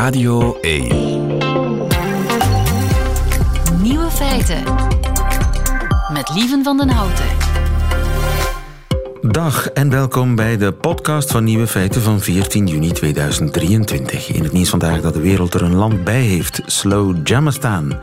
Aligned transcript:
Radio 0.00 0.58
1. 0.60 0.88
Nieuwe 3.82 4.10
feiten. 4.10 4.62
Met 6.12 6.30
Lieven 6.34 6.64
van 6.64 6.76
den 6.76 6.88
Houten. 6.88 7.24
Dag 9.22 9.68
en 9.70 9.90
welkom 9.90 10.34
bij 10.34 10.56
de 10.56 10.72
podcast 10.72 11.30
van 11.30 11.44
Nieuwe 11.44 11.66
Feiten 11.66 12.00
van 12.00 12.20
14 12.20 12.66
juni 12.66 12.90
2023. 12.90 14.28
In 14.28 14.42
het 14.42 14.52
nieuws 14.52 14.68
vandaag 14.68 15.00
dat 15.00 15.14
de 15.14 15.20
wereld 15.20 15.54
er 15.54 15.62
een 15.62 15.76
land 15.76 16.04
bij 16.04 16.22
heeft, 16.22 16.62
Slow 16.66 17.26
Jamastan. 17.26 17.94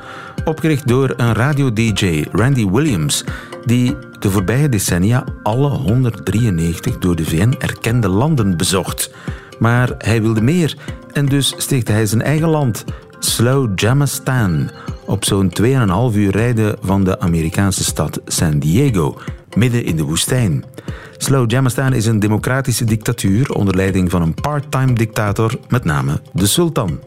Opgericht 0.45 0.87
door 0.87 1.13
een 1.17 1.33
radio-dj, 1.33 2.25
Randy 2.31 2.69
Williams, 2.69 3.23
die 3.65 3.95
de 4.19 4.31
voorbije 4.31 4.69
decennia 4.69 5.23
alle 5.43 5.69
193 5.69 6.97
door 6.97 7.15
de 7.15 7.25
VN 7.25 7.55
erkende 7.59 8.07
landen 8.07 8.57
bezocht. 8.57 9.11
Maar 9.59 9.95
hij 9.97 10.21
wilde 10.21 10.41
meer 10.41 10.77
en 11.13 11.25
dus 11.25 11.53
stichtte 11.57 11.91
hij 11.91 12.05
zijn 12.05 12.21
eigen 12.21 12.49
land, 12.49 12.83
Slow 13.19 13.79
Jamastan, 13.79 14.69
op 15.05 15.25
zo'n 15.25 15.51
2,5 15.61 15.67
uur 16.15 16.31
rijden 16.31 16.75
van 16.81 17.03
de 17.03 17.19
Amerikaanse 17.19 17.83
stad 17.83 18.21
San 18.25 18.59
Diego, 18.59 19.17
midden 19.55 19.83
in 19.83 19.95
de 19.95 20.03
woestijn. 20.03 20.63
Slow 21.17 21.51
Jamastan 21.51 21.93
is 21.93 22.05
een 22.05 22.19
democratische 22.19 22.85
dictatuur 22.85 23.51
onder 23.51 23.75
leiding 23.75 24.11
van 24.11 24.21
een 24.21 24.33
part-time 24.33 24.93
dictator, 24.93 25.59
met 25.67 25.83
name 25.83 26.21
de 26.33 26.47
sultan. 26.47 26.99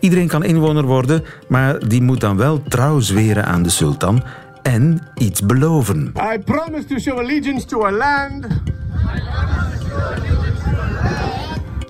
Iedereen 0.00 0.28
kan 0.28 0.44
inwoner 0.44 0.84
worden, 0.84 1.24
maar 1.48 1.88
die 1.88 2.02
moet 2.02 2.20
dan 2.20 2.36
wel 2.36 2.62
trouw 2.62 3.00
zweren 3.00 3.46
aan 3.46 3.62
de 3.62 3.70
sultan 3.70 4.22
en 4.62 5.02
iets 5.14 5.40
beloven. 5.40 6.12
I 6.34 6.38
promise 6.38 6.84
to 6.84 6.98
show 6.98 7.18
allegiance 7.18 7.66
to 7.66 7.84
a 7.84 7.90
land 7.90 8.46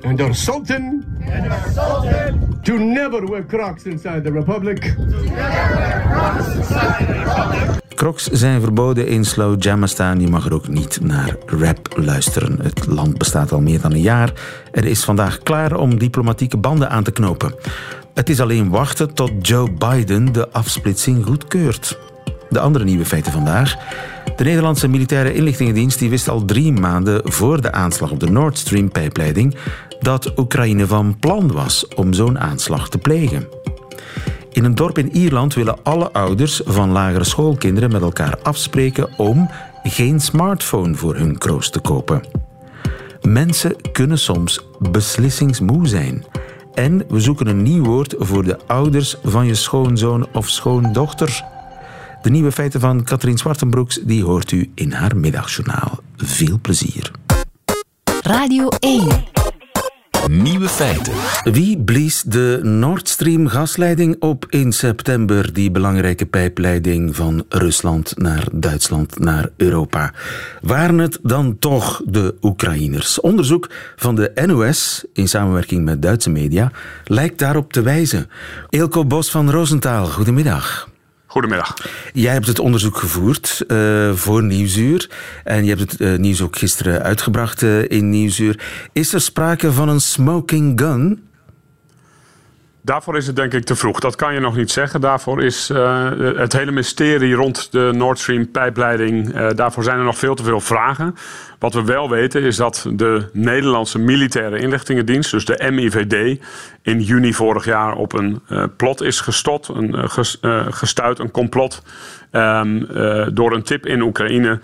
and 0.07 0.21
our 0.21 0.35
sultan 0.35 1.05
to 2.63 2.79
never 2.79 3.31
wear 3.31 3.47
Crocs 3.47 3.85
inside 3.85 4.23
the 4.23 4.31
republic. 4.31 4.97
Crocs 7.95 8.25
zijn 8.25 8.61
verboden 8.61 9.07
in 9.07 9.25
Slow 9.25 9.63
Jamastan. 9.63 10.21
Je 10.21 10.29
mag 10.29 10.47
er 10.47 10.55
ook 10.55 10.69
niet 10.69 11.01
naar 11.03 11.37
rap 11.47 11.89
luisteren. 11.97 12.59
Het 12.63 12.87
land 12.87 13.19
bestaat 13.19 13.53
al 13.53 13.61
meer 13.61 13.81
dan 13.81 13.93
een 13.93 14.01
jaar. 14.01 14.33
Er 14.73 14.85
is 14.85 15.05
vandaag 15.05 15.39
klaar 15.39 15.77
om 15.77 15.99
diplomatieke 15.99 16.57
banden 16.57 16.91
aan 16.91 17.03
te 17.03 17.13
knopen. 17.13 17.55
Het 18.15 18.29
is 18.29 18.41
alleen 18.41 18.71
wachten 18.71 19.15
tot 19.15 19.31
Joe 19.41 19.71
Biden 19.73 20.33
de 20.33 20.51
afsplitsing 20.51 21.25
goedkeurt. 21.25 21.99
De 22.49 22.61
andere 22.61 22.85
nieuwe 22.85 23.05
feiten 23.05 23.33
vandaag. 23.33 23.77
De 24.37 24.45
Nederlandse 24.45 24.89
militaire 24.89 25.35
inlichtingendienst 25.35 25.99
die 25.99 26.11
wist 26.11 26.29
al 26.29 26.45
drie 26.45 26.73
maanden 26.73 27.21
voor 27.25 27.61
de 27.61 27.73
aanslag 27.73 28.11
op 28.11 28.21
de 28.21 28.31
Nord 28.31 28.59
Stream 28.59 28.91
pijpleiding 28.91 29.57
dat 30.01 30.39
Oekraïne 30.39 30.87
van 30.87 31.19
plan 31.19 31.53
was 31.53 31.89
om 31.89 32.13
zo'n 32.13 32.39
aanslag 32.39 32.89
te 32.89 32.99
plegen. 32.99 33.49
In 34.51 34.65
een 34.65 34.75
dorp 34.75 34.99
in 34.99 35.17
Ierland 35.17 35.55
willen 35.55 35.83
alle 35.83 36.13
ouders 36.13 36.61
van 36.65 36.91
lagere 36.91 37.25
schoolkinderen 37.25 37.93
met 37.93 38.03
elkaar 38.03 38.39
afspreken 38.43 39.19
om 39.19 39.51
geen 39.83 40.21
smartphone 40.21 40.95
voor 40.95 41.15
hun 41.15 41.39
kroost 41.39 41.73
te 41.73 41.81
kopen. 41.81 42.23
Mensen 43.23 43.77
kunnen 43.93 44.19
soms 44.19 44.67
beslissingsmoe 44.79 45.87
zijn. 45.87 46.25
En 46.75 47.05
we 47.09 47.21
zoeken 47.21 47.47
een 47.47 47.63
nieuw 47.63 47.85
woord 47.85 48.15
voor 48.19 48.45
de 48.45 48.59
ouders 48.67 49.17
van 49.23 49.47
je 49.47 49.55
schoonzoon 49.55 50.27
of 50.33 50.49
schoondochter. 50.49 51.45
De 52.27 52.33
nieuwe 52.33 52.53
feiten 52.53 52.81
van 52.81 53.05
Katrien 53.05 53.39
Zwartenbroeks 53.39 54.01
die 54.03 54.25
hoort 54.25 54.53
u 54.53 54.71
in 54.75 54.93
haar 54.93 55.17
middagjournaal. 55.17 55.99
Veel 56.17 56.59
plezier. 56.63 57.11
Radio 58.23 58.69
1. 58.69 59.09
Nieuwe 60.29 60.69
feiten. 60.69 61.13
Wie 61.45 61.79
blies 61.79 62.23
de 62.23 62.61
Nord 62.63 63.09
Stream 63.09 63.49
gasleiding 63.49 64.17
op 64.19 64.47
in 64.49 64.73
september? 64.73 65.53
Die 65.53 65.71
belangrijke 65.71 66.27
pijpleiding 66.27 67.17
van 67.17 67.45
Rusland 67.49 68.19
naar 68.19 68.49
Duitsland 68.53 69.19
naar 69.19 69.49
Europa. 69.57 70.13
Waren 70.61 70.99
het 70.99 71.19
dan 71.23 71.59
toch 71.59 72.03
de 72.05 72.35
Oekraïners? 72.43 73.21
Onderzoek 73.21 73.71
van 73.97 74.15
de 74.15 74.33
NOS 74.47 75.05
in 75.13 75.29
samenwerking 75.29 75.85
met 75.85 76.03
Duitse 76.03 76.31
media 76.31 76.71
lijkt 77.05 77.39
daarop 77.39 77.73
te 77.73 77.83
wijzen. 77.83 78.31
Eelco 78.69 79.05
Bos 79.05 79.31
van 79.31 79.51
Roosentaal, 79.51 80.07
goedemiddag. 80.07 80.95
Goedemiddag. 81.27 81.75
Jij 82.13 82.33
hebt 82.33 82.47
het 82.47 82.59
onderzoek 82.59 82.97
gevoerd 82.97 83.65
uh, 83.69 84.13
voor 84.13 84.43
Nieuwsuur. 84.43 85.11
En 85.45 85.65
je 85.65 85.75
hebt 85.75 85.81
het 85.91 86.01
uh, 86.01 86.19
nieuws 86.19 86.43
ook 86.43 86.59
gisteren 86.59 87.03
uitgebracht 87.03 87.63
uh, 87.63 87.91
in 87.91 88.11
Nieuwsuur. 88.11 88.61
Is 88.93 89.13
er 89.13 89.21
sprake 89.21 89.73
van 89.73 89.89
een 89.89 90.01
smoking 90.01 90.81
gun? 90.81 91.29
Daarvoor 92.83 93.17
is 93.17 93.27
het 93.27 93.37
denk 93.37 93.53
ik 93.53 93.65
te 93.65 93.77
vroeg. 93.77 94.01
Dat 94.01 94.17
kan 94.17 94.35
je 94.35 94.41
nog 94.41 94.57
niet 94.57 94.71
zeggen. 94.71 95.01
Daarvoor 95.01 95.43
is 95.43 95.69
het 96.37 96.53
hele 96.53 96.71
mysterie 96.71 97.35
rond 97.35 97.73
de 97.73 97.91
Nord 97.95 98.19
Stream 98.19 98.51
pijpleiding. 98.51 99.33
daarvoor 99.51 99.83
zijn 99.85 99.99
er 99.99 100.05
nog 100.05 100.19
veel 100.19 100.35
te 100.35 100.43
veel 100.43 100.61
vragen. 100.61 101.15
Wat 101.59 101.75
we 101.75 101.85
wel 101.85 102.11
weten 102.11 102.43
is 102.43 102.57
dat 102.57 102.87
de 102.93 103.29
Nederlandse 103.33 103.99
Militaire 103.99 104.59
Inlichtingendienst, 104.59 105.31
dus 105.31 105.45
de 105.45 105.71
MIVD, 105.71 106.41
in 106.87 107.01
juni 107.01 107.35
vorig 107.35 107.65
jaar 107.65 107.95
op 107.95 108.13
een 108.13 108.41
uh, 108.49 108.65
plot 108.77 109.03
is 109.03 109.21
gestot, 109.21 109.69
een, 109.69 109.95
uh, 109.95 110.09
ges, 110.09 110.39
gestuurd, 110.71 111.19
een 111.19 111.31
complot. 111.31 111.83
Um, 112.33 112.87
door 113.35 113.55
een 113.55 113.63
tip 113.63 113.87
in 113.87 114.03
Oekraïne. 114.03 114.61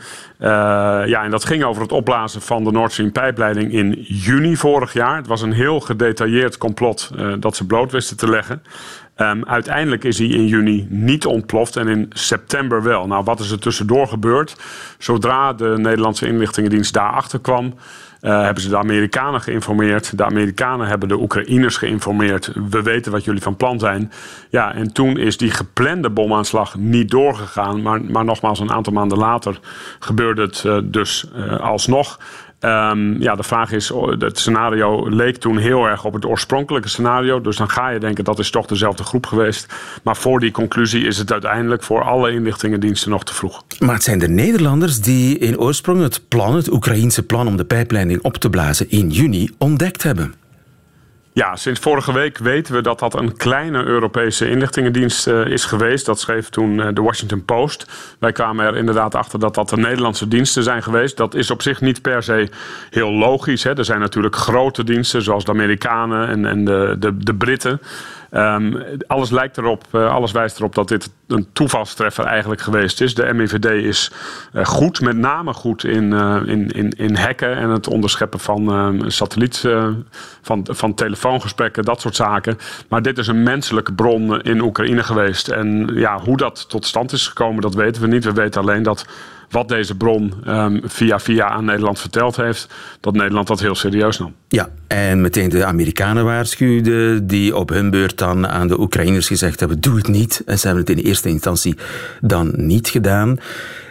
ja, 1.07 1.25
en 1.25 1.31
dat 1.31 1.45
ging 1.45 1.65
over 1.65 1.83
het 1.83 1.93
opblazen 1.93 2.41
van 2.41 2.65
de 2.65 2.71
Nord 2.71 2.93
Stream 2.93 3.13
pijpleiding 3.13 3.73
in 3.73 3.93
juni 4.03 4.57
vorig 4.57 4.93
jaar. 4.93 5.17
Het 5.17 5.27
was 5.27 5.43
een 5.43 5.53
heel 5.53 5.81
gedetailleerd 5.81 6.59
complot 6.59 7.11
dat 7.41 7.57
ze 7.57 7.67
bloot 7.67 7.93
wisten 7.93 8.17
te 8.17 8.31
leggen. 8.31 8.63
Um, 9.17 9.45
uiteindelijk 9.45 10.05
is 10.05 10.19
hij 10.19 10.27
in 10.27 10.47
juni 10.47 10.87
niet 10.91 11.27
ontploft 11.27 11.77
en 11.77 11.89
in 11.89 12.07
september 12.11 12.83
wel. 12.83 13.07
Nou, 13.07 13.25
wat 13.25 13.41
is 13.41 13.51
er 13.51 13.59
tussendoor 13.59 14.09
gebeurd? 14.09 14.57
Zodra 14.99 15.53
de 15.53 15.75
Nederlandse 15.77 16.27
inlichtingendienst 16.27 16.95
daarachter 16.95 17.41
kwam, 17.41 17.75
uh, 18.23 18.43
hebben 18.43 18.63
ze 18.63 18.69
de 18.69 18.77
Amerikanen 18.77 19.41
geïnformeerd. 19.41 20.17
De 20.17 20.25
Amerikanen 20.25 20.87
hebben 20.87 21.09
de 21.09 21.21
Oekraïners 21.21 21.77
geïnformeerd. 21.77 22.53
We 22.71 22.83
weten 22.83 23.13
wat 23.13 23.25
jullie 23.25 23.43
van 23.43 23.57
plan 23.57 23.79
zijn. 23.79 24.13
Ja, 24.51 24.75
en 24.75 24.93
toen 24.93 25.19
is 25.19 25.37
die 25.37 25.51
geplande 25.51 26.11
bomaanslag 26.11 26.77
niet 26.77 27.11
doorgegaan. 27.11 27.83
Maar, 27.83 28.05
maar 28.05 28.25
nogmaals, 28.25 28.61
een 28.61 28.73
aantal 28.73 28.93
maanden 28.93 29.19
later 29.19 29.59
gebeurde 29.99 30.43
het 30.43 30.63
uh, 30.67 30.79
dus 30.85 31.25
uh, 31.37 31.61
alsnog. 31.61 32.19
Um, 32.65 33.21
ja, 33.21 33.35
de 33.35 33.43
vraag 33.43 33.73
is, 33.73 33.93
het 34.19 34.39
scenario 34.39 35.09
leek 35.09 35.37
toen 35.37 35.59
heel 35.59 35.87
erg 35.87 36.05
op 36.05 36.13
het 36.13 36.25
oorspronkelijke 36.25 36.89
scenario. 36.89 37.41
Dus 37.41 37.57
dan 37.57 37.71
ga 37.71 37.89
je 37.89 37.99
denken, 37.99 38.25
dat 38.25 38.39
is 38.39 38.51
toch 38.51 38.67
dezelfde 38.67 39.03
groep 39.03 39.27
geweest. 39.27 39.75
Maar 40.03 40.17
voor 40.17 40.41
die 40.41 40.51
conclusie 40.51 41.07
is 41.07 41.19
het 41.19 41.33
uiteindelijk 41.33 41.83
voor 41.83 42.03
alle 42.03 42.33
inlichtingendiensten 42.33 43.11
nog 43.11 43.25
te 43.25 43.35
vroeg. 43.35 43.65
Maar 43.79 43.95
het 43.95 44.03
zijn 44.03 44.19
de 44.19 44.29
Nederlanders 44.29 45.01
die 45.01 45.39
in 45.39 45.59
oorsprong 45.59 46.03
het 46.03 46.29
plan, 46.29 46.55
het 46.55 46.73
Oekraïense 46.73 47.23
plan 47.23 47.47
om 47.47 47.57
de 47.57 47.65
pijpleiding 47.65 48.23
op 48.23 48.37
te 48.37 48.51
blazen 48.51 48.91
in 48.91 49.11
juni, 49.11 49.51
ontdekt 49.59 50.03
hebben. 50.03 50.35
Ja, 51.35 51.57
sinds 51.57 51.81
vorige 51.81 52.13
week 52.13 52.39
weten 52.39 52.75
we 52.75 52.81
dat 52.81 52.99
dat 52.99 53.15
een 53.15 53.37
kleine 53.37 53.85
Europese 53.85 54.49
inlichtingendienst 54.51 55.27
uh, 55.27 55.47
is 55.47 55.65
geweest. 55.65 56.07
Dat 56.07 56.21
schreef 56.21 56.49
toen 56.49 56.79
uh, 56.79 56.89
de 56.93 57.03
Washington 57.03 57.45
Post. 57.45 57.87
Wij 58.19 58.33
kwamen 58.33 58.67
er 58.67 58.77
inderdaad 58.77 59.15
achter 59.15 59.39
dat 59.39 59.55
dat 59.55 59.69
de 59.69 59.77
Nederlandse 59.77 60.29
diensten 60.29 60.63
zijn 60.63 60.83
geweest. 60.83 61.17
Dat 61.17 61.35
is 61.35 61.51
op 61.51 61.63
zich 61.63 61.81
niet 61.81 62.03
per 62.03 62.23
se 62.23 62.49
heel 62.91 63.13
logisch. 63.13 63.63
Hè. 63.63 63.77
Er 63.77 63.85
zijn 63.85 64.01
natuurlijk 64.01 64.37
grote 64.37 64.85
diensten, 64.85 65.23
zoals 65.23 65.45
de 65.45 65.51
Amerikanen 65.51 66.29
en, 66.29 66.47
en 66.47 66.65
de, 66.65 66.97
de, 66.99 67.17
de 67.17 67.35
Britten. 67.35 67.81
Um, 68.35 68.83
alles 69.07 69.31
lijkt 69.31 69.59
erop, 69.59 69.85
uh, 69.93 70.13
alles 70.13 70.33
wijst 70.33 70.59
erop 70.59 70.75
dat 70.75 70.89
dit 70.89 71.11
een 71.27 71.47
toevalstreffer 71.53 72.25
eigenlijk 72.25 72.61
geweest 72.61 73.01
is. 73.01 73.15
De 73.15 73.33
MIVD 73.33 73.65
is 73.65 74.13
uh, 74.53 74.65
goed, 74.65 75.01
met 75.01 75.17
name 75.17 75.53
goed 75.53 75.85
in, 75.85 76.13
uh, 76.13 76.41
in, 76.45 76.69
in, 76.69 76.91
in 76.91 77.17
hacken 77.17 77.57
en 77.57 77.69
het 77.69 77.89
onderscheppen 77.89 78.41
van 78.41 79.05
satelliet, 79.07 79.69
van, 80.43 80.67
van 80.71 80.95
telefoongesprekken, 80.95 81.85
dat 81.85 82.01
soort 82.01 82.17
zaken. 82.17 82.59
Maar 82.89 83.03
dit 83.03 83.19
is 83.19 83.27
een 83.27 83.43
menselijke 83.43 83.93
bron 83.93 84.41
in 84.41 84.61
Oekraïne 84.61 85.03
geweest. 85.03 85.49
En 85.49 85.91
ja, 85.95 86.19
hoe 86.19 86.37
dat 86.37 86.69
tot 86.69 86.87
stand 86.87 87.13
is 87.13 87.27
gekomen, 87.27 87.63
dat 87.63 87.75
weten 87.75 88.03
we 88.03 88.09
niet. 88.09 88.25
We 88.25 88.33
weten 88.33 88.61
alleen 88.61 88.83
dat 88.83 89.07
wat 89.53 89.69
deze 89.69 89.97
bron 89.97 90.35
um, 90.47 90.81
via 90.85 91.21
via 91.21 91.49
aan 91.49 91.65
Nederland 91.65 92.01
verteld 92.01 92.37
heeft, 92.37 92.69
dat 93.01 93.15
Nederland 93.15 93.47
dat 93.47 93.61
heel 93.61 93.75
serieus 93.75 94.19
nam. 94.19 94.35
Ja, 94.49 94.69
en 94.87 95.21
meteen 95.21 95.49
de 95.49 95.65
Amerikanen 95.65 96.25
waarschuwden, 96.25 97.27
die 97.27 97.57
op 97.57 97.69
hun 97.69 97.91
beurt 97.91 98.19
dan 98.19 98.49
aan 98.49 98.69
de 98.69 98.81
Oekraïners 98.81 99.27
gezegd 99.27 99.61
hebben: 99.61 99.81
doe 99.81 99.97
het 99.97 100.09
niet. 100.09 100.43
En 100.47 100.59
ze 100.59 100.67
hebben 100.67 100.85
het 100.85 100.99
in 100.99 101.05
eerste 101.05 101.29
instantie 101.29 101.77
dan 102.21 102.53
niet 102.57 102.89
gedaan. 102.89 103.37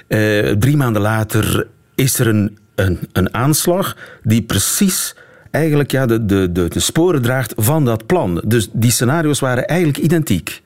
Uh, 0.07 0.49
drie 0.49 0.77
maanden 0.77 1.01
later 1.01 1.67
is 1.95 2.19
er 2.19 2.27
een, 2.27 2.57
een, 2.75 2.99
een 3.11 3.33
aanslag 3.33 3.97
die 4.23 4.41
precies 4.41 5.15
eigenlijk 5.51 5.91
ja, 5.91 6.05
de, 6.05 6.25
de, 6.25 6.51
de 6.51 6.79
sporen 6.79 7.21
draagt 7.21 7.53
van 7.55 7.85
dat 7.85 8.05
plan. 8.05 8.41
Dus 8.45 8.69
die 8.73 8.91
scenario's 8.91 9.39
waren 9.39 9.67
eigenlijk 9.67 9.97
identiek. 9.97 10.60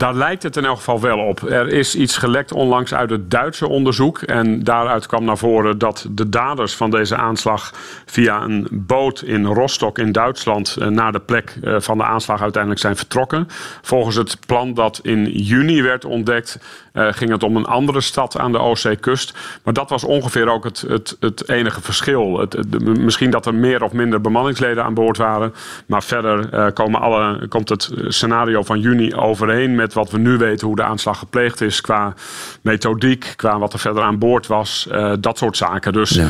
Daar 0.00 0.14
lijkt 0.14 0.42
het 0.42 0.56
in 0.56 0.64
elk 0.64 0.76
geval 0.76 1.00
wel 1.00 1.18
op. 1.18 1.42
Er 1.42 1.68
is 1.68 1.94
iets 1.94 2.16
gelekt 2.16 2.52
onlangs 2.52 2.94
uit 2.94 3.10
het 3.10 3.30
Duitse 3.30 3.68
onderzoek. 3.68 4.22
En 4.22 4.64
daaruit 4.64 5.06
kwam 5.06 5.24
naar 5.24 5.38
voren 5.38 5.78
dat 5.78 6.06
de 6.10 6.28
daders 6.28 6.74
van 6.74 6.90
deze 6.90 7.16
aanslag 7.16 7.72
via 8.06 8.42
een 8.42 8.68
boot 8.70 9.22
in 9.22 9.44
Rostock 9.44 9.98
in 9.98 10.12
Duitsland 10.12 10.76
eh, 10.76 10.88
naar 10.88 11.12
de 11.12 11.20
plek 11.20 11.58
eh, 11.62 11.76
van 11.78 11.98
de 11.98 12.04
aanslag 12.04 12.42
uiteindelijk 12.42 12.82
zijn 12.82 12.96
vertrokken. 12.96 13.46
Volgens 13.82 14.16
het 14.16 14.36
plan 14.46 14.74
dat 14.74 15.00
in 15.02 15.24
juni 15.30 15.82
werd 15.82 16.04
ontdekt, 16.04 16.58
ging 16.92 17.30
het 17.30 17.42
om 17.42 17.56
een 17.56 17.66
andere 17.66 18.00
stad 18.00 18.38
aan 18.38 18.52
de 18.52 18.58
Oostzeekust. 18.58 19.34
Maar 19.64 19.74
dat 19.74 19.90
was 19.90 20.04
ongeveer 20.04 20.48
ook 20.48 20.64
het, 20.64 20.84
het, 20.88 21.16
het 21.20 21.48
enige 21.48 21.80
verschil. 21.80 22.38
Het, 22.38 22.80
misschien 22.98 23.30
dat 23.30 23.46
er 23.46 23.54
meer 23.54 23.82
of 23.82 23.92
minder 23.92 24.20
bemanningsleden 24.20 24.84
aan 24.84 24.94
boord 24.94 25.16
waren. 25.16 25.54
Maar 25.86 26.02
verder 26.02 26.54
uh, 26.54 26.66
komen 26.74 27.00
alle, 27.00 27.48
komt 27.48 27.68
het 27.68 27.90
scenario 28.08 28.62
van 28.62 28.80
juni 28.80 29.14
overeen 29.14 29.74
met 29.74 29.92
wat 29.92 30.10
we 30.10 30.18
nu 30.18 30.36
weten 30.36 30.66
hoe 30.66 30.76
de 30.76 30.82
aanslag 30.82 31.18
gepleegd 31.18 31.60
is. 31.60 31.80
Qua 31.80 32.14
methodiek, 32.60 33.32
qua 33.36 33.58
wat 33.58 33.72
er 33.72 33.78
verder 33.78 34.02
aan 34.02 34.18
boord 34.18 34.46
was. 34.46 34.88
Uh, 34.92 35.12
dat 35.20 35.38
soort 35.38 35.56
zaken. 35.56 35.92
Dus 35.92 36.10
ja. 36.10 36.28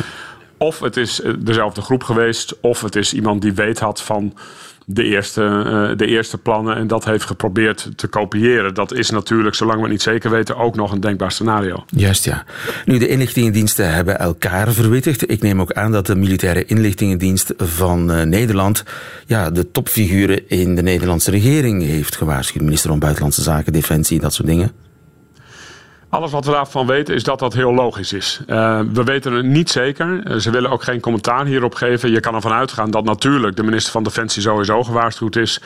of 0.57 0.79
het 0.79 0.97
is 0.97 1.21
dezelfde 1.37 1.81
groep 1.81 2.03
geweest, 2.03 2.55
of 2.61 2.81
het 2.81 2.95
is 2.95 3.13
iemand 3.13 3.41
die 3.41 3.53
weet 3.53 3.79
had 3.79 4.01
van 4.01 4.33
de 4.85 5.03
eerste, 5.03 5.41
uh, 5.41 5.97
de 5.97 6.05
eerste 6.05 6.37
plannen 6.37 6.75
en 6.75 6.87
dat 6.87 7.05
heeft 7.05 7.25
geprobeerd 7.25 7.89
te 7.95 8.07
kopiëren. 8.07 8.73
Dat 8.73 8.93
is 8.93 9.09
natuurlijk, 9.09 9.55
zolang 9.55 9.77
we 9.77 9.83
het 9.83 9.91
niet 9.91 10.01
zeker 10.01 10.29
weten, 10.29 10.57
ook 10.57 10.75
nog 10.75 10.91
een 10.91 10.99
denkbaar 10.99 11.31
scenario. 11.31 11.83
Juist 11.89 12.25
ja. 12.25 12.45
Nu, 12.85 12.97
de 12.97 13.07
inlichtingendiensten 13.07 13.93
hebben 13.93 14.19
elkaar 14.19 14.71
verwittigd. 14.71 15.31
Ik 15.31 15.41
neem 15.41 15.61
ook 15.61 15.73
aan 15.73 15.91
dat 15.91 16.05
de 16.05 16.15
militaire 16.15 16.65
inlichtingendienst 16.65 17.53
van 17.57 18.11
uh, 18.11 18.21
Nederland 18.21 18.83
ja, 19.25 19.49
de 19.49 19.71
topfiguren 19.71 20.49
in 20.49 20.75
de 20.75 20.81
Nederlandse 20.81 21.31
regering 21.31 21.83
heeft 21.83 22.15
gewaarschuwd. 22.15 22.63
Minister 22.63 22.89
van 22.89 22.99
Buitenlandse 22.99 23.41
Zaken, 23.41 23.73
Defensie, 23.73 24.19
dat 24.19 24.33
soort 24.33 24.47
dingen. 24.47 24.71
Alles 26.11 26.31
wat 26.31 26.45
we 26.45 26.51
daarvan 26.51 26.87
weten 26.87 27.15
is 27.15 27.23
dat 27.23 27.39
dat 27.39 27.53
heel 27.53 27.73
logisch 27.73 28.13
is. 28.13 28.41
Uh, 28.47 28.81
we 28.93 29.03
weten 29.03 29.33
het 29.33 29.45
niet 29.45 29.69
zeker. 29.69 30.31
Uh, 30.31 30.37
ze 30.37 30.51
willen 30.51 30.71
ook 30.71 30.83
geen 30.83 30.99
commentaar 30.99 31.45
hierop 31.45 31.75
geven. 31.75 32.11
Je 32.11 32.19
kan 32.19 32.35
ervan 32.35 32.51
uitgaan 32.51 32.91
dat 32.91 33.03
natuurlijk 33.03 33.55
de 33.55 33.63
minister 33.63 33.91
van 33.91 34.03
Defensie 34.03 34.41
sowieso 34.41 34.83
gewaarschuwd 34.83 35.35
is. 35.35 35.61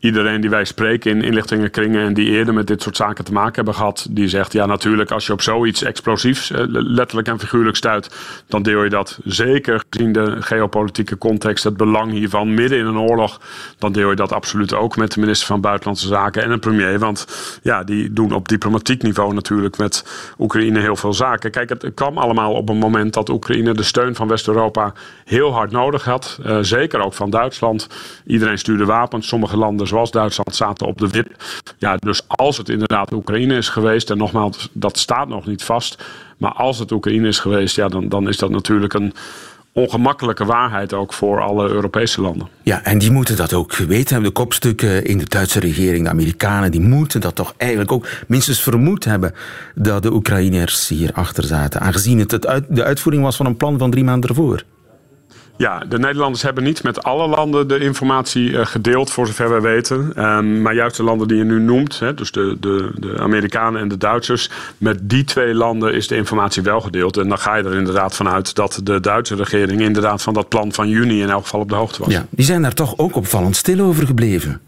Iedereen 0.00 0.40
die 0.40 0.50
wij 0.50 0.64
spreken 0.64 1.10
in 1.10 1.22
inlichtingenkringen 1.22 2.06
en 2.06 2.14
die 2.14 2.30
eerder 2.30 2.54
met 2.54 2.66
dit 2.66 2.82
soort 2.82 2.96
zaken 2.96 3.24
te 3.24 3.32
maken 3.32 3.54
hebben 3.54 3.74
gehad, 3.74 4.06
die 4.10 4.28
zegt 4.28 4.52
ja 4.52 4.66
natuurlijk 4.66 5.10
als 5.10 5.26
je 5.26 5.32
op 5.32 5.42
zoiets 5.42 5.82
explosiefs 5.82 6.50
uh, 6.50 6.58
letterlijk 6.66 7.28
en 7.28 7.38
figuurlijk 7.38 7.76
stuit, 7.76 8.16
dan 8.48 8.62
deel 8.62 8.84
je 8.84 8.90
dat 8.90 9.18
zeker 9.24 9.82
gezien 9.90 10.12
de 10.12 10.36
geopolitieke 10.42 11.18
context, 11.18 11.64
het 11.64 11.76
belang 11.76 12.12
hiervan 12.12 12.54
midden 12.54 12.78
in 12.78 12.86
een 12.86 12.98
oorlog, 12.98 13.40
dan 13.78 13.92
deel 13.92 14.10
je 14.10 14.16
dat 14.16 14.32
absoluut 14.32 14.74
ook 14.74 14.96
met 14.96 15.12
de 15.12 15.20
minister 15.20 15.46
van 15.46 15.60
Buitenlandse 15.60 16.06
Zaken 16.06 16.42
en 16.42 16.50
een 16.50 16.60
premier. 16.60 16.98
Want 16.98 17.26
ja, 17.62 17.84
die 17.84 18.12
doen 18.12 18.32
op 18.32 18.48
diplomatiek 18.48 19.02
niveau 19.02 19.34
natuurlijk 19.34 19.78
met 19.78 20.04
Oekraïne 20.38 20.80
heel 20.80 20.96
veel 20.96 21.12
zaken. 21.12 21.50
Kijk, 21.50 21.68
het 21.68 21.90
kwam 21.94 22.18
allemaal 22.18 22.52
op 22.52 22.68
een 22.68 22.78
moment 22.78 23.14
dat 23.14 23.28
Oekraïne 23.28 23.74
de 23.74 23.82
steun 23.82 24.14
van 24.14 24.28
West-Europa 24.28 24.92
heel 25.24 25.52
hard 25.52 25.70
nodig 25.70 26.04
had. 26.04 26.38
Uh, 26.46 26.58
zeker 26.60 27.00
ook 27.00 27.14
van 27.14 27.30
Duitsland. 27.30 27.88
Iedereen 28.26 28.58
stuurde 28.58 28.84
wapens. 28.84 29.28
Sommige 29.28 29.56
landen, 29.56 29.86
zoals 29.90 30.10
Duitsland, 30.10 30.54
zaten 30.54 30.86
op 30.86 30.98
de 30.98 31.08
wip. 31.08 31.28
Ja, 31.78 31.96
dus 31.96 32.22
als 32.26 32.56
het 32.56 32.68
inderdaad 32.68 33.12
Oekraïne 33.12 33.56
is 33.56 33.68
geweest, 33.68 34.10
en 34.10 34.18
nogmaals, 34.18 34.68
dat 34.72 34.98
staat 34.98 35.28
nog 35.28 35.46
niet 35.46 35.62
vast. 35.62 36.04
Maar 36.36 36.52
als 36.52 36.78
het 36.78 36.92
Oekraïne 36.92 37.28
is 37.28 37.38
geweest, 37.38 37.76
ja, 37.76 37.88
dan, 37.88 38.08
dan 38.08 38.28
is 38.28 38.36
dat 38.36 38.50
natuurlijk 38.50 38.94
een 38.94 39.12
ongemakkelijke 39.72 40.44
waarheid 40.44 40.92
ook 40.92 41.12
voor 41.12 41.40
alle 41.40 41.68
Europese 41.68 42.20
landen. 42.20 42.48
Ja, 42.62 42.84
en 42.84 42.98
die 42.98 43.10
moeten 43.10 43.36
dat 43.36 43.52
ook 43.52 43.76
weten. 43.76 44.22
De 44.22 44.30
kopstukken 44.30 45.04
in 45.04 45.18
de 45.18 45.28
Duitse 45.28 45.60
regering, 45.60 46.04
de 46.04 46.10
Amerikanen, 46.10 46.70
die 46.70 46.80
moeten 46.80 47.20
dat 47.20 47.34
toch 47.34 47.54
eigenlijk 47.56 47.92
ook 47.92 48.08
minstens 48.26 48.62
vermoed 48.62 49.04
hebben 49.04 49.34
dat 49.74 50.02
de 50.02 50.12
Oekraïners 50.12 50.88
hier 50.88 51.10
achter 51.12 51.44
zaten. 51.44 51.80
Aangezien 51.80 52.18
het, 52.18 52.30
het 52.30 52.46
uit, 52.46 52.64
de 52.68 52.84
uitvoering 52.84 53.24
was 53.24 53.36
van 53.36 53.46
een 53.46 53.56
plan 53.56 53.78
van 53.78 53.90
drie 53.90 54.04
maanden 54.04 54.28
ervoor. 54.28 54.62
Ja, 55.60 55.82
de 55.88 55.98
Nederlanders 55.98 56.42
hebben 56.42 56.64
niet 56.64 56.82
met 56.82 57.02
alle 57.02 57.28
landen 57.28 57.68
de 57.68 57.78
informatie 57.78 58.50
uh, 58.50 58.66
gedeeld, 58.66 59.10
voor 59.10 59.26
zover 59.26 59.50
wij 59.50 59.60
weten. 59.60 60.24
Um, 60.24 60.62
maar 60.62 60.74
juist 60.74 60.96
de 60.96 61.02
landen 61.02 61.28
die 61.28 61.36
je 61.36 61.44
nu 61.44 61.60
noemt, 61.60 61.98
hè, 61.98 62.14
dus 62.14 62.32
de, 62.32 62.56
de, 62.60 62.90
de 62.94 63.18
Amerikanen 63.18 63.80
en 63.80 63.88
de 63.88 63.96
Duitsers, 63.96 64.50
met 64.78 64.98
die 65.02 65.24
twee 65.24 65.54
landen 65.54 65.94
is 65.94 66.08
de 66.08 66.16
informatie 66.16 66.62
wel 66.62 66.80
gedeeld. 66.80 67.16
En 67.16 67.28
dan 67.28 67.38
ga 67.38 67.54
je 67.54 67.64
er 67.64 67.74
inderdaad 67.74 68.14
vanuit 68.14 68.54
dat 68.54 68.80
de 68.82 69.00
Duitse 69.00 69.34
regering 69.34 69.80
inderdaad 69.80 70.22
van 70.22 70.34
dat 70.34 70.48
plan 70.48 70.72
van 70.72 70.88
juni 70.88 71.22
in 71.22 71.30
elk 71.30 71.42
geval 71.42 71.60
op 71.60 71.68
de 71.68 71.74
hoogte 71.74 72.02
was. 72.02 72.12
Ja, 72.12 72.26
die 72.30 72.44
zijn 72.44 72.62
daar 72.62 72.74
toch 72.74 72.98
ook 72.98 73.16
opvallend 73.16 73.56
stil 73.56 73.80
over 73.80 74.06
gebleven. 74.06 74.60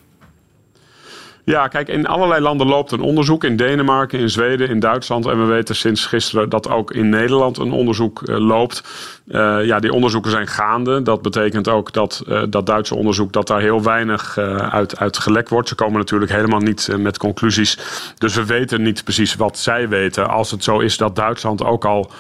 Ja, 1.45 1.69
kijk, 1.69 1.89
in 1.89 2.07
allerlei 2.07 2.41
landen 2.41 2.67
loopt 2.67 2.93
een 2.93 3.01
onderzoek. 3.01 3.45
In 3.45 3.57
Denemarken, 3.57 4.19
in 4.19 4.31
Zweden, 4.31 4.69
in 4.69 4.81
Duitsland. 4.81 5.27
En 5.27 5.39
we 5.39 5.45
weten 5.45 5.75
sinds 5.75 6.07
gisteren 6.07 6.49
dat 6.49 6.69
ook 6.69 6.91
in 6.91 7.09
Nederland 7.09 7.59
een 7.59 7.73
onderzoek 7.73 8.23
uh, 8.25 8.39
loopt. 8.39 8.83
Uh, 9.27 9.65
ja, 9.65 9.81
die 9.81 9.93
onderzoeken 9.93 10.31
zijn 10.31 10.47
gaande. 10.47 11.03
Dat 11.03 11.23
betekent 11.23 11.69
ook 11.69 11.93
dat 11.93 12.25
uh, 12.29 12.43
dat 12.49 12.67
Duitse 12.67 12.95
onderzoek, 12.95 13.33
dat 13.33 13.47
daar 13.47 13.61
heel 13.61 13.83
weinig 13.83 14.39
uit, 14.39 14.99
uit 14.99 15.19
gelekt 15.19 15.49
wordt. 15.49 15.69
Ze 15.69 15.75
komen 15.75 15.99
natuurlijk 15.99 16.33
helemaal 16.33 16.61
niet 16.61 16.89
met 16.99 17.19
conclusies. 17.19 17.79
Dus 18.19 18.35
we 18.35 18.47
weten 18.47 18.83
niet 18.83 19.05
precies 19.05 19.35
wat 19.35 19.59
zij 19.59 19.89
weten. 19.89 20.29
Als 20.29 20.51
het 20.51 20.65
zo 20.65 20.79
is 20.79 20.97
dat 20.97 21.17
Duitsland 21.17 21.65
ook 21.65 21.85
al 21.85 22.11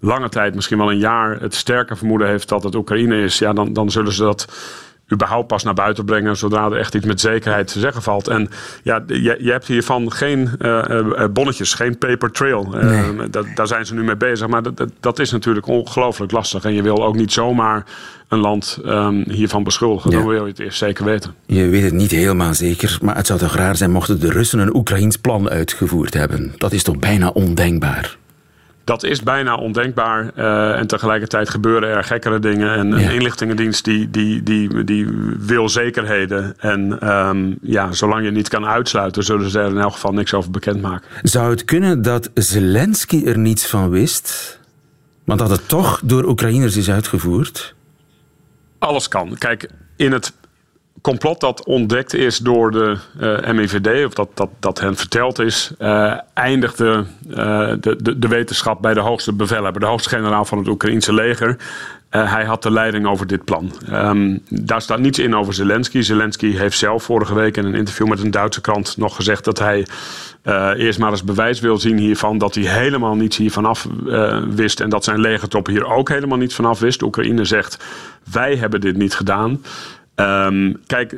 lange 0.00 0.28
tijd, 0.28 0.54
misschien 0.54 0.78
wel 0.78 0.90
een 0.90 0.98
jaar, 0.98 1.40
het 1.40 1.54
sterke 1.54 1.96
vermoeden 1.96 2.28
heeft 2.28 2.48
dat 2.48 2.62
het 2.62 2.74
Oekraïne 2.74 3.22
is. 3.22 3.38
Ja, 3.38 3.52
dan, 3.52 3.72
dan 3.72 3.90
zullen 3.90 4.12
ze 4.12 4.22
dat 4.22 4.46
überhaupt 5.12 5.46
pas 5.46 5.62
naar 5.62 5.74
buiten 5.74 6.04
brengen 6.04 6.36
zodra 6.36 6.64
er 6.64 6.76
echt 6.76 6.94
iets 6.94 7.06
met 7.06 7.20
zekerheid 7.20 7.72
te 7.72 7.78
zeggen 7.78 8.02
valt. 8.02 8.28
En 8.28 8.48
ja, 8.82 9.02
je, 9.06 9.36
je 9.40 9.50
hebt 9.50 9.66
hiervan 9.66 10.12
geen 10.12 10.50
uh, 10.58 11.24
bonnetjes, 11.30 11.74
geen 11.74 11.98
paper 11.98 12.30
trail. 12.30 12.68
Nee. 12.70 13.30
Dat, 13.30 13.46
daar 13.54 13.66
zijn 13.66 13.86
ze 13.86 13.94
nu 13.94 14.02
mee 14.02 14.16
bezig. 14.16 14.48
Maar 14.48 14.62
dat, 14.62 14.84
dat 15.00 15.18
is 15.18 15.30
natuurlijk 15.30 15.66
ongelooflijk 15.66 16.32
lastig. 16.32 16.64
En 16.64 16.74
je 16.74 16.82
wil 16.82 17.04
ook 17.04 17.14
niet 17.14 17.32
zomaar 17.32 17.84
een 18.28 18.38
land 18.38 18.78
um, 18.86 19.24
hiervan 19.30 19.64
beschuldigen. 19.64 20.10
Ja. 20.10 20.16
Dan 20.16 20.26
wil 20.26 20.42
je 20.42 20.50
het 20.50 20.58
eerst 20.58 20.78
zeker 20.78 21.04
weten. 21.04 21.34
Je 21.46 21.68
weet 21.68 21.82
het 21.82 21.92
niet 21.92 22.10
helemaal 22.10 22.54
zeker, 22.54 22.98
maar 23.02 23.16
het 23.16 23.26
zou 23.26 23.38
toch 23.38 23.54
raar 23.54 23.76
zijn 23.76 23.90
mochten 23.90 24.20
de 24.20 24.30
Russen 24.30 24.58
een 24.58 24.76
Oekraïns 24.76 25.16
plan 25.16 25.48
uitgevoerd 25.48 26.14
hebben. 26.14 26.54
Dat 26.56 26.72
is 26.72 26.82
toch 26.82 26.98
bijna 26.98 27.28
ondenkbaar. 27.28 28.16
Dat 28.88 29.04
is 29.04 29.22
bijna 29.22 29.54
ondenkbaar. 29.54 30.30
Uh, 30.36 30.78
en 30.78 30.86
tegelijkertijd 30.86 31.48
gebeuren 31.48 31.88
er 31.88 32.04
gekkere 32.04 32.38
dingen. 32.38 32.74
En 32.74 32.92
een 32.92 33.00
ja. 33.00 33.10
inlichtingendienst 33.10 33.84
die, 33.84 34.10
die, 34.10 34.42
die, 34.42 34.84
die 34.84 35.06
wil 35.38 35.68
zekerheden. 35.68 36.54
En 36.58 37.10
um, 37.12 37.58
ja, 37.62 37.92
zolang 37.92 38.24
je 38.24 38.30
niet 38.30 38.48
kan 38.48 38.66
uitsluiten, 38.66 39.22
zullen 39.22 39.50
ze 39.50 39.58
er 39.58 39.70
in 39.70 39.78
elk 39.78 39.92
geval 39.92 40.12
niks 40.12 40.34
over 40.34 40.50
bekendmaken. 40.50 41.08
Zou 41.22 41.50
het 41.50 41.64
kunnen 41.64 42.02
dat 42.02 42.30
Zelensky 42.34 43.24
er 43.24 43.38
niets 43.38 43.66
van 43.66 43.90
wist? 43.90 44.58
Want 45.24 45.38
dat 45.38 45.50
het 45.50 45.68
toch 45.68 46.00
door 46.04 46.24
Oekraïners 46.24 46.76
is 46.76 46.90
uitgevoerd? 46.90 47.74
Alles 48.78 49.08
kan. 49.08 49.36
Kijk, 49.38 49.70
in 49.96 50.12
het 50.12 50.32
complot 51.08 51.40
dat 51.40 51.64
ontdekt 51.64 52.14
is 52.14 52.38
door 52.38 52.70
de 52.70 52.96
uh, 53.20 53.52
MIVD, 53.52 54.06
of 54.06 54.14
dat, 54.14 54.28
dat, 54.34 54.48
dat 54.60 54.80
hen 54.80 54.96
verteld 54.96 55.38
is, 55.38 55.72
uh, 55.78 56.14
eindigde 56.34 57.04
uh, 57.28 57.36
de, 57.80 57.96
de, 58.02 58.18
de, 58.18 58.28
wetenschap 58.28 58.82
bij 58.82 58.94
de 58.94 59.00
hoogste 59.00 59.32
bevelhebber, 59.32 59.80
de 59.80 59.86
hoogste 59.86 60.08
generaal 60.08 60.44
van 60.44 60.58
het 60.58 60.68
Oekraïense 60.68 61.12
leger. 61.12 61.56
hij 62.10 62.44
had 62.44 62.62
de 62.62 62.70
leiding 62.70 63.06
over 63.06 63.26
dit 63.26 63.44
plan. 63.44 63.72
Um, 63.92 64.42
daar 64.48 64.82
staat 64.82 64.98
niets 64.98 65.18
in 65.18 65.36
over 65.36 65.54
Zelensky. 65.54 66.00
Zelensky 66.00 66.56
heeft 66.56 66.78
zelf 66.78 67.02
vorige 67.02 67.34
week 67.34 67.56
in 67.56 67.64
een 67.64 67.74
interview 67.74 68.08
met 68.08 68.22
een 68.22 68.30
Duitse 68.30 68.60
krant 68.60 68.96
nog 68.96 69.16
gezegd 69.16 69.44
dat 69.44 69.58
hij 69.58 69.86
eerst 70.76 70.98
maar 70.98 71.10
eens 71.10 71.24
bewijs 71.24 71.60
wil 71.60 71.78
zien 71.78 71.98
hiervan 71.98 72.38
dat 72.38 72.54
hij 72.54 72.64
helemaal 72.64 73.14
niets 73.14 73.36
hiervan 73.36 73.64
af 73.64 73.86
wist 74.48 74.80
en 74.80 74.88
dat 74.88 75.04
zijn 75.04 75.20
legertop 75.20 75.66
hier 75.66 75.86
ook 75.86 76.08
helemaal 76.08 76.38
niets 76.38 76.54
vanaf 76.54 76.78
wist. 76.78 77.02
Oekraïne 77.02 77.44
zegt 77.44 77.84
wij 78.32 78.56
hebben 78.56 78.80
dit 78.80 78.96
niet 78.96 79.14
gedaan. 79.14 79.60
Um, 80.20 80.76
kijk, 80.86 81.16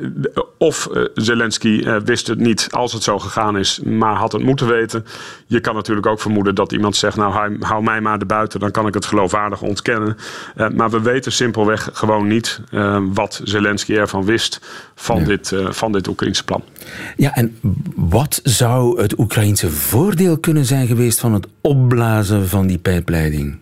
of 0.57 0.89
uh, 0.91 1.05
Zelensky 1.13 1.67
uh, 1.67 1.95
wist 2.05 2.27
het 2.27 2.39
niet 2.39 2.67
als 2.71 2.93
het 2.93 3.03
zo 3.03 3.19
gegaan 3.19 3.57
is, 3.57 3.79
maar 3.79 4.15
had 4.15 4.31
het 4.31 4.43
moeten 4.43 4.67
weten. 4.67 5.05
Je 5.47 5.59
kan 5.59 5.75
natuurlijk 5.75 6.07
ook 6.07 6.21
vermoeden 6.21 6.55
dat 6.55 6.71
iemand 6.71 6.95
zegt: 6.95 7.15
Nou, 7.15 7.33
hou, 7.33 7.57
hou 7.59 7.83
mij 7.83 8.01
maar 8.01 8.19
erbuiten, 8.19 8.59
dan 8.59 8.71
kan 8.71 8.87
ik 8.87 8.93
het 8.93 9.05
geloofwaardig 9.05 9.61
ontkennen. 9.61 10.17
Uh, 10.55 10.69
maar 10.69 10.89
we 10.89 11.01
weten 11.01 11.31
simpelweg 11.31 11.89
gewoon 11.93 12.27
niet 12.27 12.61
wat 13.13 13.41
Zelensky 13.43 13.93
ervan 13.93 14.25
wist 14.25 14.61
van, 14.95 15.19
ja. 15.19 15.25
dit, 15.25 15.55
van 15.69 15.91
dit 15.91 16.07
Oekraïnse 16.07 16.43
plan. 16.43 16.63
Ja, 17.15 17.35
en 17.35 17.57
wat 17.95 18.39
zou 18.43 19.01
het 19.01 19.19
Oekraïnse 19.19 19.69
voordeel 19.69 20.37
kunnen 20.37 20.65
zijn 20.65 20.87
geweest 20.87 21.19
van 21.19 21.33
het 21.33 21.47
opblazen 21.61 22.47
van 22.47 22.67
die 22.67 22.77
pijpleiding? 22.77 23.60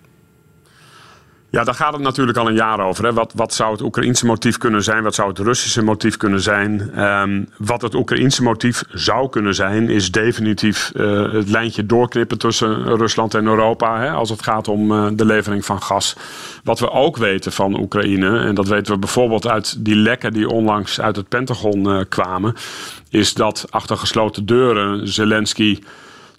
Ja, 1.51 1.63
daar 1.63 1.73
gaat 1.73 1.93
het 1.93 2.01
natuurlijk 2.01 2.37
al 2.37 2.47
een 2.47 2.55
jaar 2.55 2.79
over. 2.79 3.05
Hè. 3.05 3.13
Wat, 3.13 3.33
wat 3.35 3.53
zou 3.53 3.71
het 3.71 3.81
Oekraïense 3.81 4.25
motief 4.25 4.57
kunnen 4.57 4.83
zijn? 4.83 5.03
Wat 5.03 5.15
zou 5.15 5.29
het 5.29 5.39
Russische 5.39 5.83
motief 5.83 6.17
kunnen 6.17 6.41
zijn? 6.41 6.91
Ehm, 6.95 7.43
wat 7.57 7.81
het 7.81 7.95
Oekraïense 7.95 8.43
motief 8.43 8.83
zou 8.89 9.29
kunnen 9.29 9.55
zijn, 9.55 9.89
is 9.89 10.11
definitief 10.11 10.91
uh, 10.95 11.33
het 11.33 11.49
lijntje 11.49 11.85
doorknippen 11.85 12.37
tussen 12.37 12.97
Rusland 12.97 13.33
en 13.33 13.45
Europa. 13.45 13.99
Hè, 13.99 14.11
als 14.11 14.29
het 14.29 14.43
gaat 14.43 14.67
om 14.67 14.91
uh, 14.91 15.07
de 15.13 15.25
levering 15.25 15.65
van 15.65 15.81
gas. 15.81 16.15
Wat 16.63 16.79
we 16.79 16.91
ook 16.91 17.17
weten 17.17 17.51
van 17.51 17.79
Oekraïne, 17.79 18.39
en 18.39 18.55
dat 18.55 18.67
weten 18.67 18.93
we 18.93 18.99
bijvoorbeeld 18.99 19.47
uit 19.47 19.85
die 19.85 19.95
lekken 19.95 20.33
die 20.33 20.49
onlangs 20.49 21.01
uit 21.01 21.15
het 21.15 21.27
Pentagon 21.27 21.87
uh, 21.87 22.01
kwamen, 22.09 22.55
is 23.09 23.33
dat 23.33 23.65
achter 23.69 23.97
gesloten 23.97 24.45
deuren 24.45 25.07
Zelensky 25.07 25.79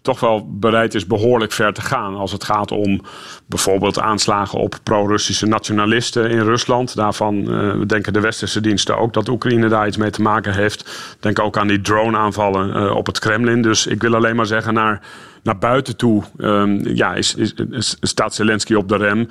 toch 0.02 0.20
wel 0.20 0.48
bereid 0.50 0.94
is 0.94 1.06
behoorlijk 1.06 1.52
ver 1.52 1.72
te 1.72 1.80
gaan. 1.80 2.14
Als 2.14 2.32
het 2.32 2.44
gaat 2.44 2.72
om 2.72 3.00
bijvoorbeeld 3.46 4.00
aanslagen 4.00 4.58
op 4.58 4.78
pro-Russische 4.82 5.46
nationalisten 5.46 6.30
in 6.30 6.40
Rusland. 6.40 6.96
Daarvan 6.96 7.54
uh, 7.54 7.86
denken 7.86 8.12
de 8.12 8.20
westerse 8.20 8.60
diensten 8.60 8.98
ook 8.98 9.12
dat 9.12 9.28
Oekraïne 9.28 9.68
daar 9.68 9.86
iets 9.86 9.96
mee 9.96 10.10
te 10.10 10.22
maken 10.22 10.54
heeft. 10.54 11.16
Denk 11.20 11.38
ook 11.38 11.58
aan 11.58 11.68
die 11.68 11.80
drone-aanvallen 11.80 12.76
uh, 12.76 12.96
op 12.96 13.06
het 13.06 13.18
Kremlin. 13.18 13.62
Dus 13.62 13.86
ik 13.86 14.02
wil 14.02 14.14
alleen 14.14 14.36
maar 14.36 14.46
zeggen, 14.46 14.74
naar, 14.74 15.00
naar 15.42 15.58
buiten 15.58 15.96
toe 15.96 16.22
um, 16.38 16.86
ja, 16.86 17.14
is, 17.14 17.34
is, 17.34 17.96
staat 18.00 18.34
Zelensky 18.34 18.74
op 18.74 18.88
de 18.88 18.96
rem. 18.96 19.28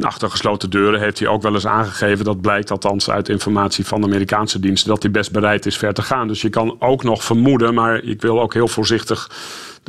Achter 0.00 0.30
gesloten 0.30 0.70
deuren 0.70 1.00
heeft 1.00 1.18
hij 1.18 1.28
ook 1.28 1.42
wel 1.42 1.54
eens 1.54 1.66
aangegeven, 1.66 2.24
dat 2.24 2.40
blijkt 2.40 2.70
althans 2.70 3.10
uit 3.10 3.28
informatie 3.28 3.86
van 3.86 4.00
de 4.00 4.06
Amerikaanse 4.06 4.60
diensten, 4.60 4.88
dat 4.88 5.02
hij 5.02 5.10
best 5.10 5.32
bereid 5.32 5.66
is 5.66 5.76
ver 5.76 5.94
te 5.94 6.02
gaan. 6.02 6.28
Dus 6.28 6.42
je 6.42 6.48
kan 6.48 6.76
ook 6.78 7.02
nog 7.02 7.24
vermoeden, 7.24 7.74
maar 7.74 8.02
ik 8.02 8.20
wil 8.22 8.40
ook 8.40 8.54
heel 8.54 8.68
voorzichtig 8.68 9.30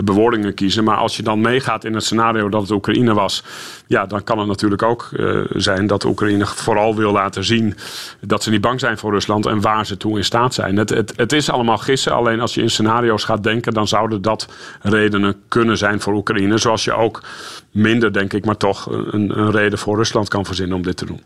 de 0.06 0.12
bewoordingen 0.14 0.54
kiezen. 0.54 0.84
Maar 0.84 0.98
als 0.98 1.18
je 1.18 1.24
dan 1.24 1.42
meegaat 1.42 1.84
in 1.84 1.94
het 1.94 2.04
scenario 2.04 2.50
dat 2.50 2.62
het 2.62 2.72
Oekraïne 2.72 3.14
was, 3.14 3.44
ja, 3.88 4.06
dan 4.06 4.24
kan 4.24 4.40
het 4.40 4.48
natuurlijk 4.48 4.84
ook 4.84 5.10
uh, 5.14 5.40
zijn 5.50 5.88
dat 5.88 6.06
Oekraïne 6.06 6.46
vooral 6.46 6.96
wil 6.96 7.12
laten 7.12 7.44
zien 7.44 7.76
dat 8.22 8.44
ze 8.44 8.50
niet 8.50 8.62
bang 8.62 8.80
zijn 8.80 8.98
voor 8.98 9.12
Rusland 9.12 9.46
en 9.46 9.62
waar 9.62 9.86
ze 9.86 9.98
toe 9.98 10.18
in 10.18 10.24
staat 10.24 10.54
zijn. 10.54 10.78
Het, 10.78 10.90
het, 10.90 11.14
het 11.16 11.34
is 11.34 11.50
allemaal 11.50 11.78
gissen, 11.78 12.14
alleen 12.14 12.40
als 12.40 12.54
je 12.54 12.62
in 12.62 12.70
scenario's 12.70 13.24
gaat 13.24 13.44
denken, 13.44 13.74
dan 13.74 13.88
zouden 13.88 14.22
dat 14.22 14.48
redenen 14.82 15.36
kunnen 15.48 15.78
zijn 15.78 16.02
voor 16.02 16.14
Oekraïne. 16.14 16.58
Zoals 16.58 16.84
je 16.84 16.94
ook 16.94 17.24
minder, 17.72 18.14
denk 18.14 18.34
ik, 18.34 18.46
maar 18.46 18.58
toch 18.58 18.86
een, 18.92 19.40
een 19.40 19.52
reden 19.52 19.80
voor 19.80 19.98
Rusland 19.98 20.28
kan 20.28 20.46
verzinnen 20.46 20.76
om 20.76 20.84
dit 20.84 20.98
te 20.98 21.06
doen. 21.06 21.22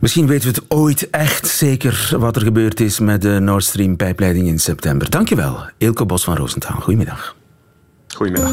Misschien 0.00 0.26
weten 0.26 0.48
we 0.48 0.54
het 0.54 0.64
ooit 0.68 1.10
echt 1.10 1.46
zeker 1.46 2.10
wat 2.18 2.36
er 2.36 2.42
gebeurd 2.42 2.80
is 2.80 2.98
met 2.98 3.22
de 3.22 3.40
Nord 3.40 3.64
Stream 3.64 3.96
pijpleiding 3.96 4.46
in 4.46 4.58
september. 4.58 5.10
Dankjewel, 5.10 5.58
Ilko 5.78 6.06
Bos 6.06 6.24
van 6.24 6.36
Roosentaal. 6.36 6.80
Goedemiddag. 6.80 7.34
Goedemiddag. 8.16 8.52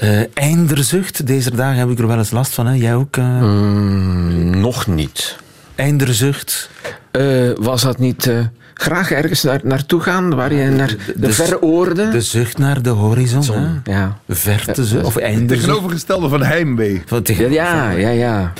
Uh, 0.03 0.22
einderzucht, 0.34 1.27
deze 1.27 1.56
dagen 1.56 1.79
heb 1.79 1.89
ik 1.89 2.00
er 2.00 2.08
wel 2.08 2.18
eens 2.18 2.32
last 2.32 2.53
van. 2.53 2.68
Hè? 2.68 2.74
Jij 2.74 2.96
ook? 2.96 3.18
Uh... 3.18 3.41
Mm, 3.41 4.60
nog 4.60 4.88
niet. 4.88 5.36
Einderzucht? 5.75 6.70
Uh, 7.12 7.51
was 7.56 7.82
dat 7.82 8.00
niet 8.00 8.32
graag 8.74 9.12
ergens 9.12 9.44
naar, 9.44 9.60
naartoe 9.63 10.01
gaan, 10.01 10.36
waar 10.36 10.53
je 10.53 10.70
naar 10.70 10.88
de, 10.88 10.98
de, 11.06 11.20
de 11.20 11.34
verre 11.34 11.62
oorden... 11.62 12.12
De 12.12 12.22
zucht 12.22 12.58
naar 12.58 12.82
de 12.82 12.89
horizon, 12.89 13.44
Zon, 13.44 13.82
ja. 13.84 14.18
Vertezucht, 14.27 15.06
of 15.06 15.18
einderzucht. 15.18 15.62
Tegenovergestelde 15.68 16.29
van 16.29 16.44
heimwee. 16.44 17.01
Van 17.06 17.24
tegen... 17.24 17.51
ja, 17.51 17.89
ja, 17.89 18.10
ja. 18.10 18.53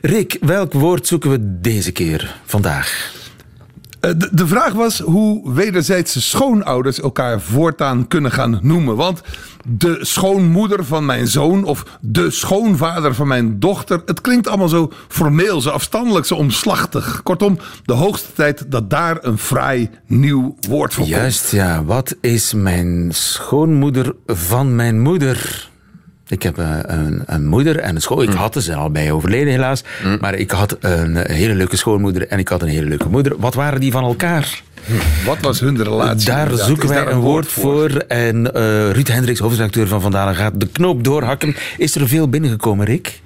Rick, 0.00 0.36
welk 0.40 0.72
woord 0.72 1.06
zoeken 1.06 1.30
we 1.30 1.38
deze 1.60 1.92
keer, 1.92 2.36
vandaag? 2.44 3.12
De, 4.12 4.28
de, 4.32 4.46
vraag 4.46 4.72
was 4.72 4.98
hoe 4.98 5.52
wederzijdse 5.52 6.22
schoonouders 6.22 7.00
elkaar 7.00 7.40
voortaan 7.40 8.08
kunnen 8.08 8.30
gaan 8.30 8.58
noemen. 8.62 8.96
Want 8.96 9.22
de 9.66 9.98
schoonmoeder 10.00 10.84
van 10.84 11.06
mijn 11.06 11.26
zoon 11.26 11.64
of 11.64 11.84
de 12.00 12.30
schoonvader 12.30 13.14
van 13.14 13.28
mijn 13.28 13.60
dochter. 13.60 14.02
Het 14.06 14.20
klinkt 14.20 14.48
allemaal 14.48 14.68
zo 14.68 14.92
formeel, 15.08 15.60
zo 15.60 15.70
afstandelijk, 15.70 16.26
zo 16.26 16.34
omslachtig. 16.34 17.22
Kortom, 17.22 17.58
de 17.84 17.92
hoogste 17.92 18.32
tijd 18.32 18.64
dat 18.70 18.90
daar 18.90 19.18
een 19.20 19.38
fraai 19.38 19.90
nieuw 20.06 20.56
woord 20.68 20.94
voor 20.94 21.06
Juist, 21.06 21.40
komt. 21.40 21.62
ja. 21.62 21.84
Wat 21.84 22.16
is 22.20 22.54
mijn 22.54 23.08
schoonmoeder 23.12 24.14
van 24.26 24.74
mijn 24.74 25.00
moeder? 25.00 25.68
Ik 26.28 26.42
heb 26.42 26.56
een, 26.56 27.22
een, 27.26 27.46
moeder 27.46 27.78
en 27.78 27.94
een 27.94 28.02
schoon. 28.02 28.22
Ik 28.22 28.32
had 28.32 28.56
ze 28.62 28.74
al 28.74 28.90
bij 28.90 29.12
overleden 29.12 29.52
helaas. 29.52 29.82
Mm. 30.04 30.18
Maar 30.20 30.34
ik 30.34 30.50
had 30.50 30.76
een 30.80 31.16
hele 31.16 31.54
leuke 31.54 31.76
schoonmoeder 31.76 32.28
en 32.28 32.38
ik 32.38 32.48
had 32.48 32.62
een 32.62 32.68
hele 32.68 32.86
leuke 32.86 33.08
moeder. 33.08 33.32
Wat 33.38 33.54
waren 33.54 33.80
die 33.80 33.92
van 33.92 34.04
elkaar? 34.04 34.62
Wat 35.24 35.40
was 35.40 35.60
hun 35.60 35.82
relatie? 35.82 36.26
Daar 36.26 36.42
inderdaad? 36.42 36.66
zoeken 36.66 36.88
wij 36.88 36.96
daar 36.96 37.06
een, 37.06 37.14
een 37.14 37.20
woord 37.20 37.46
voor. 37.46 37.90
voor. 37.90 38.00
En 38.00 38.36
uh, 38.36 38.90
Ruud 38.90 39.08
Hendricks, 39.08 39.40
hoofdredacteur 39.40 39.86
van 39.86 40.00
Vandalen, 40.00 40.34
gaat 40.34 40.60
de 40.60 40.66
knoop 40.66 41.04
doorhakken. 41.04 41.56
Is 41.78 41.94
er 41.94 42.08
veel 42.08 42.28
binnengekomen, 42.28 42.86
Rick? 42.86 43.20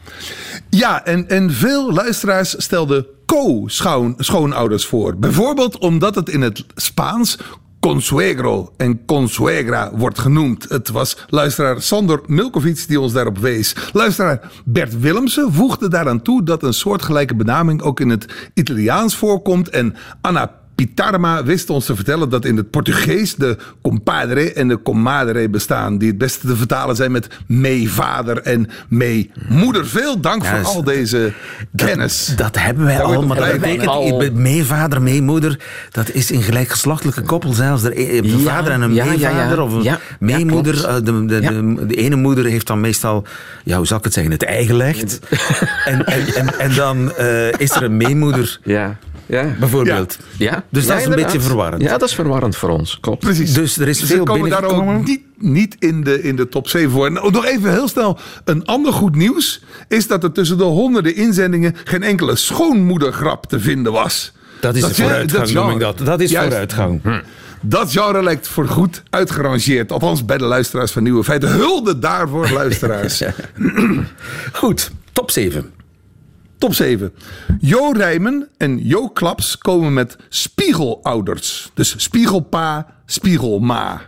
Ja, 0.71 1.05
en, 1.05 1.28
en 1.28 1.52
veel 1.52 1.93
luisteraars 1.93 2.55
stelden 2.59 3.07
co-schoonouders 3.26 4.87
voor. 4.87 5.17
Bijvoorbeeld 5.17 5.78
omdat 5.78 6.14
het 6.14 6.28
in 6.28 6.40
het 6.40 6.64
Spaans 6.75 7.38
consuegro 7.80 8.73
en 8.76 9.04
consuegra 9.04 9.90
wordt 9.94 10.18
genoemd. 10.18 10.68
Het 10.68 10.88
was 10.88 11.16
luisteraar 11.28 11.82
Sander 11.82 12.20
Milkovic 12.26 12.85
die 12.88 13.00
ons 13.00 13.12
daarop 13.12 13.38
wees. 13.38 13.76
Luisteraar 13.92 14.50
Bert 14.64 15.00
Willemsen 15.00 15.52
voegde 15.52 15.88
daaraan 15.88 16.23
toe 16.23 16.42
dat 16.42 16.62
een 16.62 16.75
soortgelijke 16.75 17.35
benaming 17.35 17.82
ook 17.82 18.00
in 18.00 18.08
het 18.08 18.50
Italiaans 18.54 19.16
voorkomt 19.16 19.68
en 19.68 19.97
Anna 20.20 20.57
Pitarma 20.78 21.44
wist 21.44 21.70
ons 21.70 21.87
te 21.87 21.94
vertellen 21.94 22.28
dat 22.28 22.44
in 22.44 22.56
het 22.56 22.70
Portugees 22.70 23.35
de 23.35 23.56
compadre 23.82 24.52
en 24.52 24.68
de 24.68 24.82
comadre 24.82 25.49
bestaan. 25.49 25.99
Die 25.99 26.08
het 26.08 26.18
beste 26.18 26.47
te 26.47 26.56
vertalen 26.56 26.97
zijn 26.97 27.12
met 27.12 27.28
meevader 27.47 28.38
en 28.42 28.68
meemoeder. 28.88 29.87
Veel 29.87 30.20
dank 30.20 30.42
ja, 30.42 30.56
voor 30.56 30.75
al 30.75 30.85
deze 30.85 31.32
kennis. 31.76 32.32
Dat 32.37 32.58
hebben 32.58 32.85
wij 32.85 33.02
al, 33.02 33.23
maar 33.23 33.37
dat 33.37 33.61
betekent 33.61 34.35
meevader, 34.35 35.02
meemoeder. 35.02 35.61
Dat 35.90 36.11
is 36.11 36.30
in 36.30 36.42
gelijkgeslachtelijke 36.42 37.23
koppel 37.23 37.52
zelfs. 37.52 37.82
Een 37.82 38.25
ja, 38.25 38.38
vader 38.38 38.73
en 38.73 38.80
een 38.80 38.94
ja, 38.94 39.04
meevader 39.04 39.61
of 39.61 39.73
een 39.73 39.97
meemoeder. 40.20 41.02
de, 41.04 41.25
de, 41.25 41.40
de, 41.40 41.87
de, 41.87 41.94
ene 41.94 42.16
moeder 42.16 42.44
heeft 42.44 42.66
dan 42.66 42.80
meestal, 42.80 43.25
ja, 43.64 43.76
hoe 43.76 43.87
zal 43.87 43.99
ik 43.99 44.04
het 44.04 44.12
zeggen, 44.12 44.32
het 44.32 44.44
ei 44.44 44.66
gelegd. 44.66 45.18
en, 45.85 46.04
en, 46.04 46.35
en, 46.35 46.58
en, 46.58 46.75
dan 46.75 47.12
uh, 47.18 47.52
is 47.52 47.70
er 47.70 47.82
een 47.82 47.97
meemoeder. 47.97 48.58
Ja. 48.62 48.99
Ja. 49.28 49.54
Bijvoorbeeld. 49.58 50.18
Ja. 50.37 50.50
ja. 50.50 50.64
Dus 50.68 50.82
ja, 50.85 50.88
dat 50.88 50.99
is 51.00 51.06
een 51.06 51.14
beetje 51.14 51.40
verwarrend. 51.40 51.82
Ja, 51.82 51.99
dat 51.99 52.08
is 52.08 52.14
verwarrend 52.14 52.56
voor 52.56 52.68
ons. 52.68 52.99
Klopt. 53.00 53.18
Precies. 53.18 53.52
Dus 53.52 53.78
er 53.78 53.88
is 53.88 53.99
dus 53.99 54.08
veel 54.08 54.25
komen 54.25 54.50
daar 54.50 54.64
ook 54.64 55.06
niet, 55.06 55.20
niet 55.37 55.76
in, 55.78 56.04
de, 56.04 56.23
in 56.23 56.37
de 56.37 56.49
top 56.49 56.68
7 56.68 56.90
voor. 56.90 57.06
En 57.06 57.12
nog 57.12 57.44
even 57.44 57.73
heel 57.73 57.88
snel. 57.88 58.18
Een 58.44 58.64
ander 58.64 58.92
goed 58.92 59.14
nieuws 59.14 59.62
is 59.88 60.06
dat 60.06 60.25
er 60.25 60.32
tussen 60.32 60.58
de 60.58 60.64
honderden 60.64 61.14
inzendingen 61.14 61.75
geen 61.85 62.02
enkele 62.02 62.37
schoonmoedergrap 62.37 63.47
te 63.47 63.61
vinden 63.61 63.92
was. 63.92 64.32
Dat 64.61 64.75
is 64.75 64.80
dat 64.80 64.92
vooruitgang, 64.92 65.44
dat 65.44 65.64
noem 65.64 65.70
ik 65.70 65.80
dat. 65.80 65.99
Dat 65.99 66.20
is 66.20 66.30
Juist. 66.30 66.49
vooruitgang. 66.49 67.02
Hm. 67.02 67.20
Dat 67.61 67.92
genre 67.92 68.23
lijkt 68.23 68.49
voor 68.49 68.68
goed 68.68 69.02
uitgerangeerd. 69.11 69.92
Althans 69.92 70.25
bij 70.25 70.38
de 70.38 70.44
luisteraars 70.44 70.92
van 70.92 71.02
Nieuwe 71.02 71.25
Feiten. 71.25 71.49
Hulde 71.49 71.99
daarvoor, 71.99 72.50
luisteraars. 72.50 73.23
Goed, 74.52 74.90
top 75.12 75.30
7. 75.30 75.77
Top 76.58 76.74
7. 76.74 77.12
Jo 77.60 77.92
Rijmen 77.92 78.48
en 78.56 78.86
Jo 78.86 79.08
Klaps 79.08 79.58
komen 79.58 79.92
met 79.92 80.16
spiegelouders. 80.28 81.70
Dus 81.74 81.94
spiegelpa, 81.96 82.86
spiegelma. 83.06 84.00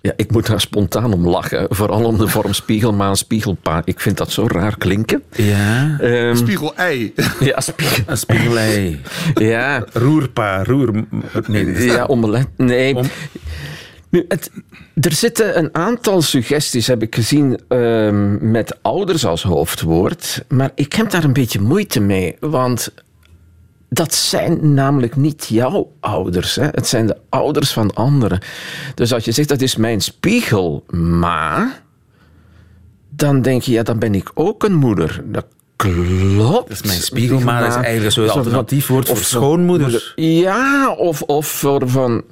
Ja, 0.00 0.12
ik 0.16 0.30
moet 0.30 0.46
daar 0.46 0.60
spontaan 0.60 1.12
om 1.12 1.28
lachen. 1.28 1.66
Vooral 1.70 2.04
om 2.04 2.18
de 2.18 2.28
vorm 2.28 2.52
spiegelma 2.52 3.08
en 3.08 3.16
spiegelpa. 3.16 3.82
Ik 3.84 4.00
vind 4.00 4.16
dat 4.16 4.30
zo 4.30 4.46
raar 4.46 4.78
klinken. 4.78 5.22
Ja. 5.32 5.98
Um, 6.00 6.36
Spiegelei. 6.36 7.14
Ja, 7.40 7.60
spiegel... 7.60 8.16
spiegelei. 8.16 9.00
ja. 9.34 9.84
Roerpa, 9.92 10.64
roer... 10.64 11.04
Nee, 11.46 11.84
ja, 11.84 12.04
omelet. 12.04 12.46
Nee. 12.56 12.96
Om... 12.96 13.06
Nu, 14.10 14.24
het, 14.28 14.50
er 15.00 15.12
zitten 15.12 15.58
een 15.58 15.74
aantal 15.74 16.22
suggesties, 16.22 16.86
heb 16.86 17.02
ik 17.02 17.14
gezien, 17.14 17.60
ehm, 17.68 18.50
met 18.50 18.78
ouders 18.82 19.26
als 19.26 19.42
hoofdwoord. 19.42 20.44
Maar 20.48 20.70
ik 20.74 20.92
heb 20.92 21.10
daar 21.10 21.24
een 21.24 21.32
beetje 21.32 21.60
moeite 21.60 22.00
mee. 22.00 22.36
Want 22.40 22.92
dat 23.88 24.14
zijn 24.14 24.74
namelijk 24.74 25.16
niet 25.16 25.46
jouw 25.46 25.92
ouders. 26.00 26.54
Hè? 26.54 26.66
Het 26.70 26.86
zijn 26.86 27.06
de 27.06 27.16
ouders 27.28 27.72
van 27.72 27.94
anderen. 27.94 28.40
Dus 28.94 29.12
als 29.12 29.24
je 29.24 29.32
zegt 29.32 29.48
dat 29.48 29.60
is 29.60 29.76
mijn 29.76 30.00
spiegel, 30.00 30.84
maar. 30.90 31.82
Dan 33.10 33.42
denk 33.42 33.62
je, 33.62 33.72
ja, 33.72 33.82
dan 33.82 33.98
ben 33.98 34.14
ik 34.14 34.30
ook 34.34 34.64
een 34.64 34.74
moeder. 34.74 35.22
Dat 35.24 35.46
klopt. 35.76 36.68
Dat 36.68 36.70
is 36.70 36.82
mijn 36.82 37.00
spiegel, 37.00 37.40
maar 37.40 37.60
dat 37.60 37.70
is 37.70 37.82
eigenlijk 37.82 38.14
zo'n 38.14 38.30
alternatief 38.30 38.86
woord 38.86 39.08
voor 39.08 39.16
schoonmoeder. 39.16 40.12
Ja, 40.16 40.92
of, 40.92 41.22
of 41.22 41.46
voor 41.46 41.88
van. 41.88 42.22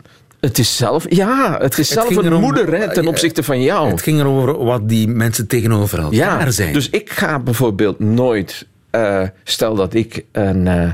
Het 0.40 0.58
is 0.58 0.76
zelf, 0.76 1.04
ja, 1.08 1.58
het 1.60 1.78
is 1.78 1.88
zelf 1.88 2.16
een 2.16 2.24
erom- 2.24 2.40
moeder 2.40 2.78
hè, 2.78 2.92
ten 2.92 3.06
opzichte 3.06 3.42
van 3.42 3.62
jou. 3.62 3.90
Het 3.90 4.02
ging 4.02 4.20
erover 4.20 4.64
wat 4.64 4.88
die 4.88 5.08
mensen 5.08 5.46
tegenover 5.46 5.98
elkaar 5.98 6.14
Ja, 6.44 6.50
zijn. 6.50 6.72
dus 6.72 6.90
ik 6.90 7.10
ga 7.10 7.38
bijvoorbeeld 7.38 7.98
nooit, 7.98 8.66
eh, 8.90 9.22
stel 9.44 9.74
dat 9.74 9.94
ik 9.94 10.24
een, 10.32 10.66
eh, 10.68 10.90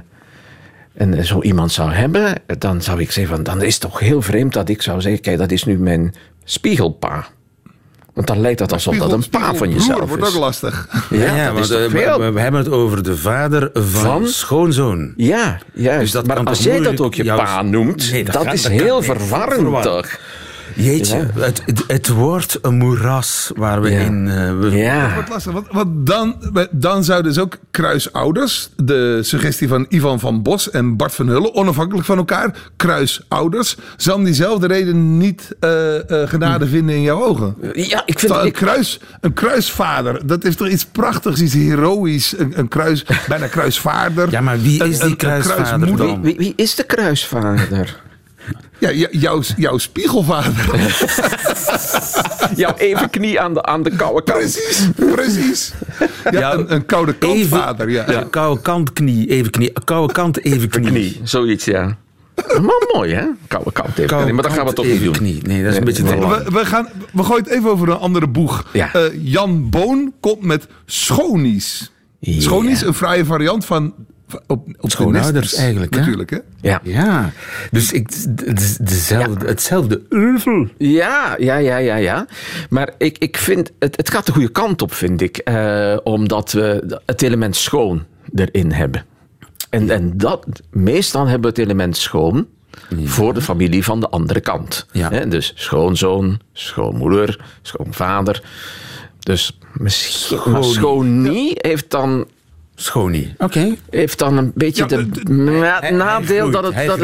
een, 0.95 1.25
zo 1.25 1.41
iemand 1.43 1.73
zou 1.73 1.91
hebben, 1.93 2.35
dan 2.59 2.83
zou 2.83 3.01
ik 3.01 3.11
zeggen 3.13 3.35
van, 3.35 3.45
dan 3.45 3.63
is 3.63 3.73
het 3.73 3.83
toch 3.83 3.99
heel 3.99 4.23
vreemd 4.23 4.53
dat 4.53 4.69
ik 4.69 4.83
zou 4.83 5.01
zeggen, 5.01 5.21
kijk, 5.21 5.39
dat 5.39 5.51
is 5.51 5.65
nu 5.65 5.79
mijn 5.79 6.15
spiegelpa. 6.45 7.27
Want 8.13 8.27
dan 8.27 8.41
lijkt 8.41 8.59
dat 8.59 8.73
alsof 8.73 8.97
dat 8.97 9.13
een 9.13 9.29
pa 9.31 9.55
van 9.55 9.71
jezelf 9.73 10.09
wordt 10.09 10.23
is. 10.27 10.35
ook 10.35 10.41
lastig. 10.41 10.89
Ja, 11.11 11.35
ja, 11.35 11.45
dat 11.45 11.55
want, 11.55 11.71
eh, 11.71 11.79
we, 11.79 11.91
veel? 11.91 12.19
we- 12.21 12.33
we 12.33 12.41
hebben 12.41 12.61
het 12.61 12.71
over 12.71 13.03
de 13.03 13.17
vader 13.17 13.71
van, 13.73 13.83
Van? 13.85 14.29
schoonzoon. 14.29 15.13
Ja, 15.17 15.59
juist. 15.75 16.01
Dus 16.01 16.11
dat 16.11 16.27
maar 16.27 16.45
als 16.45 16.59
jij 16.63 16.81
dat 16.81 17.01
ook 17.01 17.15
je 17.15 17.25
jouw- 17.25 17.37
pa 17.37 17.63
noemt, 17.63 18.11
Nee, 18.11 18.25
dat 18.25 18.35
dat, 18.35 18.43
gaat- 18.45 18.55
is 18.55 18.63
dat 18.63 18.73
heel 18.73 19.03
Verwarrend. 19.03 19.83
toch? 19.83 20.07
Jeetje, 20.75 21.17
Ja. 21.17 21.43
het, 21.43 21.63
het, 21.87 22.09
wordt 22.09 22.59
een 22.63 22.75
moeras 22.75 23.51
waar 23.57 23.81
we 23.83 23.91
Ja. 23.91 23.99
in... 24.01 24.29
eh, 24.29 24.59
we- 24.59 24.71
Ja. 24.77 25.15
Wordt 25.15 25.29
lastig, 25.29 25.53
want, 25.53 25.67
want 25.71 26.07
dan, 26.07 26.37
dan 26.71 27.05
zou 27.05 27.23
dus 27.23 27.39
ook 27.39 27.59
kruisouders, 27.71 28.71
de 28.77 29.19
suggestie 29.23 29.69
van 29.69 29.87
Ivan 29.89 30.21
van 30.21 30.43
Bos 30.43 30.71
en 30.71 30.97
Bart 30.97 31.15
van 31.15 31.27
Hullen, 31.27 31.55
onafhankelijk 31.55 32.07
van 32.07 32.17
elkaar, 32.19 32.71
kruisouders, 32.77 33.77
zal 33.97 34.15
om 34.17 34.25
diezelfde 34.25 34.67
reden 34.67 35.19
niet 35.19 35.49
eh, 35.61 36.23
eh, 36.23 36.29
genade 36.29 36.67
vinden 36.67 36.95
in 36.95 37.03
jouw 37.03 37.23
ogen. 37.25 37.55
Ja, 37.73 38.03
ik 38.07 38.19
vind 38.19 38.33
Een, 38.33 38.47
ik, 38.47 38.53
kruis, 38.53 39.01
een 39.21 39.33
kruisvader, 39.33 40.27
dat 40.27 40.45
is 40.45 40.57
toch 40.57 40.69
iets 40.69 40.85
prachtigs, 40.87 41.41
iets 41.41 41.55
heroïs. 41.55 42.35
Een, 42.39 42.53
een 42.59 42.69
kruis, 42.69 43.05
bijna 43.29 43.47
kruisvaarder. 43.47 44.31
Ja, 44.31 44.41
maar 44.41 44.61
wie 44.61 44.85
is 44.85 44.95
een- 44.99 45.01
die 45.01 45.11
een 45.11 45.17
kruisvader 45.17 45.97
dan? 45.97 46.23
wie, 46.23 46.37
wie 46.37 46.53
is 46.57 46.75
de 46.75 46.85
kruisvader? 46.85 48.01
Ja, 48.83 49.09
jouw, 49.11 49.43
jouw 49.57 49.79
spiegelvader. 49.79 50.67
Jouw 52.57 52.75
even 52.77 53.11
knie 53.11 53.41
aan 53.41 53.55
de, 53.55 53.63
aan 53.63 53.83
de 53.83 53.97
koude 53.97 54.23
kant. 54.23 54.39
precies, 54.39 54.89
precies. 54.97 55.73
Ja, 56.31 56.53
een, 56.53 56.73
een 56.73 56.87
koude 56.87 57.15
kantvader. 57.15 57.91
Ja. 57.91 58.11
Ja, 58.11 58.27
koude 58.31 58.63
kant 58.63 58.93
knie, 58.93 59.29
even 59.31 59.51
knie. 59.51 59.73
Koude 59.85 60.13
kant, 60.13 60.45
even 60.45 60.69
knie. 60.69 60.91
Knie, 60.91 61.21
zoiets, 61.23 61.65
ja. 61.65 61.97
Maar 62.37 62.89
mooi, 62.93 63.13
hè? 63.13 63.25
Koude 63.49 63.73
kant 63.73 63.89
even. 63.89 64.07
Koude 64.07 64.23
knie. 64.25 64.35
Maar 64.35 64.43
dat 64.43 64.53
gaan 64.53 64.67
we 64.67 64.73
toch 64.73 64.87
niet 64.87 65.03
doen. 65.03 65.13
knie. 65.13 65.43
Nee, 65.43 65.63
dat 65.63 65.73
is 65.73 65.79
een 65.79 65.85
beetje 65.85 66.03
te 66.03 66.11
nee. 66.11 66.21
lang. 66.21 66.45
We, 66.45 66.51
we, 66.51 66.67
gaan, 66.67 66.89
we 67.13 67.23
gooien 67.23 67.45
het 67.45 67.53
even 67.53 67.71
over 67.71 67.89
een 67.89 67.99
andere 67.99 68.27
boeg. 68.27 68.67
Ja. 68.73 68.93
Eh, 68.93 69.03
Jan 69.15 69.71
Boon 69.71 70.13
komt 70.21 70.43
met 70.43 70.67
schonies. 70.87 71.93
Ja. 72.19 72.41
Schonies, 72.41 72.83
een 72.83 72.95
fraaie 72.95 73.25
variant 73.25 73.65
van... 73.65 73.95
Op, 74.35 74.67
op 74.67 74.81
de 74.81 74.91
Schoonouders 74.91 75.55
eigenlijk, 75.55 75.95
hè? 75.95 76.01
Natuurlijk, 76.01 76.31
hè? 76.31 76.39
Ja. 76.61 76.81
Ja, 76.83 77.33
dus 77.71 77.93
ik, 77.93 78.09
dezelfde, 78.81 79.47
hetzelfde 79.47 80.03
euvel. 80.09 80.69
Ja, 80.79 81.35
ja, 81.39 81.57
ja, 81.57 81.77
ja, 81.77 81.97
ja. 81.97 82.27
Maar 82.71 82.95
ik, 82.99 83.19
ik 83.19 83.37
vind, 83.37 83.71
het, 83.79 83.97
het 83.97 84.11
gaat 84.11 84.27
de 84.27 84.33
goede 84.33 84.51
kant 84.51 84.83
op, 84.83 84.95
vind 84.95 85.21
ik. 85.21 85.37
Eh, 85.37 85.97
omdat 86.03 86.53
we 86.53 86.99
het 87.07 87.23
element 87.23 87.57
schoon 87.57 88.05
erin 88.35 88.73
hebben. 88.73 89.05
En, 89.71 89.91
en 89.91 90.17
dat, 90.17 90.47
meestal 90.71 91.23
hebben 91.27 91.41
we 91.55 91.61
het 91.61 91.69
element 91.69 91.97
schoon 91.97 92.47
voor 93.05 93.35
de 93.35 93.43
familie 93.43 93.85
van 93.85 94.01
de 94.01 94.09
andere 94.09 94.41
kant. 94.41 94.87
Ja. 94.93 95.11
Hè, 95.11 95.29
dus 95.29 95.53
schoonzoon, 95.55 96.41
schoonmoeder, 96.53 97.45
schoonvader. 97.63 98.43
Dus 99.19 99.59
misschien, 99.73 100.53
maar 100.53 100.65
Schoonie. 100.65 100.75
schoonie 100.75 101.53
heeft 101.55 101.91
dan 101.91 102.27
Schonie. 102.83 103.35
Oké. 103.39 103.75
heeft 103.91 104.19
dan 104.19 104.37
een 104.37 104.53
beetje 104.55 105.07
Ja, 105.29 105.79
hij 105.81 105.91
nadeel 105.91 106.51
dat 106.51 106.65
het, 106.65 106.75
het, 106.75 107.01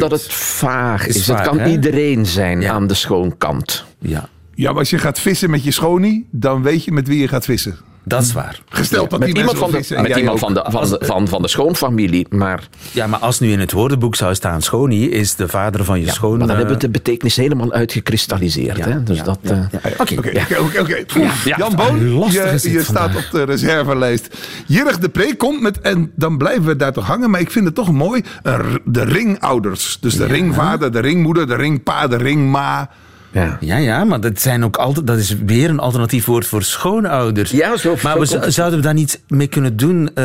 het, 0.00 0.10
het 0.10 0.26
vaag 0.32 1.06
Is 1.06 1.16
is. 1.16 1.24
vaag, 1.24 1.38
het 1.38 1.48
kan 1.48 1.58
hè? 1.58 1.70
iedereen 1.70 2.26
zijn 2.26 2.60
Ja. 2.60 2.72
aan 2.72 2.86
de 2.86 2.94
schoonkant. 2.94 3.84
Ja, 3.98 4.28
Ja, 4.54 4.70
maar 4.70 4.78
als 4.78 4.90
je 4.90 4.98
gaat 4.98 5.20
vissen 5.20 5.50
met 5.50 5.64
je 5.64 5.70
schonie, 5.70 6.26
dan 6.30 6.62
weet 6.62 6.84
je 6.84 6.92
met 6.92 7.08
wie 7.08 7.20
je 7.20 7.28
gaat 7.28 7.44
vissen. 7.44 7.76
Dat 8.04 8.22
is 8.22 8.32
waar. 8.32 8.60
Gesteld 8.68 9.10
dat 9.10 9.18
Met 9.18 9.28
iemand, 9.36 9.58
van 9.58 9.70
de, 9.70 9.76
vissen 9.76 10.02
met 10.02 10.16
iemand 10.16 10.38
van, 10.38 10.54
de, 10.54 10.64
van, 10.68 10.88
de, 10.88 10.98
van, 11.00 11.28
van 11.28 11.42
de 11.42 11.48
schoonfamilie. 11.48 12.26
Maar, 12.30 12.68
Ja, 12.92 13.06
maar 13.06 13.18
als 13.18 13.40
nu 13.40 13.52
in 13.52 13.60
het 13.60 13.72
woordenboek 13.72 14.14
zou 14.14 14.34
staan 14.34 14.62
Schonie, 14.62 15.10
is 15.10 15.34
de 15.34 15.48
vader 15.48 15.84
van 15.84 16.00
je 16.00 16.06
ja, 16.06 16.12
schoon... 16.12 16.30
maar 16.30 16.38
dan 16.38 16.50
eh, 16.50 16.56
hebben 16.56 16.74
we 16.74 16.80
de 16.80 16.90
betekenis 16.90 17.36
helemaal 17.36 17.72
uitgekristalliseerd. 17.72 18.76
Ja, 18.76 18.88
hè? 18.88 19.02
Dus 19.02 19.16
ja, 19.16 19.24
dat, 19.24 19.38
ja, 19.42 19.68
eh. 19.82 19.92
Oké. 19.98 20.32
Oké. 20.80 21.04
Jan 21.44 21.74
Boon, 21.76 22.30
je, 22.30 22.80
staat 22.82 23.16
op 23.16 23.28
de 23.30 23.42
reservelijst. 23.42 24.36
Jirig 24.66 24.98
de 24.98 25.08
Pre 25.08 25.36
komt 25.36 25.60
met, 25.60 25.80
en 25.80 26.12
dan 26.16 26.38
blijven 26.38 26.64
we 26.64 26.76
daar 26.76 26.92
toch 26.92 27.06
hangen, 27.06 27.30
maar 27.30 27.40
ik 27.40 27.50
vind 27.50 27.64
het 27.64 27.74
toch 27.74 27.92
mooi, 27.92 28.22
r- 28.42 28.78
de 28.84 29.04
ringouders. 29.04 29.98
Dus 30.00 30.14
de 30.16 30.26
ringvader, 30.26 30.92
de 30.92 31.00
ringmoeder, 31.00 31.46
de 31.46 31.54
ringpa, 31.54 32.06
de 32.06 32.16
ringma. 32.16 32.90
Ja. 33.32 33.56
Ja, 33.60 33.76
ja, 33.76 34.04
maar 34.04 34.20
dat, 34.20 34.40
zijn 34.40 34.64
ook 34.64 34.76
altijd, 34.76 35.06
dat 35.06 35.18
is 35.18 35.36
weer 35.36 35.70
een 35.70 35.78
alternatief 35.78 36.24
woord 36.24 36.46
voor 36.46 36.62
schoonouders. 36.62 37.50
Ja, 37.50 37.76
zo- 37.76 37.96
maar 38.02 38.26
zo 38.26 38.38
we, 38.40 38.50
zouden 38.50 38.78
we 38.78 38.84
daar 38.84 38.94
niets 38.94 39.18
mee 39.28 39.46
kunnen 39.46 39.76
doen, 39.76 40.10
eh, 40.14 40.24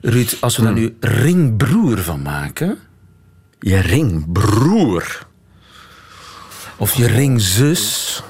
Ruud, 0.00 0.32
als 0.40 0.56
we 0.56 0.62
daar 0.62 0.72
nu 0.72 0.96
ringbroer 1.00 1.98
van 1.98 2.22
maken? 2.22 2.78
Je 3.58 3.76
ringbroer. 3.78 5.26
Of 6.76 6.94
je 6.94 7.06
ringzus? 7.06 8.22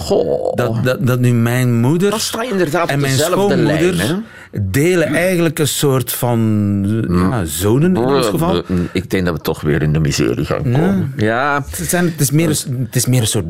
Goh. 0.00 0.54
Dat, 0.54 0.84
dat, 0.84 1.06
dat 1.06 1.18
nu 1.20 1.32
mijn 1.32 1.80
moeder 1.80 2.10
Dat 2.10 2.38
inderdaad 2.50 2.88
en 2.88 3.00
mijn 3.00 3.18
schoonmoeder 3.18 3.92
lijn. 3.92 4.24
Delen 4.62 5.14
eigenlijk 5.14 5.58
een 5.58 5.68
soort 5.68 6.12
van 6.12 7.04
ja, 7.08 7.44
zonen 7.44 7.96
in 7.96 8.04
ons 8.04 8.26
geval. 8.26 8.54
Eh, 8.56 8.62
Ik 8.92 9.10
denk 9.10 9.24
dat 9.24 9.34
we 9.34 9.40
toch 9.40 9.60
weer 9.60 9.82
in 9.82 9.92
de 9.92 9.98
miserie 10.00 10.44
gaan 10.44 10.62
komen. 10.62 11.12
Ja, 11.16 11.64
Het, 11.76 11.88
zijn, 11.88 12.04
het, 12.04 12.20
is 12.20 12.30
meer 12.30 12.48
een, 12.48 12.78
het 12.84 12.96
is 12.96 13.06
meer 13.06 13.20
een 13.20 13.26
soort 13.26 13.44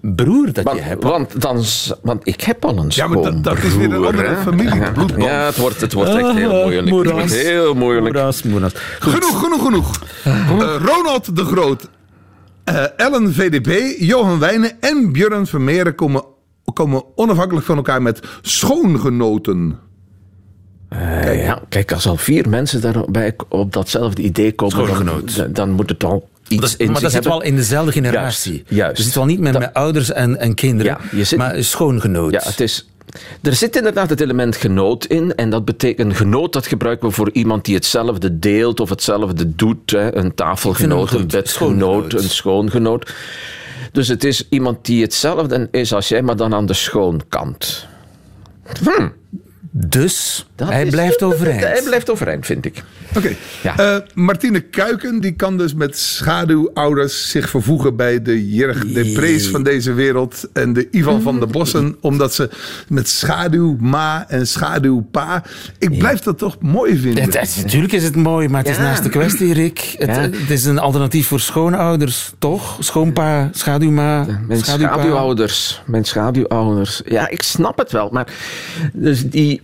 broer 0.00 0.52
dat 0.52 0.64
want, 0.64 0.76
je 0.76 0.82
hebt. 0.82 1.02
want, 1.02 1.40
dan, 1.40 1.62
want 2.02 2.26
ik 2.26 2.40
heb 2.40 2.64
al 2.64 2.78
een 2.78 2.86
Ja, 2.88 3.06
maar 3.06 3.22
dat- 3.22 3.44
dat 3.44 3.56
is 3.58 3.62
weer 3.62 3.70
een 3.72 3.90
schoonbroer, 3.90 4.06
andere 4.06 4.36
familie, 4.42 4.74
Ja. 4.80 4.90
bloedband. 4.90 5.22
Ja, 5.22 5.44
het 5.46 5.56
wordt, 5.56 5.80
het 5.80 5.92
wordt 5.92 6.10
echt 6.14 6.32
heel 6.32 6.50
Ah, 6.50 6.62
moeilijk. 6.62 6.80
Het 6.80 6.90
wordt 6.90 7.10
moeras. 7.12 7.30
heel 7.32 7.74
moeilijk. 7.74 8.14
Moeras, 8.14 8.42
moeras. 8.42 8.72
Genoeg, 8.98 9.40
genoeg, 9.42 9.62
genoeg. 9.64 10.00
Eh, 10.24 10.74
Ronald 10.84 11.36
de 11.36 11.44
Groot, 11.44 11.88
Ellen 12.96 13.32
VDB, 13.34 13.94
Johan 13.98 14.38
Wijnen 14.38 14.70
en 14.80 15.12
Björn 15.12 15.46
Vermeeren 15.46 15.94
komen, 15.94 16.24
komen 16.72 17.02
onafhankelijk 17.14 17.66
van 17.66 17.76
elkaar 17.76 18.02
met 18.02 18.20
schoongenoten. 18.42 19.78
Eh, 20.88 21.44
ja, 21.44 21.62
kijk, 21.68 21.92
als 21.92 22.06
al 22.06 22.16
vier 22.16 22.48
mensen 22.48 22.80
daarbij 22.80 23.34
op 23.48 23.72
datzelfde 23.72 24.22
idee 24.22 24.52
komen, 24.52 25.04
dan, 25.36 25.52
dan 25.52 25.70
moet 25.70 25.88
het 25.90 26.04
al 26.04 26.28
iets 26.48 26.60
Dat, 26.60 26.74
in 26.80 26.90
maar 26.92 27.00
dat 27.00 27.10
zit 27.12 27.24
wel 27.24 27.42
in 27.42 27.56
dezelfde 27.56 27.92
generatie. 27.92 28.52
Juist, 28.52 28.70
juist. 28.70 28.96
Je 28.96 29.02
zit 29.02 29.14
wel 29.14 29.24
niet 29.24 29.40
met, 29.40 29.74
ouders 29.74 30.12
en, 30.12 30.38
en 30.38 30.54
kinderen, 30.54 30.92
Ja, 31.10 31.16
je 31.18 31.24
zit- 31.24 31.38
maar 31.38 31.64
schoongenoot. 31.64 32.32
Ja, 32.32 32.40
het 32.44 32.60
is... 32.60 32.88
Er 33.42 33.54
zit 33.54 33.76
inderdaad 33.76 34.10
het 34.10 34.20
element 34.20 34.56
genoot 34.56 35.04
in. 35.04 35.34
En 35.34 35.50
dat 35.50 35.64
betekent, 35.64 36.16
genoot 36.16 36.52
dat 36.52 36.66
gebruiken 36.66 37.08
we 37.08 37.14
voor 37.14 37.30
iemand 37.32 37.64
die 37.64 37.74
hetzelfde 37.74 38.38
deelt 38.38 38.80
of 38.80 38.88
hetzelfde 38.88 39.54
doet. 39.54 39.90
Hè. 39.90 40.14
Een 40.16 40.34
tafelgenoot, 40.34 41.12
een 41.12 41.26
bedgenoot, 41.26 42.12
een 42.12 42.30
schoongenoot. 42.30 43.14
Dus 43.92 44.08
het 44.08 44.24
is 44.24 44.46
iemand 44.48 44.84
die 44.84 45.02
hetzelfde 45.02 45.68
is 45.70 45.92
als 45.92 46.08
jij, 46.08 46.22
maar 46.22 46.36
dan 46.36 46.54
aan 46.54 46.66
de 46.66 46.74
schoonkant. 46.74 47.86
Dus 49.70 50.46
Dat 50.54 50.68
hij 50.68 50.84
is- 50.84 50.90
blijft 50.90 51.22
overeind. 51.22 51.60
Hij 51.60 51.82
blijft 51.82 52.10
overeind, 52.10 52.46
vind 52.46 52.64
ik. 52.64 52.82
Oké. 53.16 53.34
Ja. 53.62 53.76
Eh, 53.78 53.96
Martine 54.14 54.60
Kuiken 54.60 55.20
die 55.20 55.32
kan 55.32 55.58
dus 55.58 55.74
met 55.74 55.98
schaduwouders 55.98 57.30
zich 57.30 57.48
vervoegen 57.50 57.96
bij 57.96 58.22
de 58.22 58.48
Jirg 58.50 58.86
de 58.86 59.12
Prees 59.14 59.48
van 59.48 59.62
deze 59.62 59.92
wereld 59.92 60.48
en 60.52 60.72
de 60.72 60.88
Ivan 60.90 61.22
van 61.22 61.38
der 61.38 61.48
Bossen, 61.48 61.96
omdat 62.00 62.34
ze 62.34 62.50
met 62.88 63.08
schaduwma 63.08 64.28
en 64.28 64.46
schaduwpa. 64.46 65.42
Ik 65.78 65.98
blijf 65.98 66.20
dat 66.20 66.38
toch 66.38 66.56
mooi 66.60 66.96
vinden. 66.96 67.24
Het, 67.24 67.40
het- 67.40 67.58
natuurlijk 67.62 67.92
is 67.92 68.02
het 68.04 68.16
mooi, 68.16 68.48
maar 68.48 68.60
het 68.62 68.70
is 68.70 68.78
naast 68.78 69.02
de 69.02 69.08
kwestie, 69.08 69.52
Rick. 69.52 69.94
Het, 69.98 70.08
Ja. 70.08 70.20
het 70.20 70.50
is 70.50 70.64
een 70.64 70.78
alternatief 70.78 71.26
voor 71.26 71.40
schoonouders, 71.40 72.32
toch? 72.38 72.76
Schoonpa, 72.80 73.48
schaduwma, 73.52 74.24
Mijn 74.46 74.60
schaduwpa. 74.60 74.92
schaduwouders. 74.92 75.82
Mijn 75.86 76.04
schaduwouders. 76.04 77.02
Ja, 77.04 77.28
ik 77.28 77.42
snap 77.42 77.78
het 77.78 77.92
wel. 77.92 78.08
Maar 78.12 78.26
dus 78.92 79.24
die... 79.30 79.62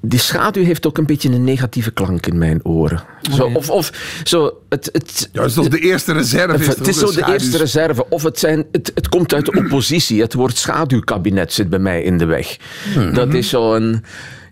die 0.00 0.18
schaduw 0.18 0.64
heeft 0.64 0.86
ook 0.86 0.98
een 0.98 1.06
beetje 1.06 1.28
een 1.28 1.44
negatieve 1.44 1.90
klank 1.90 2.26
in 2.26 2.38
mijn 2.38 2.64
oren. 2.64 3.02
Zo, 3.32 3.50
of, 3.54 3.70
of 3.70 3.92
zo, 4.24 4.58
het, 4.68 4.88
het, 4.92 5.28
Ja, 5.32 5.40
dat 5.40 5.48
is 5.48 5.54
toch 5.54 5.68
de 5.68 5.78
eerste 5.78 6.12
reserve? 6.12 6.58
Is 6.58 6.66
het 6.66 6.88
is 6.88 6.98
zo 6.98 7.12
de 7.12 7.32
eerste 7.32 7.56
reserve. 7.56 8.08
Of 8.08 8.22
het, 8.22 8.38
zijn, 8.38 8.66
het, 8.72 8.90
het 8.94 9.08
komt 9.08 9.34
uit 9.34 9.44
de 9.44 9.52
oppositie. 9.52 10.20
Het 10.20 10.34
woord 10.34 10.56
schaduwkabinet 10.56 11.52
zit 11.52 11.68
bij 11.68 11.78
mij 11.78 12.02
in 12.02 12.18
de 12.18 12.24
weg. 12.24 12.56
Dat 13.12 13.34
is 13.34 13.48
zo 13.48 13.74
een... 13.74 14.04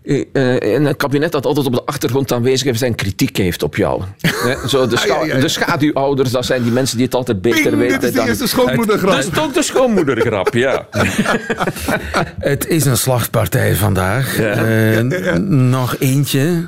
eh, 0.07 0.55
eh, 0.55 0.73
een 0.85 0.95
kabinet 0.95 1.31
dat 1.31 1.45
altijd 1.45 1.65
op 1.65 1.73
de 1.73 1.83
achtergrond 1.85 2.31
aanwezig 2.31 2.73
is 2.73 2.81
en 2.81 2.95
kritiek 2.95 3.37
heeft 3.37 3.63
op 3.63 3.75
jou. 3.75 4.01
Hè, 4.21 4.67
Zo 4.67 4.87
de, 4.87 4.97
scha- 4.97 5.13
Ah, 5.13 5.19
ja, 5.21 5.25
ja, 5.27 5.35
ja. 5.35 5.41
de 5.41 5.47
schaduwouders, 5.47 6.31
dat 6.31 6.45
zijn 6.45 6.63
die 6.63 6.71
mensen 6.71 6.97
die 6.97 7.05
het 7.05 7.15
altijd 7.15 7.41
beter 7.41 7.61
Ping, 7.63 7.75
weten. 7.75 7.93
dit 7.99 8.03
is 8.03 8.11
de 8.11 8.17
dan- 8.17 8.27
eerste 8.27 8.47
schoonmoedergrap. 8.47 9.11
Dat 9.11 9.31
is 9.33 9.39
ook 9.39 9.53
de 9.53 9.63
schoonmoedergrap, 9.63 10.53
ja. 10.53 10.87
Het 12.39 12.67
is 12.67 12.85
een 12.85 12.97
slachtpartij 12.97 13.75
vandaag. 13.75 14.37
Ja. 14.37 14.51
Eh, 14.53 15.01
Nog 15.47 15.95
eentje. 15.99 16.65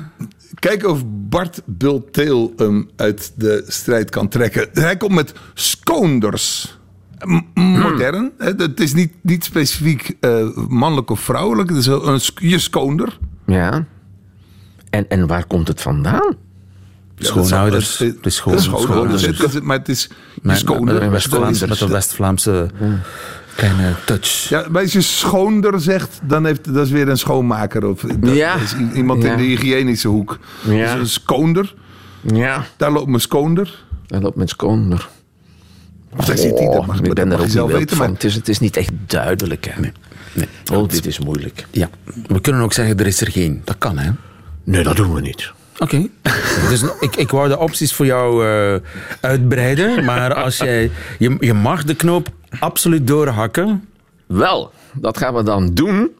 Kijken 0.58 0.90
of 0.90 1.02
Bart 1.06 1.60
Bulteel 1.64 2.52
hem 2.56 2.90
uit 2.96 3.32
de 3.36 3.64
strijd 3.66 4.10
kan 4.10 4.28
trekken. 4.28 4.68
Hij 4.72 4.96
komt 4.96 5.12
met 5.14 5.32
skoonders. 5.54 6.78
Modern. 7.54 8.30
hè, 8.38 8.50
Het 8.56 8.80
is 8.80 8.94
niet, 8.94 9.12
niet 9.22 9.44
specifiek 9.44 10.16
eh, 10.20 10.46
mannelijk 10.68 11.10
of 11.10 11.20
vrouwelijk. 11.20 11.68
Het 11.68 11.78
is 11.78 11.86
een, 11.86 12.20
je 12.34 12.58
skoonder. 12.58 13.18
ja. 13.46 13.84
En, 14.90 15.08
en 15.08 15.26
waar 15.26 15.46
komt 15.46 15.68
het 15.68 15.80
vandaan? 15.80 16.34
Schoonouders. 17.16 17.98
Ja, 17.98 18.06
schoon- 18.06 18.24
is 18.24 18.34
schoonouders. 18.34 18.82
schoonmoeders. 18.82 19.26
Het 19.26 19.54
is- 19.54 19.60
Maar 19.60 19.78
het 19.78 19.88
is 19.88 20.02
je 20.02 20.08
Met, 20.34 20.44
met, 20.44 20.58
skoonder. 20.58 20.94
met, 20.94 21.02
een 21.02 21.10
West-Vlaamse- 21.10 21.58
Dat 21.60 21.68
met 21.68 21.76
is- 21.76 21.82
een 21.84 21.90
West-Vlaamse 21.90 22.70
kleine 23.56 23.94
touch. 24.06 24.48
Ja, 24.48 24.66
maar 24.70 24.82
als 24.82 24.92
je 24.92 25.00
schoonder 25.00 25.80
zegt, 25.80 26.20
dan 26.24 26.44
heeft 26.44 26.74
dat 26.74 26.86
is 26.86 26.90
weer 26.92 27.08
een 27.08 27.18
schoonmaker. 27.18 27.86
Of 27.86 28.00
dat 28.00 28.34
Ja. 28.34 28.54
is 28.54 28.74
iemand 28.94 29.22
Ja. 29.22 29.30
in 29.30 29.36
de 29.36 29.42
hygiënische 29.42 30.08
hoek. 30.08 30.38
Ja. 30.64 30.92
Dus 30.92 31.00
een 31.00 31.06
skoonder. 31.08 31.74
Ja. 32.20 32.64
Daar 32.76 32.92
loopt 32.92 33.06
mijn 33.08 33.20
skoonder. 33.20 33.84
En 34.06 34.20
dat 34.20 34.36
met 34.36 34.48
schooner. 34.48 35.08
Of 36.16 36.24
daar 36.24 36.36
zit 36.38 36.58
hij, 36.58 36.68
dat 36.68 36.86
mag, 36.86 36.98
ik 36.98 37.04
dat 37.04 37.14
ben 37.14 37.32
er 37.32 37.40
ook 37.40 37.48
zelf 37.48 37.70
weten. 37.72 37.96
van. 37.96 38.06
Maar 38.06 38.14
Het 38.14 38.24
is, 38.24 38.34
het 38.34 38.48
is 38.48 38.58
niet 38.58 38.76
echt 38.76 38.90
duidelijk. 39.06 39.66
Hè. 39.70 39.80
Nee. 40.32 40.48
Oh, 40.72 40.88
dit 40.88 41.06
is 41.06 41.18
moeilijk. 41.18 41.66
Ja, 41.70 41.88
we 42.26 42.40
kunnen 42.40 42.62
ook 42.62 42.72
zeggen, 42.72 42.98
er 42.98 43.06
is 43.06 43.20
er 43.20 43.30
geen. 43.30 43.62
Dat 43.64 43.78
kan, 43.78 43.98
hè? 43.98 44.10
Nee, 44.64 44.82
dat 44.82 44.96
doen 44.96 45.14
we 45.14 45.20
niet. 45.20 45.52
Oké. 45.78 46.06
dus 46.70 46.82
ik, 47.00 47.16
ik 47.16 47.30
wou 47.30 47.48
de 47.48 47.58
opties 47.58 47.92
voor 47.94 48.06
jou 48.06 48.46
eh, 48.46 48.80
uitbreiden. 49.20 50.04
Maar 50.04 50.34
als 50.34 50.56
jij... 50.56 50.90
Je, 51.18 51.36
je 51.40 51.54
mag 51.54 51.84
de 51.84 51.94
knoop 51.94 52.28
absoluut 52.60 53.06
doorhakken. 53.06 53.88
Wel, 54.26 54.72
dat 54.92 55.18
gaan 55.18 55.34
we 55.34 55.42
dan 55.42 55.74
doen. 55.74 56.10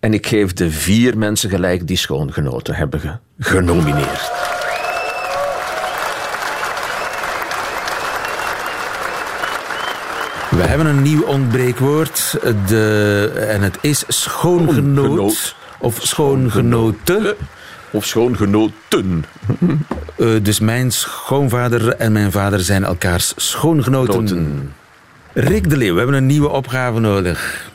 En 0.00 0.14
ik 0.14 0.26
geef 0.26 0.52
de 0.52 0.70
vier 0.70 1.18
mensen 1.18 1.50
gelijk 1.50 1.86
die 1.86 1.96
schoongenoten 1.96 2.74
hebben 2.74 3.00
ge- 3.00 3.18
genomineerd. 3.38 4.30
We 10.56 10.62
hebben 10.62 10.86
een 10.86 11.02
nieuw 11.02 11.22
ontbreekwoord. 11.22 12.38
De, 12.66 13.46
en 13.48 13.62
het 13.62 13.78
is 13.80 14.04
schoongenoot. 14.08 15.56
Of 15.78 15.98
schoongenoten. 16.02 17.34
Of 17.90 18.04
schoongenoten. 18.04 19.24
Eh, 20.16 20.28
dus 20.42 20.60
mijn 20.60 20.92
schoonvader 20.92 21.88
en 21.88 22.12
mijn 22.12 22.32
vader 22.32 22.60
zijn 22.60 22.84
elkaars 22.84 23.32
schoongenoten. 23.36 24.14
Noten. 24.14 24.72
Rick 25.32 25.70
de 25.70 25.76
Leeuw, 25.76 25.92
we 25.92 25.98
hebben 25.98 26.16
een 26.16 26.26
nieuwe 26.26 26.48
opgave 26.48 27.00
nodig. 27.00 27.70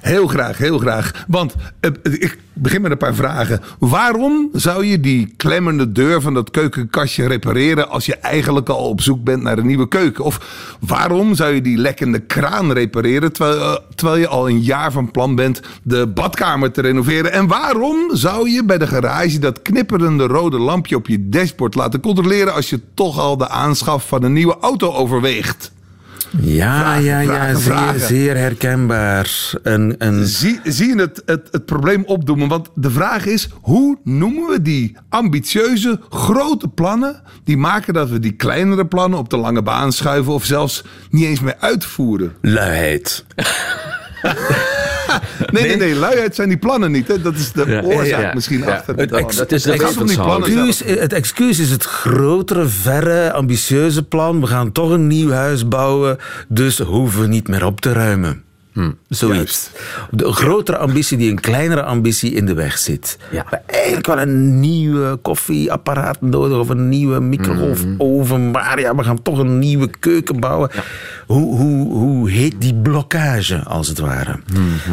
Heel 0.00 0.26
graag, 0.26 0.58
heel 0.58 0.78
graag. 0.78 1.24
Want 1.28 1.54
eh, 1.80 1.90
ik 2.02 2.38
begin 2.52 2.82
met 2.82 2.90
een 2.90 2.96
paar 2.96 3.14
vragen. 3.14 3.60
Waarom 3.78 4.48
zou 4.52 4.84
je 4.84 5.00
die 5.00 5.34
klemmende 5.36 5.92
deur 5.92 6.20
van 6.20 6.34
dat 6.34 6.50
keukenkastje 6.50 7.26
repareren 7.26 7.88
als 7.88 8.06
je 8.06 8.16
eigenlijk 8.16 8.68
al 8.68 8.88
op 8.88 9.00
zoek 9.00 9.24
bent 9.24 9.42
naar 9.42 9.58
een 9.58 9.66
nieuwe 9.66 9.88
keuken? 9.88 10.24
Of 10.24 10.40
waarom 10.80 11.34
zou 11.34 11.54
je 11.54 11.60
die 11.60 11.76
lekkende 11.76 12.18
kraan 12.18 12.72
repareren 12.72 13.32
eh, 13.32 13.74
terwijl 13.94 14.18
je 14.18 14.28
al 14.28 14.48
een 14.48 14.60
jaar 14.60 14.92
van 14.92 15.10
plan 15.10 15.34
bent 15.34 15.60
de 15.82 16.06
badkamer 16.06 16.70
te 16.70 16.80
renoveren? 16.80 17.32
En 17.32 17.46
waarom 17.46 18.16
zou 18.16 18.50
je 18.50 18.64
bij 18.64 18.78
de 18.78 18.86
garage 18.86 19.38
dat 19.38 19.62
knipperende 19.62 20.26
rode 20.26 20.58
lampje 20.58 20.96
op 20.96 21.06
je 21.06 21.28
dashboard 21.28 21.74
laten 21.74 22.00
controleren 22.00 22.54
als 22.54 22.70
je 22.70 22.80
toch 22.94 23.18
al 23.18 23.36
de 23.36 23.48
aanschaf 23.48 24.08
van 24.08 24.22
een 24.22 24.32
nieuwe 24.32 24.56
auto 24.60 24.92
overweegt? 24.92 25.76
Ja, 26.40 26.78
Vragen, 26.78 27.02
ja, 27.02 27.20
ja, 27.20 27.28
vragen, 27.28 27.56
zeer, 27.56 27.72
vragen. 27.72 28.00
zeer 28.00 28.36
herkenbaar. 28.36 29.50
Een, 29.62 29.94
een, 29.98 30.26
Zie, 30.26 30.60
zie 30.64 30.88
je 30.88 31.00
het, 31.00 31.22
het, 31.26 31.48
het 31.50 31.64
probleem 31.64 32.04
opdoemen? 32.04 32.48
Want 32.48 32.68
de 32.74 32.90
vraag 32.90 33.26
is, 33.26 33.48
hoe 33.60 33.98
noemen 34.04 34.48
we 34.48 34.62
die 34.62 34.96
ambitieuze, 35.08 36.00
grote 36.08 36.68
plannen... 36.68 37.22
die 37.44 37.56
maken 37.56 37.94
dat 37.94 38.08
we 38.08 38.18
die 38.18 38.32
kleinere 38.32 38.86
plannen 38.86 39.18
op 39.18 39.30
de 39.30 39.36
lange 39.36 39.62
baan 39.62 39.92
schuiven... 39.92 40.32
of 40.32 40.44
zelfs 40.44 40.84
niet 41.10 41.24
eens 41.24 41.40
meer 41.40 41.56
uitvoeren? 41.58 42.36
luiheid. 42.40 43.24
Nee, 45.52 45.62
nee, 45.66 45.76
nee, 45.76 45.94
luiheid 45.94 46.34
zijn 46.34 46.48
die 46.48 46.58
plannen 46.58 46.90
niet. 46.92 47.08
Hè? 47.08 47.20
Dat 47.20 47.34
is 47.34 47.52
de 47.52 47.64
Ja, 47.66 47.82
oorzaak 47.82 48.20
ja, 48.20 48.30
misschien 48.34 48.58
ja. 48.58 48.64
achter 48.74 48.94
Het 48.96 49.08
plannen. 49.08 49.28
ex- 49.30 49.52
is 49.52 49.62
de 49.62 49.70
Het 49.72 49.82
gaat 49.82 49.96
om 50.00 50.06
die 50.06 50.16
plannen 50.16 50.48
Excuus, 50.48 50.76
zelf. 50.78 50.98
het 51.00 51.12
excuus 51.12 51.58
is 51.58 51.70
het 51.70 51.84
grotere, 51.84 52.66
verre, 52.66 53.32
ambitieuze 53.32 54.02
plan. 54.02 54.40
We 54.40 54.46
gaan 54.46 54.72
toch 54.72 54.90
een 54.90 55.06
nieuw 55.06 55.30
huis 55.30 55.68
bouwen, 55.68 56.16
dus 56.48 56.78
hoeven 56.78 57.20
we 57.20 57.26
niet 57.26 57.48
meer 57.48 57.64
op 57.66 57.80
te 57.80 57.92
ruimen. 57.92 58.42
Zoiets. 59.08 59.70
De 60.10 60.32
grotere 60.32 60.76
ambitie 60.78 61.16
die 61.16 61.30
een 61.30 61.40
kleinere 61.40 61.82
ambitie 61.82 62.32
in 62.32 62.46
de 62.46 62.54
weg 62.54 62.78
zit. 62.78 63.18
Ja. 63.30 63.44
We 63.50 63.56
eigenlijk 63.66 64.06
wel 64.06 64.18
een 64.18 64.60
nieuwe 64.60 65.16
koffieapparaat 65.16 66.20
nodig 66.20 66.58
of 66.58 66.68
een 66.68 66.88
nieuwe 66.88 67.20
microgolfoven. 67.20 68.50
Maar 68.50 68.80
ja, 68.80 68.94
we 68.94 69.04
gaan 69.04 69.22
toch 69.22 69.38
een 69.38 69.58
nieuwe 69.58 69.90
keuken 70.00 70.40
bouwen. 70.40 70.70
Hoe, 71.26 71.56
hoe, 71.56 71.92
hoe 71.92 72.30
heet 72.30 72.60
die 72.60 72.74
blokkage, 72.74 73.62
als 73.64 73.88
het 73.88 73.98
ware? 73.98 74.38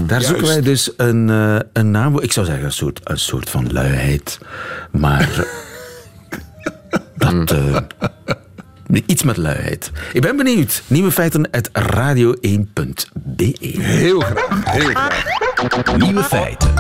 Daar 0.08 0.22
zoeken 0.22 0.48
wij 0.48 0.62
dus 0.62 0.92
een, 0.98 1.30
eh, 1.30 1.60
een 1.74 1.92
naam 1.92 2.12
voor. 2.12 2.24
Ik 2.24 2.32
zou 2.32 2.46
zeggen 2.46 2.66
een 2.66 2.72
soort, 2.72 3.00
een 3.04 3.20
soort 3.20 3.50
van 3.50 3.72
luiheid. 3.72 4.40
Maar 4.92 5.30
dat... 7.16 7.52
eh, 7.52 7.76
Iets 9.06 9.24
met 9.24 9.38
luiheid. 9.38 9.92
Ik 10.14 10.22
ben 10.22 10.38
benieuwd. 10.38 10.84
Nieuwe 10.88 11.12
feiten 11.12 11.48
uit 11.52 11.70
radio1.be. 11.70 13.56
Heel 13.82 14.20
graag, 14.20 14.72
heel 14.72 14.90
graag. 14.90 15.98
Nieuwe 15.98 16.24
feiten. 16.24 16.74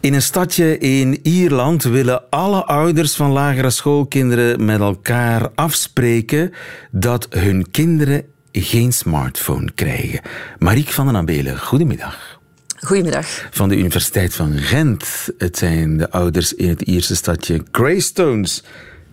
In 0.00 0.14
een 0.14 0.22
stadje 0.22 0.78
in 0.78 1.18
Ierland 1.22 1.82
willen 1.82 2.30
alle 2.30 2.64
ouders 2.64 3.16
van 3.16 3.30
lagere 3.30 3.70
schoolkinderen 3.70 4.64
met 4.64 4.80
elkaar 4.80 5.48
afspreken 5.54 6.52
dat 6.90 7.26
hun 7.30 7.70
kinderen 7.70 8.24
geen 8.52 8.92
smartphone 8.92 9.70
krijgen. 9.74 10.20
Mariek 10.58 10.88
van 10.88 11.06
den 11.06 11.16
Abelen, 11.16 11.58
goedemiddag. 11.58 12.39
Goedemiddag. 12.86 13.48
Van 13.50 13.68
de 13.68 13.76
Universiteit 13.76 14.34
van 14.34 14.58
Gent. 14.58 15.28
Het 15.38 15.58
zijn 15.58 15.96
de 15.96 16.10
ouders 16.10 16.54
in 16.54 16.68
het 16.68 16.82
Ierse 16.82 17.16
stadje 17.16 17.62
Greystones. 17.72 18.62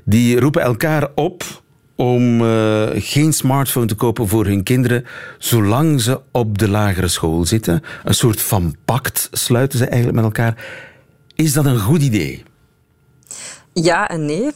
Die 0.03 0.39
roepen 0.39 0.61
elkaar 0.61 1.09
op 1.15 1.43
om 1.95 2.41
eh, 2.41 2.87
geen 2.93 3.33
smartphone 3.33 3.85
te 3.85 3.95
kopen 3.95 4.27
voor 4.27 4.45
hun 4.45 4.63
kinderen 4.63 5.05
zolang 5.37 6.01
ze 6.01 6.21
op 6.31 6.57
de 6.57 6.69
lagere 6.69 7.07
school 7.07 7.45
zitten. 7.45 7.83
Een 8.03 8.13
soort 8.13 8.41
van 8.41 8.75
pact 8.85 9.29
sluiten 9.31 9.77
ze 9.77 9.85
eigenlijk 9.85 10.15
met 10.15 10.25
elkaar. 10.25 10.65
Is 11.35 11.53
dat 11.53 11.65
een 11.65 11.79
goed 11.79 12.01
idee? 12.01 12.43
Ja 13.73 14.09
en 14.09 14.25
nee. 14.25 14.51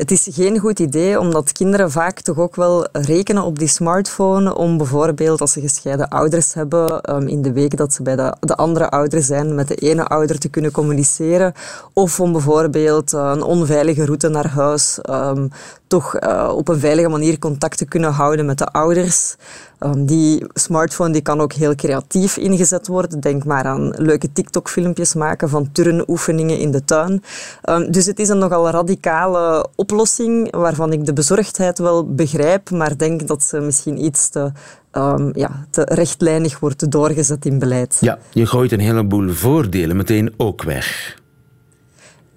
Het 0.00 0.10
is 0.10 0.28
geen 0.30 0.58
goed 0.58 0.78
idee, 0.78 1.20
omdat 1.20 1.52
kinderen 1.52 1.90
vaak 1.90 2.20
toch 2.20 2.38
ook 2.38 2.56
wel 2.56 2.88
rekenen 2.92 3.42
op 3.42 3.58
die 3.58 3.68
smartphone 3.68 4.56
om 4.56 4.76
bijvoorbeeld, 4.76 5.40
als 5.40 5.52
ze 5.52 5.60
gescheiden 5.60 6.08
ouders 6.08 6.54
hebben, 6.54 7.00
ehm, 7.00 7.26
in 7.26 7.42
de 7.42 7.52
week 7.52 7.76
dat 7.76 7.92
ze 7.92 8.02
bij 8.02 8.16
de, 8.16 8.34
de 8.40 8.54
andere 8.54 8.90
ouder 8.90 9.22
zijn, 9.22 9.54
met 9.54 9.68
de 9.68 9.74
ene 9.74 10.04
ouder 10.04 10.38
te 10.38 10.48
kunnen 10.48 10.70
communiceren. 10.70 11.52
Of 11.92 12.20
om 12.20 12.32
bijvoorbeeld 12.32 13.12
eh, 13.12 13.30
een 13.34 13.42
onveilige 13.42 14.04
route 14.04 14.28
naar 14.28 14.48
huis 14.48 14.98
ehm, 15.00 15.48
toch 15.86 16.16
eh, 16.16 16.52
op 16.54 16.68
een 16.68 16.80
veilige 16.80 17.08
manier 17.08 17.38
contact 17.38 17.78
te 17.78 17.84
kunnen 17.84 18.12
houden 18.12 18.46
met 18.46 18.58
de 18.58 18.66
ouders. 18.66 19.36
Ehm, 19.80 20.04
die 20.04 20.44
smartphone 20.54 21.12
die 21.12 21.22
kan 21.22 21.40
ook 21.40 21.52
heel 21.52 21.74
creatief 21.74 22.36
ingezet 22.36 22.86
worden. 22.86 23.20
Denk 23.20 23.44
maar 23.44 23.64
aan 23.64 23.92
leuke 23.96 24.32
TikTok-filmpjes 24.32 25.14
maken 25.14 25.48
van 25.48 25.72
turnoefeningen 25.72 26.58
in 26.58 26.70
de 26.70 26.84
tuin. 26.84 27.22
Ehm, 27.62 27.90
dus 27.90 28.06
het 28.06 28.18
is 28.18 28.28
een 28.28 28.38
nogal 28.38 28.70
radicale 28.70 29.68
oplossing 29.76 30.56
waarvan 30.56 30.92
ik 30.92 31.04
de 31.04 31.12
bezorgdheid 31.12 31.78
wel 31.78 32.14
begrijp, 32.14 32.70
maar 32.70 32.98
denk 32.98 33.26
dat 33.26 33.42
ze 33.42 33.60
misschien 33.60 34.04
iets 34.04 34.28
te, 34.28 34.52
ehm, 34.90 35.30
ja, 35.32 35.66
te 35.70 35.82
rechtlijnig 35.84 36.58
wordt 36.58 36.90
doorgezet 36.90 37.46
in 37.46 37.58
beleid. 37.58 37.96
Ja. 38.00 38.18
Je 38.32 38.46
gooit 38.46 38.72
een 38.72 38.80
heleboel 38.80 39.28
voordelen 39.28 39.96
meteen 39.96 40.34
ook 40.36 40.62
weg. 40.62 41.18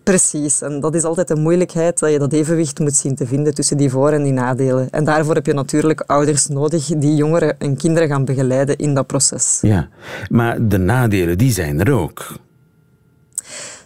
Precies, 0.03 0.61
en 0.61 0.79
dat 0.79 0.95
is 0.95 1.03
altijd 1.03 1.29
een 1.29 1.41
moeilijkheid, 1.41 1.99
dat 1.99 2.11
je 2.11 2.19
dat 2.19 2.33
evenwicht 2.33 2.79
moet 2.79 2.95
zien 2.95 3.15
te 3.15 3.27
vinden 3.27 3.53
tussen 3.53 3.77
die 3.77 3.89
voor- 3.89 4.11
en 4.11 4.23
die 4.23 4.31
nadelen. 4.31 4.89
En 4.89 5.03
daarvoor 5.03 5.35
heb 5.35 5.45
je 5.45 5.53
natuurlijk 5.53 6.01
ouders 6.01 6.47
nodig 6.47 6.85
die 6.85 7.15
jongeren 7.15 7.59
en 7.59 7.77
kinderen 7.77 8.09
gaan 8.09 8.25
begeleiden 8.25 8.77
in 8.77 8.93
dat 8.93 9.07
proces. 9.07 9.57
Ja, 9.61 9.89
maar 10.29 10.67
de 10.67 10.77
nadelen, 10.77 11.37
die 11.37 11.51
zijn 11.51 11.79
er 11.79 11.91
ook. 11.91 12.39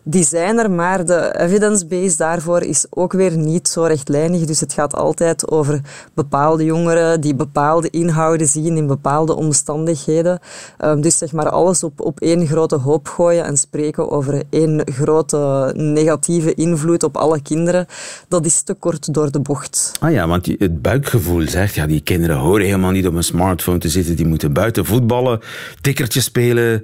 Die 0.09 0.23
zijn 0.23 0.57
er, 0.57 0.71
maar 0.71 1.05
de 1.05 1.39
evidence 1.39 1.85
base 1.85 2.17
daarvoor 2.17 2.61
is 2.61 2.85
ook 2.89 3.13
weer 3.13 3.37
niet 3.37 3.67
zo 3.67 3.83
rechtlijnig. 3.83 4.45
Dus 4.45 4.59
het 4.59 4.73
gaat 4.73 4.95
altijd 4.95 5.49
over 5.51 5.81
bepaalde 6.13 6.63
jongeren 6.63 7.21
die 7.21 7.35
bepaalde 7.35 7.89
inhouden 7.89 8.47
zien 8.47 8.77
in 8.77 8.87
bepaalde 8.87 9.35
omstandigheden. 9.35 10.39
Um, 10.83 11.01
dus 11.01 11.17
zeg 11.17 11.31
maar 11.31 11.49
alles 11.49 11.83
op, 11.83 12.01
op 12.01 12.19
één 12.19 12.47
grote 12.47 12.75
hoop 12.75 13.07
gooien 13.07 13.45
en 13.45 13.57
spreken 13.57 14.09
over 14.11 14.43
één 14.49 14.81
grote 14.85 15.73
negatieve 15.75 16.53
invloed 16.53 17.03
op 17.03 17.17
alle 17.17 17.41
kinderen, 17.41 17.85
dat 18.27 18.45
is 18.45 18.61
te 18.61 18.73
kort 18.73 19.13
door 19.13 19.31
de 19.31 19.39
bocht. 19.39 19.91
Ah 19.99 20.11
ja, 20.11 20.27
want 20.27 20.45
het 20.45 20.81
buikgevoel 20.81 21.47
zegt, 21.47 21.75
ja, 21.75 21.87
die 21.87 22.01
kinderen 22.01 22.37
horen 22.37 22.65
helemaal 22.65 22.91
niet 22.91 23.07
op 23.07 23.13
een 23.13 23.23
smartphone 23.23 23.77
te 23.77 23.89
zitten, 23.89 24.15
die 24.15 24.27
moeten 24.27 24.53
buiten 24.53 24.85
voetballen, 24.85 25.39
tikkertjes 25.81 26.23
spelen. 26.23 26.83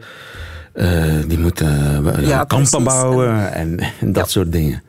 Uh, 0.73 1.13
die 1.27 1.39
moeten 1.39 2.25
ja, 2.25 2.43
kampen 2.43 2.83
bouwen 2.83 3.53
en, 3.53 3.79
en 3.99 4.11
dat 4.11 4.29
soort 4.29 4.51
dingen. 4.51 4.83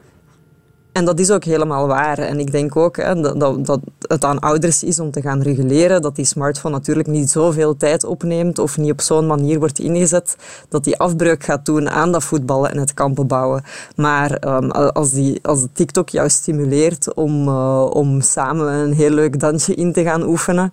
En 0.95 1.05
dat 1.05 1.19
is 1.19 1.31
ook 1.31 1.45
helemaal 1.45 1.87
waar. 1.87 2.19
En 2.19 2.39
ik 2.39 2.53
denk 2.53 2.77
ook 2.77 2.97
hè, 2.97 3.21
dat, 3.21 3.67
dat, 3.67 3.81
het 4.01 4.25
aan 4.25 4.39
ouders 4.39 4.83
is 4.83 5.01
om 5.01 5.11
te 5.11 5.21
gaan 5.21 5.43
reguleren 5.43 6.03
dat 6.03 6.17
die 6.17 6.25
smartphone 6.25 6.75
natuurlijk 6.75 7.09
niet 7.09 7.31
zoveel 7.31 7.77
tijd 7.77 8.05
opneemt 8.05 8.59
of 8.59 8.77
niet 8.77 8.93
op 8.93 9.01
zo'n 9.01 9.27
manier 9.27 9.59
wordt 9.59 9.79
ingezet 9.79 10.37
dat 10.69 10.85
die 10.85 10.99
afbreuk 10.99 11.45
gaat 11.45 11.67
doen 11.67 11.91
aan 11.91 12.13
dat 12.13 12.25
voetballen 12.25 12.71
en 12.71 12.79
het 12.79 12.95
kampen 12.95 13.27
bouwen. 13.27 13.63
Maar 13.97 14.47
um, 14.47 14.71
als, 14.71 15.11
die, 15.11 15.39
als 15.43 15.67
TikTok 15.73 16.09
jou 16.09 16.29
stimuleert 16.29 17.15
om, 17.15 17.49
uh, 17.49 17.87
om 17.91 18.21
samen 18.21 18.73
een 18.73 18.93
heel 18.93 19.11
leuk 19.11 19.41
dansje 19.41 19.75
in 19.75 19.93
te 19.93 20.03
gaan 20.03 20.23
oefenen, 20.23 20.73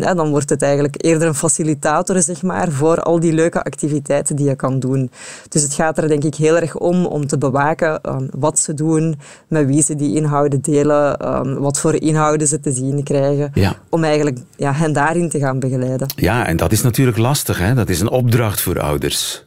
ja, 0.00 0.14
dan 0.14 0.30
wordt 0.30 0.50
het 0.50 0.62
eigenlijk 0.62 1.04
eerder 1.04 1.28
een 1.28 1.34
facilitator 1.34 2.22
zeg 2.22 2.42
maar, 2.42 2.70
voor 2.70 3.02
al 3.02 3.20
die 3.20 3.32
leuke 3.32 3.62
activiteiten 3.62 4.36
die 4.36 4.48
je 4.48 4.54
kan 4.54 4.78
doen. 4.78 5.10
Dus 5.48 5.62
het 5.62 5.74
gaat 5.74 5.98
er 5.98 6.08
denk 6.08 6.24
ik 6.24 6.34
heel 6.34 6.56
erg 6.56 6.76
om 6.76 7.06
om 7.06 7.26
te 7.26 7.38
bewaken 7.38 8.00
um, 8.08 8.28
wat 8.38 8.58
ze 8.58 8.74
doen, 8.74 9.18
met 9.48 9.66
wie 9.66 9.82
ze 9.82 9.96
die 9.96 10.16
inhouden 10.16 10.60
delen, 10.60 11.34
um, 11.34 11.58
wat 11.58 11.78
voor 11.78 11.94
inhouden 11.94 12.46
ze 12.46 12.60
te 12.60 12.72
zien 12.72 13.02
krijgen, 13.02 13.50
ja. 13.54 13.76
om 13.88 14.04
eigenlijk 14.04 14.38
ja, 14.56 14.72
hen 14.72 14.92
daarin 14.92 15.28
te 15.28 15.38
gaan 15.38 15.58
begeleiden. 15.58 16.06
Ja, 16.16 16.46
en 16.46 16.56
dat 16.56 16.72
is 16.72 16.82
natuurlijk 16.82 17.18
lastig. 17.18 17.58
Hè? 17.58 17.74
Dat 17.74 17.88
is 17.88 18.00
een 18.00 18.10
opdracht 18.10 18.60
voor 18.60 18.80
ouders 18.80 19.44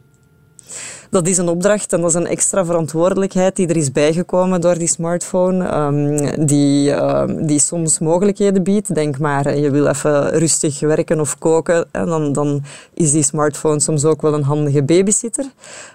dat 1.16 1.28
is 1.28 1.38
een 1.38 1.50
opdracht 1.50 1.94
en 1.94 2.02
dat 2.02 2.10
is 2.10 2.16
een 2.16 2.28
extra 2.28 2.66
verantwoordelijkheid 2.66 3.56
die 3.56 3.68
er 3.68 3.78
is 3.78 3.92
bijgekomen 3.92 4.62
door 4.62 4.78
die 4.78 4.88
smartphone, 4.88 5.78
um, 5.78 6.46
die, 6.46 6.92
um, 6.92 7.46
die 7.46 7.60
soms 7.60 8.00
mogelijkheden 8.00 8.64
biedt. 8.64 8.96
Denk 8.96 9.20
maar, 9.20 9.58
je 9.58 9.72
wil 9.72 9.88
even 9.88 10.30
rustig 10.30 10.80
werken 10.80 11.20
of 11.20 11.38
koken, 11.38 11.86
en 11.92 12.06
dan, 12.06 12.34
dan 12.34 12.64
is 12.94 13.12
die 13.12 13.24
smartphone 13.24 13.80
soms 13.80 14.06
ook 14.06 14.22
wel 14.22 14.34
een 14.34 14.44
handige 14.44 14.84
babysitter. 14.84 15.46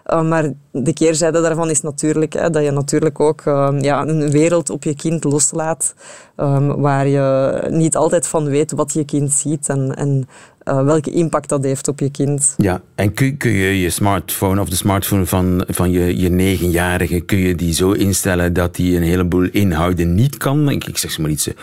Uh, 0.07 0.29
maar 0.29 0.53
de 0.73 0.93
keerzijde 0.93 1.41
daarvan 1.41 1.71
is 1.71 1.81
natuurlijk 1.81 2.33
hè, 2.33 2.51
dat 2.51 2.65
je 2.65 2.71
natuurlijk 2.71 3.21
ook 3.21 3.43
ja, 3.81 4.07
een 4.07 4.31
wereld 4.31 4.71
op 4.71 4.85
je 4.85 4.95
kind 4.95 5.25
loslaat 5.25 5.95
waar 6.77 7.07
je 7.07 7.67
niet 7.71 7.97
altijd 7.97 8.27
van 8.27 8.45
weet 8.45 8.73
wat 8.73 8.93
je 8.93 9.05
kind 9.05 9.33
ziet 9.33 9.69
en, 9.69 9.95
en 9.97 10.29
uh, 10.71 10.83
welke 10.83 11.11
impact 11.11 11.49
dat 11.49 11.65
heeft 11.65 11.89
op 11.89 12.01
je 12.01 12.11
kind. 12.11 12.55
Ja, 12.57 12.81
en 12.95 13.15
kun, 13.15 13.37
kun 13.37 13.51
je 13.51 13.81
je 13.81 13.91
smartphone 13.91 14.61
of 14.61 14.69
de 14.69 14.77
smartphone 14.77 15.27
van, 15.27 15.65
van 15.69 15.91
je, 15.91 16.19
je 16.19 16.29
negenjarige, 16.29 17.21
kun 17.21 17.39
je 17.39 17.55
die 17.55 17.75
zo 17.75 17.93
instellen 17.93 18.53
dat 18.53 18.75
die 18.75 18.97
een 18.97 19.03
heleboel 19.03 19.49
inhouden 19.53 20.15
niet 20.15 20.37
kan? 20.37 20.69
Ik, 20.69 20.85
ik 20.85 20.99
zeg 20.99 21.19
maar 21.19 21.31
iets, 21.31 21.49
eh, 21.49 21.55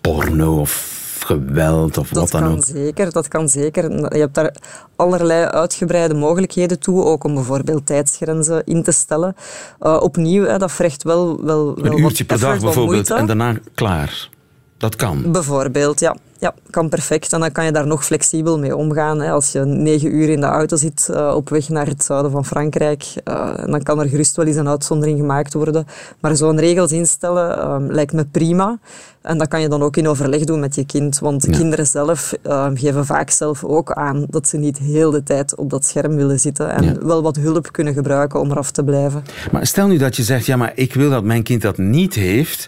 porno 0.00 0.60
of 0.60 1.02
geweld 1.24 1.98
of 1.98 2.08
dat 2.08 2.30
wat 2.30 2.30
dan 2.30 2.50
ook. 2.50 2.56
Dat 2.56 2.64
kan 2.64 2.74
zeker, 2.74 3.12
dat 3.12 3.28
kan 3.28 3.48
zeker. 3.48 3.90
Je 4.14 4.20
hebt 4.20 4.34
daar 4.34 4.54
allerlei 4.96 5.44
uitgebreide 5.44 6.14
mogelijkheden 6.14 6.78
toe, 6.78 7.04
ook 7.04 7.24
om 7.24 7.34
bijvoorbeeld 7.34 7.86
tijdsgrenzen 7.86 8.62
in 8.64 8.82
te 8.82 8.92
stellen. 8.92 9.36
Uh, 9.80 9.96
opnieuw, 10.00 10.44
hè, 10.44 10.58
dat 10.58 10.72
vergt 10.72 11.02
wel, 11.02 11.44
wel, 11.44 11.74
wel 11.74 11.92
Een 11.92 11.98
uurtje 11.98 12.24
per 12.24 12.40
dag 12.40 12.60
bijvoorbeeld 12.60 13.10
en 13.10 13.26
daarna 13.26 13.54
klaar. 13.74 14.28
Dat 14.76 14.96
kan. 14.96 15.32
Bijvoorbeeld, 15.32 16.00
ja. 16.00 16.16
Ja, 16.44 16.54
kan 16.70 16.88
perfect. 16.88 17.32
En 17.32 17.40
dan 17.40 17.52
kan 17.52 17.64
je 17.64 17.72
daar 17.72 17.86
nog 17.86 18.04
flexibel 18.04 18.58
mee 18.58 18.76
omgaan. 18.76 19.20
Hè. 19.20 19.30
Als 19.30 19.52
je 19.52 19.60
negen 19.60 20.14
uur 20.14 20.28
in 20.28 20.40
de 20.40 20.46
auto 20.46 20.76
zit 20.76 21.08
uh, 21.10 21.32
op 21.34 21.48
weg 21.48 21.68
naar 21.68 21.86
het 21.86 22.04
zuiden 22.04 22.30
van 22.30 22.44
Frankrijk, 22.44 23.04
uh, 23.24 23.54
dan 23.66 23.82
kan 23.82 24.00
er 24.00 24.08
gerust 24.08 24.36
wel 24.36 24.46
eens 24.46 24.56
een 24.56 24.68
uitzondering 24.68 25.18
gemaakt 25.18 25.54
worden. 25.54 25.86
Maar 26.20 26.36
zo'n 26.36 26.58
regels 26.58 26.92
instellen 26.92 27.58
uh, 27.58 27.76
lijkt 27.94 28.12
me 28.12 28.24
prima. 28.24 28.78
En 29.24 29.38
dat 29.38 29.48
kan 29.48 29.60
je 29.60 29.68
dan 29.68 29.82
ook 29.82 29.96
in 29.96 30.08
overleg 30.08 30.44
doen 30.44 30.60
met 30.60 30.74
je 30.74 30.84
kind. 30.84 31.18
Want 31.18 31.46
ja. 31.46 31.56
kinderen 31.56 31.86
zelf 31.86 32.32
geven 32.74 33.06
vaak 33.06 33.30
zelf 33.30 33.64
ook 33.64 33.92
aan 33.92 34.26
dat 34.28 34.48
ze 34.48 34.56
niet 34.56 34.78
heel 34.78 35.10
de 35.10 35.22
tijd 35.22 35.56
op 35.56 35.70
dat 35.70 35.84
scherm 35.84 36.16
willen 36.16 36.40
zitten. 36.40 36.70
En 36.70 36.84
ja. 36.84 36.94
wel 37.00 37.22
wat 37.22 37.36
hulp 37.36 37.72
kunnen 37.72 37.94
gebruiken 37.94 38.40
om 38.40 38.50
eraf 38.50 38.70
te 38.70 38.84
blijven. 38.84 39.24
Maar 39.52 39.66
stel 39.66 39.86
nu 39.86 39.96
dat 39.96 40.16
je 40.16 40.22
zegt, 40.22 40.46
ja, 40.46 40.56
maar 40.56 40.72
ik 40.74 40.94
wil 40.94 41.10
dat 41.10 41.24
mijn 41.24 41.42
kind 41.42 41.62
dat 41.62 41.78
niet 41.78 42.14
heeft. 42.14 42.66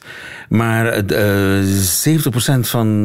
Maar 0.48 1.02
70% 1.02 1.06
van 2.60 3.04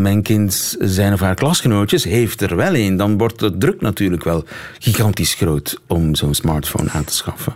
mijn 0.00 0.22
kind 0.22 0.76
zijn 0.78 1.12
of 1.12 1.20
haar 1.20 1.34
klasgenootjes 1.34 2.04
heeft 2.04 2.40
er 2.40 2.56
wel 2.56 2.74
een. 2.74 2.96
Dan 2.96 3.18
wordt 3.18 3.38
de 3.38 3.58
druk 3.58 3.80
natuurlijk 3.80 4.24
wel 4.24 4.44
gigantisch 4.78 5.34
groot 5.34 5.80
om 5.86 6.14
zo'n 6.14 6.34
smartphone 6.34 6.90
aan 6.90 7.04
te 7.04 7.14
schaffen. 7.14 7.54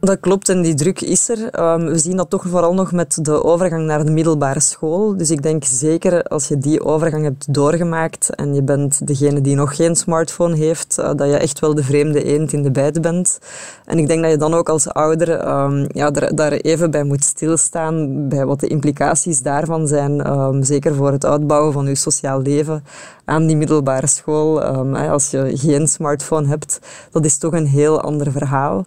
Dat 0.00 0.20
klopt 0.20 0.48
en 0.48 0.62
die 0.62 0.74
druk 0.74 1.00
is 1.00 1.28
er. 1.28 1.60
Um, 1.60 1.86
we 1.86 1.98
zien 1.98 2.16
dat 2.16 2.30
toch 2.30 2.44
vooral 2.48 2.74
nog 2.74 2.92
met 2.92 3.18
de 3.24 3.44
overgang 3.44 3.86
naar 3.86 4.04
de 4.04 4.10
middelbare 4.10 4.60
school. 4.60 5.16
Dus 5.16 5.30
ik 5.30 5.42
denk 5.42 5.64
zeker 5.64 6.22
als 6.22 6.48
je 6.48 6.58
die 6.58 6.84
overgang 6.84 7.24
hebt 7.24 7.54
doorgemaakt 7.54 8.34
en 8.34 8.54
je 8.54 8.62
bent 8.62 9.06
degene 9.06 9.40
die 9.40 9.54
nog 9.54 9.76
geen 9.76 9.96
smartphone 9.96 10.56
heeft, 10.56 10.96
uh, 11.00 11.10
dat 11.16 11.28
je 11.28 11.36
echt 11.36 11.58
wel 11.58 11.74
de 11.74 11.82
vreemde 11.82 12.24
eend 12.24 12.52
in 12.52 12.62
de 12.62 12.70
bijt 12.70 13.00
bent. 13.00 13.38
En 13.84 13.98
ik 13.98 14.06
denk 14.06 14.22
dat 14.22 14.30
je 14.30 14.36
dan 14.36 14.54
ook 14.54 14.68
als 14.68 14.88
ouder 14.88 15.48
um, 15.48 15.86
ja, 15.88 16.10
daar, 16.10 16.34
daar, 16.34 16.52
even 16.52 16.90
bij 16.90 17.04
moet 17.04 17.24
stilstaan, 17.24 18.28
bij 18.28 18.46
wat 18.46 18.60
de 18.60 18.68
implicaties 18.68 19.42
daarvan 19.42 19.86
zijn. 19.86 20.30
Um, 20.30 20.62
zeker 20.62 20.94
voor 20.94 21.12
het 21.12 21.24
uitbouwen 21.24 21.72
van 21.72 21.86
je 21.86 21.94
sociaal 21.94 22.40
leven 22.40 22.84
aan 23.24 23.46
die 23.46 23.56
middelbare 23.56 24.06
school. 24.06 24.62
als 24.94 25.30
je 25.30 25.50
geen 25.54 25.88
smartphone 25.88 26.48
hebt, 26.48 26.80
dat 27.10 27.24
is 27.24 27.38
toch 27.38 27.52
een 27.52 27.66
heel 27.66 28.00
ander 28.00 28.32
verhaal. 28.32 28.86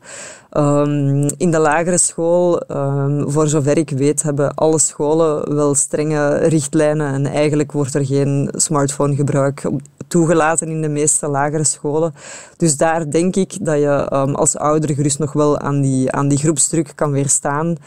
Um, 0.57 1.29
in 1.37 1.51
de 1.51 1.59
lagere 1.59 1.97
school, 1.97 2.61
um, 2.71 3.31
voor 3.31 3.47
zover 3.47 3.77
ik 3.77 3.89
weet, 3.89 4.23
hebben 4.23 4.53
alle 4.53 4.79
scholen 4.79 5.55
wel 5.55 5.75
strenge 5.75 6.37
richtlijnen 6.37 7.13
en 7.13 7.25
eigenlijk 7.25 7.71
wordt 7.71 7.93
er 7.93 8.05
geen 8.05 8.49
smartphonegebruik 8.55 9.63
toegelaten 10.11 10.67
in 10.67 10.81
de 10.81 10.89
meeste 10.89 11.27
lagere 11.27 11.63
scholen. 11.63 12.13
Dus 12.57 12.77
daar 12.77 13.09
denk 13.09 13.35
ik 13.35 13.65
dat 13.65 13.77
je 13.79 14.09
um, 14.13 14.35
als 14.35 14.57
ouder 14.57 14.95
gerust 14.95 15.19
nog 15.19 15.33
wel 15.33 15.59
aan 15.59 15.81
die, 15.81 16.11
aan 16.11 16.27
die 16.27 16.37
groepsdruk 16.37 16.91
kan 16.95 17.11
weerstaan. 17.11 17.77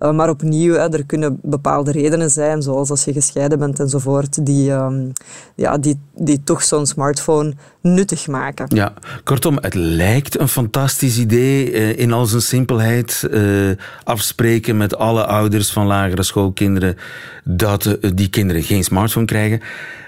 Uh, 0.00 0.12
maar 0.12 0.28
opnieuw, 0.28 0.72
hè, 0.72 0.92
er 0.92 1.04
kunnen 1.04 1.38
bepaalde 1.42 1.90
redenen 1.92 2.30
zijn, 2.30 2.62
zoals 2.62 2.90
als 2.90 3.04
je 3.04 3.12
gescheiden 3.12 3.58
bent 3.58 3.80
enzovoort, 3.80 4.46
die, 4.46 4.70
um, 4.70 5.12
ja, 5.54 5.78
die, 5.78 6.00
die 6.14 6.42
toch 6.44 6.62
zo'n 6.62 6.86
smartphone 6.86 7.54
nuttig 7.80 8.26
maken. 8.26 8.66
Ja, 8.68 8.92
kortom, 9.24 9.58
het 9.60 9.74
lijkt 9.74 10.40
een 10.40 10.48
fantastisch 10.48 11.18
idee 11.18 11.72
uh, 11.72 11.98
in 11.98 12.12
al 12.12 12.26
zijn 12.26 12.42
simpelheid. 12.42 13.28
Uh, 13.30 13.70
afspreken 14.04 14.76
met 14.76 14.96
alle 14.96 15.26
ouders 15.26 15.72
van 15.72 15.86
lagere 15.86 16.22
schoolkinderen 16.22 16.96
dat 17.44 17.98
die 18.14 18.28
kinderen 18.28 18.62
geen 18.62 18.84
smartphone 18.84 19.26
krijgen. 19.26 19.60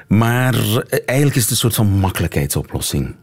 Maar 0.06 0.54
eigenlijk 1.06 1.36
is 1.36 1.42
het 1.42 1.50
een 1.50 1.56
soort 1.56 1.74
van 1.74 1.86
makkelijkheidsoplossing. 1.86 3.14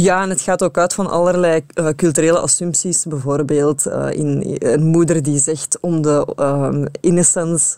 Ja, 0.00 0.22
en 0.22 0.28
het 0.28 0.40
gaat 0.40 0.62
ook 0.62 0.78
uit 0.78 0.94
van 0.94 1.10
allerlei 1.10 1.64
uh, 1.74 1.88
culturele 1.96 2.38
assumpties. 2.38 3.04
Bijvoorbeeld 3.08 3.86
uh, 3.86 4.06
in, 4.10 4.56
een 4.58 4.84
moeder 4.84 5.22
die 5.22 5.38
zegt 5.38 5.78
om 5.80 6.02
de 6.02 6.34
uh, 6.40 6.84
innocence 7.00 7.74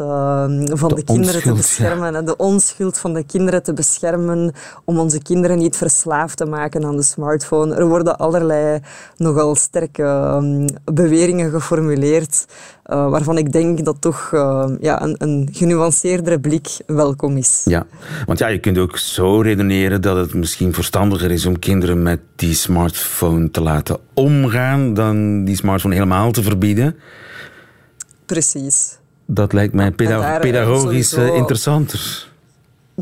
van 0.72 0.88
de, 0.88 0.94
de 0.94 1.04
kinderen 1.04 1.42
te 1.42 1.52
beschermen, 1.52 2.12
ja. 2.12 2.22
de 2.22 2.36
onschuld 2.36 2.98
van 2.98 3.14
de 3.14 3.24
kinderen 3.24 3.62
te 3.62 3.72
beschermen, 3.72 4.52
om 4.84 4.98
onze 4.98 5.22
kinderen 5.22 5.58
niet 5.58 5.76
verslaafd 5.76 6.36
te 6.36 6.44
maken 6.44 6.84
aan 6.84 6.96
de 6.96 7.02
smartphone. 7.02 7.74
Er 7.74 7.86
worden 7.86 8.18
allerlei 8.18 8.80
nogal 9.16 9.54
sterke 9.54 10.02
um, 10.02 10.66
beweringen 10.84 11.50
geformuleerd, 11.50 12.46
waarvan 12.82 13.38
ik 13.38 13.52
denk 13.52 13.84
dat 13.84 13.96
toch 14.00 14.28
ja, 14.80 15.02
een, 15.02 15.14
een 15.18 15.48
genuanceerdere 15.52 16.40
blik 16.40 16.68
welkom 16.86 17.36
is. 17.36 17.60
Ja, 17.64 17.86
want 18.26 18.38
ja, 18.38 18.46
je 18.46 18.58
kunt 18.58 18.78
ook 18.78 18.98
zo 18.98 19.40
redeneren 19.40 20.02
dat 20.02 20.16
het 20.16 20.34
misschien 20.34 20.74
verstandiger 20.74 21.30
is 21.30 21.46
om 21.46 21.58
kinderen 21.58 22.02
met 22.10 22.20
die 22.36 22.54
smartphone 22.54 23.50
te 23.50 23.60
laten 23.60 23.98
omgaan 24.14 24.94
dan 24.94 25.44
die 25.44 25.56
smartphone 25.56 25.94
helemaal 25.94 26.30
te 26.30 26.42
verbieden. 26.42 26.96
Precies. 28.26 28.98
Dat 29.26 29.52
lijkt 29.52 29.74
mij 29.74 29.90
peda 29.90 30.18
daar, 30.18 30.40
pedagogisch 30.40 31.08
sowieso... 31.08 31.34
interessanter. 31.34 32.28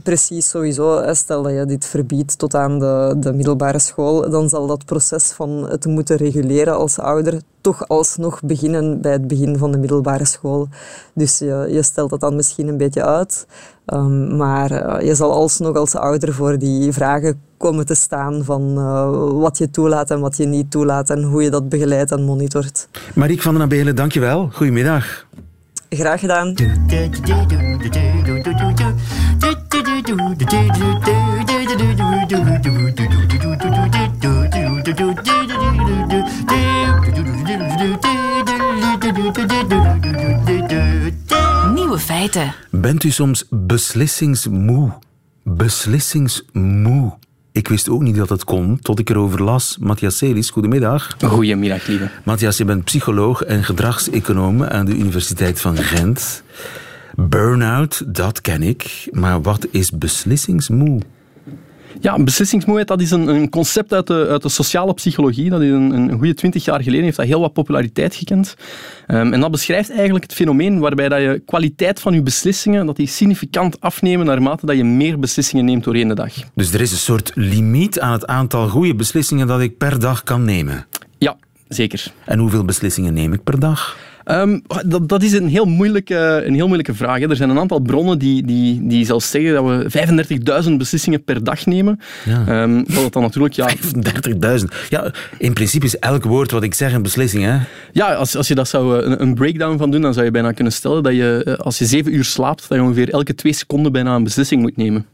Precies, 0.02 0.48
sowieso. 0.48 1.14
Stel 1.14 1.42
dat 1.42 1.52
je 1.52 1.64
dit 1.66 1.84
verbiedt 1.84 2.38
tot 2.38 2.54
aan 2.54 2.78
de, 2.78 3.14
de 3.18 3.32
middelbare 3.32 3.78
school, 3.78 4.30
dan 4.30 4.48
zal 4.48 4.66
dat 4.66 4.84
proces 4.84 5.24
van 5.24 5.50
het 5.70 5.86
moeten 5.86 6.16
reguleren 6.16 6.76
als 6.76 6.98
ouder 6.98 7.40
toch 7.60 7.88
alsnog 7.88 8.40
beginnen 8.42 9.00
bij 9.00 9.12
het 9.12 9.26
begin 9.26 9.58
van 9.58 9.72
de 9.72 9.78
middelbare 9.78 10.24
school. 10.24 10.68
Dus 11.14 11.38
je, 11.38 11.66
je 11.70 11.82
stelt 11.82 12.10
dat 12.10 12.20
dan 12.20 12.36
misschien 12.36 12.68
een 12.68 12.76
beetje 12.76 13.04
uit, 13.04 13.46
um, 13.86 14.36
maar 14.36 14.70
uh, 14.72 15.06
je 15.06 15.14
zal 15.14 15.32
alsnog 15.32 15.76
als 15.76 15.94
ouder 15.94 16.32
voor 16.32 16.58
die 16.58 16.92
vragen 16.92 17.40
komen 17.58 17.86
te 17.86 17.94
staan 17.94 18.44
van 18.44 18.78
uh, 18.78 19.40
wat 19.40 19.58
je 19.58 19.70
toelaat 19.70 20.10
en 20.10 20.20
wat 20.20 20.36
je 20.36 20.46
niet 20.46 20.70
toelaat 20.70 21.10
en 21.10 21.22
hoe 21.22 21.42
je 21.42 21.50
dat 21.50 21.68
begeleidt 21.68 22.10
en 22.10 22.22
monitort. 22.22 22.88
Mariek 23.14 23.42
van 23.42 23.54
den 23.54 23.62
Abelen, 23.62 23.96
dankjewel. 23.96 24.48
Goedemiddag. 24.52 25.26
Graag 25.90 26.20
gedaan. 26.20 26.54
Nieuwe 41.74 41.98
feiten. 41.98 42.54
Bent 42.70 43.04
u 43.04 43.10
soms 43.10 43.46
beslissingsmoe? 43.50 44.92
Beslissingsmoe. 45.42 47.12
Ik 47.58 47.68
wist 47.68 47.88
ook 47.88 48.02
niet 48.02 48.16
dat 48.16 48.28
het 48.28 48.44
kon, 48.44 48.78
tot 48.80 48.98
ik 48.98 49.10
erover 49.10 49.42
las. 49.42 49.76
Matthias 49.80 50.16
Celis, 50.16 50.50
goedemiddag. 50.50 51.16
Goedemiddag, 51.24 51.86
lieve. 51.86 52.10
Matthias, 52.24 52.56
je 52.56 52.64
bent 52.64 52.84
psycholoog 52.84 53.42
en 53.42 53.64
gedragseconoom 53.64 54.64
aan 54.64 54.86
de 54.86 54.94
Universiteit 54.94 55.60
van 55.60 55.76
Gent. 55.76 56.42
Burnout, 57.14 58.14
dat 58.14 58.40
ken 58.40 58.62
ik. 58.62 59.08
Maar 59.10 59.42
wat 59.42 59.66
is 59.70 59.90
beslissingsmoe? 59.90 61.00
Ja, 62.00 62.22
beslissingsmoeheid 62.22 62.88
dat 62.88 63.00
is 63.00 63.10
een, 63.10 63.28
een 63.28 63.48
concept 63.48 63.92
uit 63.92 64.06
de, 64.06 64.26
uit 64.30 64.42
de 64.42 64.48
sociale 64.48 64.94
psychologie. 64.94 65.50
Dat 65.50 65.60
is 65.60 65.70
een, 65.70 65.90
een 65.92 66.10
goede 66.10 66.34
twintig 66.34 66.64
jaar 66.64 66.82
geleden 66.82 67.04
heeft 67.04 67.16
dat 67.16 67.26
heel 67.26 67.40
wat 67.40 67.52
populariteit 67.52 68.14
gekend. 68.14 68.54
Um, 69.06 69.32
en 69.32 69.40
dat 69.40 69.50
beschrijft 69.50 69.90
eigenlijk 69.90 70.24
het 70.24 70.34
fenomeen 70.34 70.78
waarbij 70.78 71.08
dat 71.08 71.20
je 71.20 71.42
kwaliteit 71.46 72.00
van 72.00 72.14
je 72.14 72.22
beslissingen 72.22 72.86
dat 72.86 72.96
die 72.96 73.06
significant 73.06 73.80
afnemen 73.80 74.26
naarmate 74.26 74.66
dat 74.66 74.76
je 74.76 74.84
meer 74.84 75.18
beslissingen 75.18 75.64
neemt 75.64 75.84
doorheen 75.84 76.08
de 76.08 76.14
dag. 76.14 76.32
Dus 76.54 76.72
er 76.72 76.80
is 76.80 76.90
een 76.90 76.98
soort 76.98 77.32
limiet 77.34 78.00
aan 78.00 78.12
het 78.12 78.26
aantal 78.26 78.68
goede 78.68 78.94
beslissingen 78.94 79.46
dat 79.46 79.60
ik 79.60 79.78
per 79.78 80.00
dag 80.00 80.22
kan 80.22 80.44
nemen? 80.44 80.86
Ja, 81.18 81.36
zeker. 81.68 82.12
En 82.24 82.38
hoeveel 82.38 82.64
beslissingen 82.64 83.14
neem 83.14 83.32
ik 83.32 83.44
per 83.44 83.60
dag? 83.60 83.96
Um, 84.30 84.62
dat, 84.86 85.08
dat, 85.08 85.22
is 85.22 85.32
een 85.32 85.48
heel 85.48 85.64
moeilijke, 85.64 86.42
een 86.44 86.54
heel 86.54 86.66
moeilijke 86.66 86.94
vraag. 86.94 87.18
Hè. 87.18 87.30
Er 87.30 87.36
zijn 87.36 87.50
een 87.50 87.58
aantal 87.58 87.80
bronnen 87.80 88.18
die, 88.18 88.44
die, 88.46 88.86
die 88.86 89.04
zelfs 89.04 89.30
zeggen 89.30 89.52
dat 89.52 89.64
we 89.64 90.64
35.000 90.64 90.72
beslissingen 90.72 91.24
per 91.24 91.44
dag 91.44 91.66
nemen. 91.66 92.00
Ja. 92.24 92.62
Um, 92.62 92.84
dat 92.86 93.12
dan 93.12 93.22
natuurlijk, 93.22 93.54
ja... 93.54 93.68
35.000? 93.76 94.64
Ja, 94.88 95.12
in 95.38 95.52
principe 95.52 95.86
is 95.86 95.98
elk 95.98 96.24
woord 96.24 96.50
wat 96.50 96.62
ik 96.62 96.74
zeg 96.74 96.92
een 96.92 97.02
beslissing, 97.02 97.44
hè? 97.44 97.58
Ja, 97.92 98.14
als, 98.14 98.36
als 98.36 98.48
je 98.48 98.54
dat 98.54 98.68
zou 98.68 99.02
een, 99.02 99.22
een 99.22 99.34
breakdown 99.34 99.78
van 99.78 99.90
doen, 99.90 100.00
dan 100.00 100.12
zou 100.12 100.24
je 100.24 100.30
bijna 100.30 100.52
kunnen 100.52 100.72
stellen 100.72 101.02
dat 101.02 101.14
je, 101.14 101.42
eh, 101.44 101.54
als 101.54 101.78
je 101.78 101.86
zeven 101.86 102.14
uur 102.14 102.24
slaapt, 102.24 102.68
dat 102.68 102.78
je 102.78 102.84
ongeveer 102.84 103.10
elke 103.10 103.34
twee 103.34 103.52
seconden 103.52 103.92
bijna 103.92 104.14
een 104.14 104.24
beslissing 104.24 104.60
moet 104.60 104.76
nemen. 104.76 105.06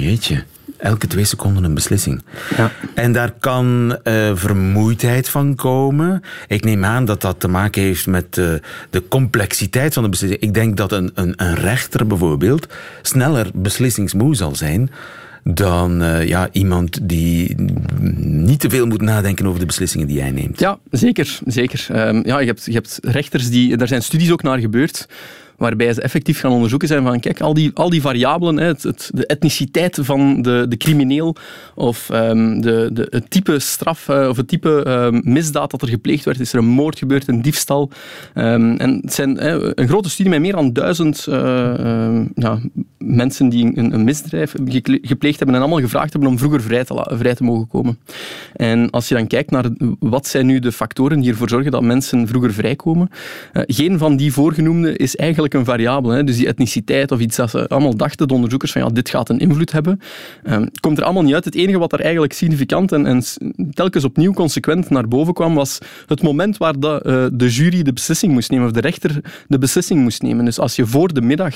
Jeetje 0.00 0.44
elke 0.82 1.06
twee 1.06 1.24
seconden 1.24 1.64
een 1.64 1.74
beslissing. 1.74 2.22
Ja. 2.56 2.70
En 2.94 3.12
daar 3.12 3.32
kan 3.40 3.98
uh, 4.04 4.30
vermoeidheid 4.34 5.28
van 5.28 5.54
komen. 5.54 6.22
Ik 6.46 6.64
neem 6.64 6.84
aan 6.84 7.04
dat 7.04 7.20
dat 7.20 7.40
te 7.40 7.48
maken 7.48 7.82
heeft 7.82 8.06
met 8.06 8.36
uh, 8.36 8.54
de 8.90 9.08
complexiteit 9.08 9.94
van 9.94 10.02
de 10.02 10.08
beslissing. 10.08 10.42
Ik 10.42 10.54
denk 10.54 10.76
dat 10.76 10.92
een, 10.92 11.10
een, 11.14 11.32
een 11.36 11.54
rechter 11.54 12.06
bijvoorbeeld 12.06 12.66
sneller 13.02 13.50
beslissingsmoe 13.54 14.34
zal 14.34 14.54
zijn 14.54 14.90
dan 15.44 16.02
uh, 16.02 16.28
ja, 16.28 16.48
iemand 16.52 17.08
die 17.08 17.54
niet 18.16 18.60
te 18.60 18.70
veel 18.70 18.86
moet 18.86 19.00
nadenken 19.00 19.46
over 19.46 19.60
de 19.60 19.66
beslissingen 19.66 20.06
die 20.06 20.20
hij 20.20 20.30
neemt. 20.30 20.60
Ja, 20.60 20.78
zeker. 20.90 21.38
zeker. 21.46 21.86
Um, 22.08 22.26
ja, 22.26 22.38
je, 22.38 22.46
hebt, 22.46 22.64
je 22.64 22.72
hebt 22.72 22.98
rechters 23.02 23.50
die... 23.50 23.76
Daar 23.76 23.88
zijn 23.88 24.02
studies 24.02 24.30
ook 24.30 24.42
naar 24.42 24.58
gebeurd 24.58 25.08
waarbij 25.56 25.92
ze 25.92 26.00
effectief 26.00 26.40
gaan 26.40 26.52
onderzoeken 26.52 26.88
zijn 26.88 27.02
van, 27.02 27.20
kijk, 27.20 27.40
al 27.40 27.54
die, 27.54 27.70
al 27.74 27.90
die 27.90 28.00
variabelen, 28.00 28.56
hè, 28.56 28.66
het, 28.66 29.10
de 29.14 29.26
etniciteit 29.26 29.98
van 30.02 30.42
de, 30.42 30.66
de 30.68 30.76
crimineel 30.76 31.36
of 31.74 32.08
um, 32.12 32.60
de, 32.60 32.90
de, 32.92 33.06
het 33.10 33.30
type 33.30 33.58
straf 33.58 34.08
uh, 34.08 34.28
of 34.28 34.36
het 34.36 34.48
type 34.48 34.84
um, 34.88 35.20
misdaad 35.24 35.70
dat 35.70 35.82
er 35.82 35.88
gepleegd 35.88 36.24
werd, 36.24 36.40
is 36.40 36.52
er 36.52 36.58
een 36.58 36.64
moord 36.64 36.98
gebeurd, 36.98 37.28
een 37.28 37.42
diefstal. 37.42 37.90
Um, 38.34 38.76
en 38.76 38.98
het 39.02 39.12
zijn 39.12 39.36
hè, 39.36 39.80
een 39.80 39.88
grote 39.88 40.10
studie 40.10 40.32
met 40.32 40.40
meer 40.40 40.52
dan 40.52 40.72
duizend 40.72 41.24
ja, 42.34 42.58
mensen 42.98 43.48
die 43.48 43.72
een, 43.74 43.94
een 43.94 44.04
misdrijf 44.04 44.54
gepleegd 45.02 45.36
hebben 45.36 45.56
en 45.56 45.62
allemaal 45.62 45.80
gevraagd 45.80 46.12
hebben 46.12 46.30
om 46.30 46.38
vroeger 46.38 46.62
vrij 46.62 46.84
te, 46.84 47.10
vrij 47.10 47.34
te 47.34 47.44
mogen 47.44 47.68
komen. 47.68 47.98
En 48.56 48.90
als 48.90 49.08
je 49.08 49.14
dan 49.14 49.26
kijkt 49.26 49.50
naar 49.50 49.64
wat 49.98 50.26
zijn 50.26 50.46
nu 50.46 50.58
de 50.58 50.72
factoren 50.72 51.20
die 51.20 51.30
ervoor 51.30 51.48
zorgen 51.48 51.70
dat 51.70 51.82
mensen 51.82 52.28
vroeger 52.28 52.52
vrijkomen, 52.52 53.10
uh, 53.52 53.62
geen 53.66 53.98
van 53.98 54.16
die 54.16 54.32
voorgenoemde 54.32 54.96
is 54.96 55.16
eigenlijk 55.16 55.51
een 55.54 55.64
variabele. 55.64 56.14
Hè. 56.14 56.24
Dus 56.24 56.36
die 56.36 56.46
etniciteit 56.46 57.10
of 57.12 57.20
iets 57.20 57.36
dat 57.36 57.50
ze 57.50 57.68
allemaal 57.68 57.96
dachten, 57.96 58.28
de 58.28 58.34
onderzoekers, 58.34 58.72
van 58.72 58.82
ja, 58.82 58.88
dit 58.88 59.08
gaat 59.08 59.28
een 59.28 59.38
invloed 59.38 59.72
hebben. 59.72 60.00
Um, 60.44 60.70
komt 60.80 60.98
er 60.98 61.04
allemaal 61.04 61.22
niet 61.22 61.34
uit. 61.34 61.44
Het 61.44 61.54
enige 61.54 61.78
wat 61.78 61.92
er 61.92 62.00
eigenlijk 62.00 62.32
significant 62.32 62.92
en, 62.92 63.06
en 63.06 63.22
telkens 63.72 64.04
opnieuw 64.04 64.32
consequent 64.32 64.90
naar 64.90 65.08
boven 65.08 65.34
kwam, 65.34 65.54
was 65.54 65.78
het 66.06 66.22
moment 66.22 66.56
waar 66.56 66.78
de, 66.78 67.02
uh, 67.06 67.38
de 67.38 67.48
jury 67.48 67.82
de 67.82 67.92
beslissing 67.92 68.32
moest 68.32 68.50
nemen, 68.50 68.66
of 68.66 68.72
de 68.72 68.80
rechter 68.80 69.20
de 69.48 69.58
beslissing 69.58 70.00
moest 70.00 70.22
nemen. 70.22 70.44
Dus 70.44 70.58
als 70.58 70.76
je 70.76 70.86
voor 70.86 71.12
de 71.12 71.20
middag 71.22 71.54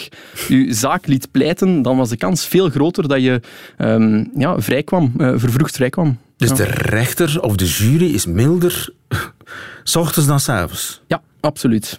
je 0.48 0.74
zaak 0.74 1.06
liet 1.06 1.30
pleiten, 1.30 1.82
dan 1.82 1.96
was 1.96 2.08
de 2.08 2.16
kans 2.16 2.46
veel 2.46 2.70
groter 2.70 3.08
dat 3.08 3.22
je 3.22 3.40
um, 3.78 4.30
ja, 4.36 4.60
vrijkwam, 4.60 5.12
uh, 5.18 5.32
vervroegd 5.36 5.76
vrijkwam. 5.76 6.18
Dus 6.36 6.48
ja. 6.48 6.54
de 6.54 6.64
rechter 6.64 7.42
of 7.42 7.56
de 7.56 7.66
jury 7.66 8.14
is 8.14 8.26
milder 8.26 8.88
s 9.82 9.96
ochtends 9.96 10.28
dan 10.28 10.40
s 10.40 10.48
avonds? 10.48 11.02
Ja, 11.06 11.22
absoluut 11.40 11.98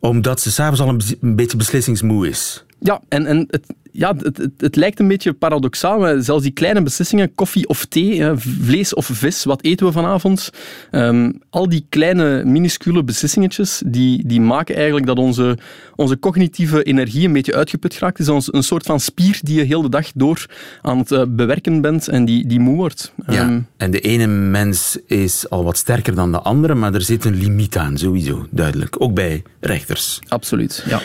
omdat 0.00 0.40
ze 0.40 0.50
s'avonds 0.50 0.80
al 0.80 0.88
een, 0.88 1.00
een 1.20 1.36
beetje 1.36 1.56
beslissingsmoe 1.56 2.28
is. 2.28 2.64
Ja, 2.78 3.00
en, 3.08 3.26
en 3.26 3.46
het, 3.50 3.66
ja, 3.92 4.14
het, 4.16 4.36
het, 4.36 4.50
het, 4.58 4.76
lijkt 4.76 4.98
een 4.98 5.08
beetje 5.08 5.32
paradoxaal, 5.32 5.98
maar 5.98 6.22
zelfs 6.22 6.42
die 6.42 6.52
kleine 6.52 6.82
beslissingen, 6.82 7.34
koffie 7.34 7.68
of 7.68 7.84
thee, 7.84 8.34
vlees 8.36 8.94
of 8.94 9.06
vis, 9.12 9.44
wat 9.44 9.62
eten 9.62 9.86
we 9.86 9.92
vanavond? 9.92 10.50
Um, 10.90 11.40
al 11.50 11.68
die 11.68 11.86
kleine, 11.88 12.44
minuscule 12.44 13.04
beslissingetjes, 13.04 13.82
die, 13.86 14.26
die 14.26 14.40
maken 14.40 14.74
eigenlijk 14.74 15.06
dat 15.06 15.18
onze, 15.18 15.58
onze 15.96 16.18
cognitieve 16.18 16.82
energie 16.82 17.26
een 17.26 17.32
beetje 17.32 17.54
uitgeput 17.54 17.94
geraakt. 17.94 18.18
Het 18.18 18.28
is 18.28 18.48
een 18.52 18.62
soort 18.62 18.86
van 18.86 19.00
spier 19.00 19.38
die 19.42 19.58
je 19.58 19.64
heel 19.64 19.82
de 19.82 19.88
dag 19.88 20.10
door 20.14 20.46
aan 20.82 20.98
het 20.98 21.10
uh, 21.10 21.22
bewerken 21.28 21.80
bent 21.80 22.08
en 22.08 22.24
die, 22.24 22.46
die 22.46 22.60
moe 22.60 22.76
wordt. 22.76 23.12
Ja, 23.26 23.46
um, 23.46 23.66
en 23.76 23.90
de 23.90 24.00
ene 24.00 24.26
mens 24.26 24.98
is 25.06 25.50
al 25.50 25.64
wat 25.64 25.76
sterker 25.76 26.14
dan 26.14 26.32
de 26.32 26.40
andere, 26.40 26.74
maar 26.74 26.94
er 26.94 27.02
zit 27.02 27.24
een 27.24 27.34
limiet 27.34 27.76
aan, 27.76 27.98
sowieso, 27.98 28.46
duidelijk. 28.50 28.96
Ook 28.98 29.14
bij 29.14 29.42
rechters. 29.60 30.18
Absoluut, 30.28 30.84
ja. 30.88 31.00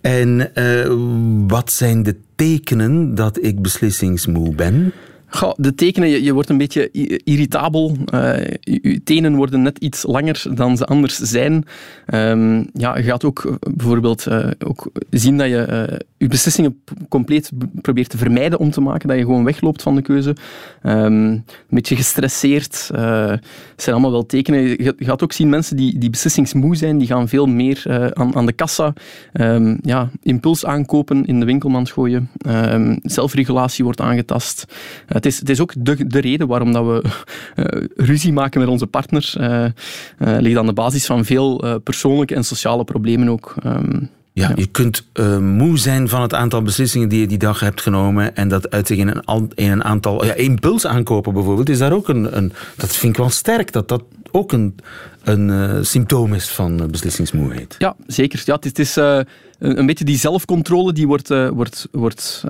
En 0.00 0.50
uh, 0.54 1.46
wat 1.48 1.72
zijn 1.72 2.02
de 2.02 2.16
tekenen 2.40 3.14
dat 3.14 3.42
ik 3.42 3.62
beslissingsmoe 3.62 4.54
ben? 4.54 4.92
Goh, 5.32 5.52
de 5.56 5.74
tekenen, 5.74 6.08
je, 6.08 6.22
je, 6.22 6.32
wordt 6.32 6.48
een 6.48 6.58
beetje 6.58 6.90
irritabel. 7.24 7.96
Je 8.60 9.00
tenen 9.04 9.34
worden 9.34 9.62
net 9.62 9.78
iets 9.78 10.02
langer 10.02 10.44
dan 10.54 10.76
ze 10.76 10.84
anders 10.84 11.16
zijn. 11.16 11.64
Um, 12.14 12.68
ja, 12.72 12.96
je 12.96 13.02
gaat 13.02 13.24
ook 13.24 13.58
bijvoorbeeld 13.74 14.26
uh, 14.26 14.46
ook 14.66 14.90
zien 15.10 15.38
dat 15.38 15.48
je 15.48 15.98
je 16.16 16.28
beslissingen 16.28 16.82
compleet 17.08 17.50
probeert 17.80 18.10
te 18.10 18.16
vermijden 18.16 18.58
om 18.58 18.70
te 18.70 18.80
maken. 18.80 19.08
Dat 19.08 19.16
je 19.16 19.24
gewoon 19.24 19.44
wegloopt 19.44 19.82
van 19.82 19.94
de 19.94 20.02
keuze. 20.02 20.36
Um, 20.82 20.92
een 20.92 21.44
beetje 21.68 21.96
gestresseerd. 21.96 22.90
Het 22.92 23.82
zijn 23.82 23.94
allemaal 23.94 24.10
wel 24.10 24.26
tekenen. 24.26 24.62
Je 24.62 24.94
gaat 24.98 25.22
ook 25.22 25.32
zien 25.32 25.48
mensen 25.48 25.76
die, 25.76 25.98
die 25.98 26.10
beslissingsmoe 26.10 26.76
zijn, 26.76 26.98
die 26.98 27.06
gaan 27.06 27.28
veel 27.28 27.46
meer 27.46 28.10
aan, 28.14 28.36
aan 28.36 28.46
de 28.46 28.52
kassa 28.52 28.92
um, 29.32 29.78
ja, 29.82 30.10
impuls 30.22 30.64
aankopen, 30.64 31.24
in 31.24 31.40
de 31.40 31.46
winkelmand 31.46 31.90
gooien. 31.90 32.30
zelfregulatie 33.02 33.84
wordt 33.84 34.00
aangetast. 34.00 34.64
Het 35.20 35.32
is, 35.32 35.38
het 35.38 35.48
is 35.48 35.60
ook 35.60 35.72
de, 35.78 36.06
de 36.06 36.20
reden 36.20 36.46
waarom 36.46 36.72
dat 36.72 36.84
we 36.84 37.02
uh, 37.56 37.86
ruzie 38.08 38.32
maken 38.32 38.60
met 38.60 38.68
onze 38.68 38.86
partner. 38.86 39.34
Uh, 39.38 39.64
uh, 40.18 40.40
ligt 40.40 40.58
aan 40.58 40.66
de 40.66 40.72
basis 40.72 41.06
van 41.06 41.24
veel 41.24 41.80
persoonlijke 41.84 42.34
en 42.34 42.44
sociale 42.44 42.84
problemen 42.84 43.28
ook. 43.28 43.54
Um, 43.66 44.10
ja, 44.32 44.48
ja, 44.48 44.54
je 44.56 44.66
kunt 44.66 45.06
moe 45.40 45.78
zijn 45.78 46.08
van 46.08 46.22
het 46.22 46.34
aantal 46.34 46.62
beslissingen 46.62 47.08
die 47.08 47.20
je 47.20 47.26
die 47.26 47.38
dag 47.38 47.60
hebt 47.60 47.80
genomen 47.80 48.36
en 48.36 48.48
dat 48.48 48.70
uit 48.70 48.86
zich 48.86 48.98
in 48.98 49.08
een, 49.08 49.50
in 49.54 49.70
een 49.70 49.84
aantal... 49.84 50.24
Ja, 50.24 50.34
impuls 50.34 50.86
aankopen 50.86 51.32
bijvoorbeeld, 51.32 51.68
is 51.68 51.78
daar 51.78 51.92
ook 51.92 52.08
een, 52.08 52.36
een... 52.36 52.52
Dat 52.76 52.96
vind 52.96 53.12
ik 53.12 53.18
wel 53.18 53.30
sterk, 53.30 53.72
dat 53.72 53.88
dat 53.88 54.02
ook 54.32 54.52
een, 54.52 54.74
een 55.24 55.50
eh, 55.50 55.78
symptoom 55.82 56.34
is 56.34 56.48
van 56.48 56.80
eh, 56.82 56.86
beslissingsmoeheid. 56.88 57.74
Ja, 57.78 57.96
zeker. 58.06 58.42
Ja, 58.44 58.54
het 58.54 58.64
is, 58.64 58.70
het 58.70 58.78
is 58.78 58.96
eh, 58.96 59.18
een, 59.58 59.78
een 59.78 59.86
beetje 59.86 60.04
die 60.04 60.18
zelfcontrole 60.18 60.92
die 60.92 61.06
wordt, 61.06 61.28
wordt, 61.52 61.88
wordt 61.92 62.44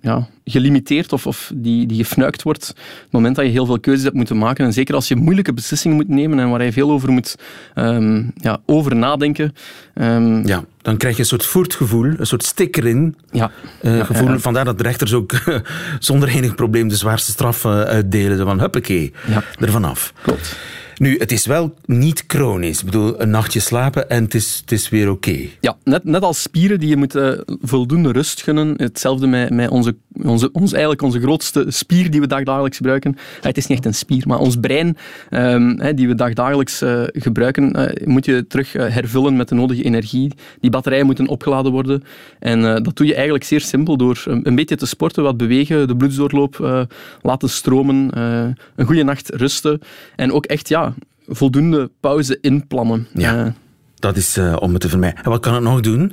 ja, 0.00 0.28
gelimiteerd 0.44 1.12
of, 1.12 1.26
of 1.26 1.50
die, 1.54 1.86
die 1.86 1.96
gefnuikt 2.04 2.42
wordt. 2.42 2.70
Op 2.70 2.76
het 3.02 3.12
moment 3.12 3.36
dat 3.36 3.44
je 3.44 3.50
heel 3.50 3.66
veel 3.66 3.80
keuzes 3.80 4.04
hebt 4.04 4.16
moeten 4.16 4.38
maken. 4.38 4.64
En 4.64 4.72
zeker 4.72 4.94
als 4.94 5.08
je 5.08 5.16
moeilijke 5.16 5.52
beslissingen 5.52 5.96
moet 5.96 6.08
nemen 6.08 6.38
en 6.38 6.50
waar 6.50 6.64
je 6.64 6.72
veel 6.72 6.90
over 6.90 7.10
moet 7.12 7.36
ehm, 7.74 8.22
ja, 8.36 8.58
over 8.66 8.96
nadenken. 8.96 9.52
ehm, 9.94 10.46
Ja, 10.46 10.64
dan 10.82 10.96
krijg 10.96 11.14
je 11.14 11.20
een 11.20 11.28
soort 11.28 11.44
voertgevoel, 11.46 12.04
een 12.04 12.26
soort 12.26 12.44
stik 12.44 12.76
erin. 12.76 13.16
ja. 13.30 13.50
Ja, 13.82 14.04
gevoel. 14.04 14.38
Vandaar 14.38 14.64
dat 14.64 14.76
de 14.78 14.84
rechters 14.84 15.12
ook 15.12 15.32
zonder 15.98 16.28
enig 16.28 16.54
probleem 16.54 16.88
de 16.88 16.96
zwaarste 16.96 17.30
straf 17.30 17.66
uitdelen. 17.66 18.46
Van, 18.46 18.60
huppakee, 18.60 19.12
Ja. 19.28 19.42
ervan 19.60 19.84
af. 19.84 20.12
Klopt. 20.22 20.56
Nu, 20.98 21.16
het 21.18 21.32
is 21.32 21.46
wel 21.46 21.74
niet 21.84 22.24
chronisch. 22.26 22.78
Ik 22.78 22.84
bedoel, 22.84 23.20
een 23.20 23.30
nachtje 23.30 23.60
slapen 23.60 24.10
en 24.10 24.24
het 24.24 24.34
is, 24.34 24.58
het 24.60 24.72
is 24.72 24.88
weer 24.88 25.10
oké. 25.10 25.36
Ja, 25.60 25.76
net, 25.84 26.04
net 26.04 26.22
als 26.22 26.42
spieren 26.42 26.80
die 26.80 26.88
je 26.88 26.96
moet 26.96 27.14
eh, 27.14 27.32
voldoende 27.60 28.12
rust 28.12 28.42
gunnen. 28.42 28.74
Hetzelfde 28.76 29.26
met, 29.26 29.50
met 29.50 29.70
onze, 29.70 29.96
onze, 30.22 30.52
ons, 30.52 30.72
eigenlijk 30.72 31.02
onze 31.02 31.20
grootste 31.20 31.64
spier 31.68 32.10
die 32.10 32.20
we 32.20 32.26
dagdagelijks 32.26 32.76
gebruiken. 32.76 33.14
Ja, 33.40 33.48
het 33.48 33.56
is 33.56 33.66
niet 33.66 33.78
echt 33.78 33.86
een 33.86 33.94
spier, 33.94 34.24
maar 34.26 34.38
ons 34.38 34.56
brein 34.56 34.96
ehm, 35.30 35.94
die 35.94 36.08
we 36.08 36.14
dagdagelijks 36.14 36.82
eh, 36.82 37.02
gebruiken, 37.06 37.72
eh, 37.72 38.06
moet 38.06 38.24
je 38.24 38.46
terug 38.46 38.74
eh, 38.74 38.88
hervullen 38.88 39.36
met 39.36 39.48
de 39.48 39.54
nodige 39.54 39.82
energie. 39.82 40.32
Die 40.60 40.70
batterijen 40.70 41.06
moeten 41.06 41.28
opgeladen 41.28 41.72
worden. 41.72 42.02
En 42.38 42.64
eh, 42.64 42.82
dat 42.82 42.96
doe 42.96 43.06
je 43.06 43.14
eigenlijk 43.14 43.44
zeer 43.44 43.60
simpel 43.60 43.96
door 43.96 44.22
een, 44.24 44.40
een 44.46 44.54
beetje 44.54 44.76
te 44.76 44.86
sporten, 44.86 45.22
wat 45.22 45.36
bewegen, 45.36 45.88
de 45.88 45.96
bloedsdoorloop 45.96 46.60
eh, 46.60 46.82
laten 47.22 47.48
stromen, 47.48 48.10
eh, 48.10 48.46
een 48.76 48.86
goede 48.86 49.02
nacht 49.02 49.30
rusten. 49.34 49.80
En 50.16 50.32
ook 50.32 50.46
echt, 50.46 50.68
ja, 50.68 50.85
voldoende 51.28 51.90
pauze 52.00 52.38
inplannen. 52.40 53.06
Ja. 53.12 53.44
Eh, 53.44 53.52
Dat 53.94 54.16
is 54.16 54.36
eh, 54.36 54.56
om 54.60 54.72
het 54.72 54.80
te 54.80 54.88
vermijden. 54.88 55.24
En 55.24 55.30
wat 55.30 55.40
kan 55.40 55.54
het 55.54 55.62
nog 55.62 55.80
doen? 55.80 56.12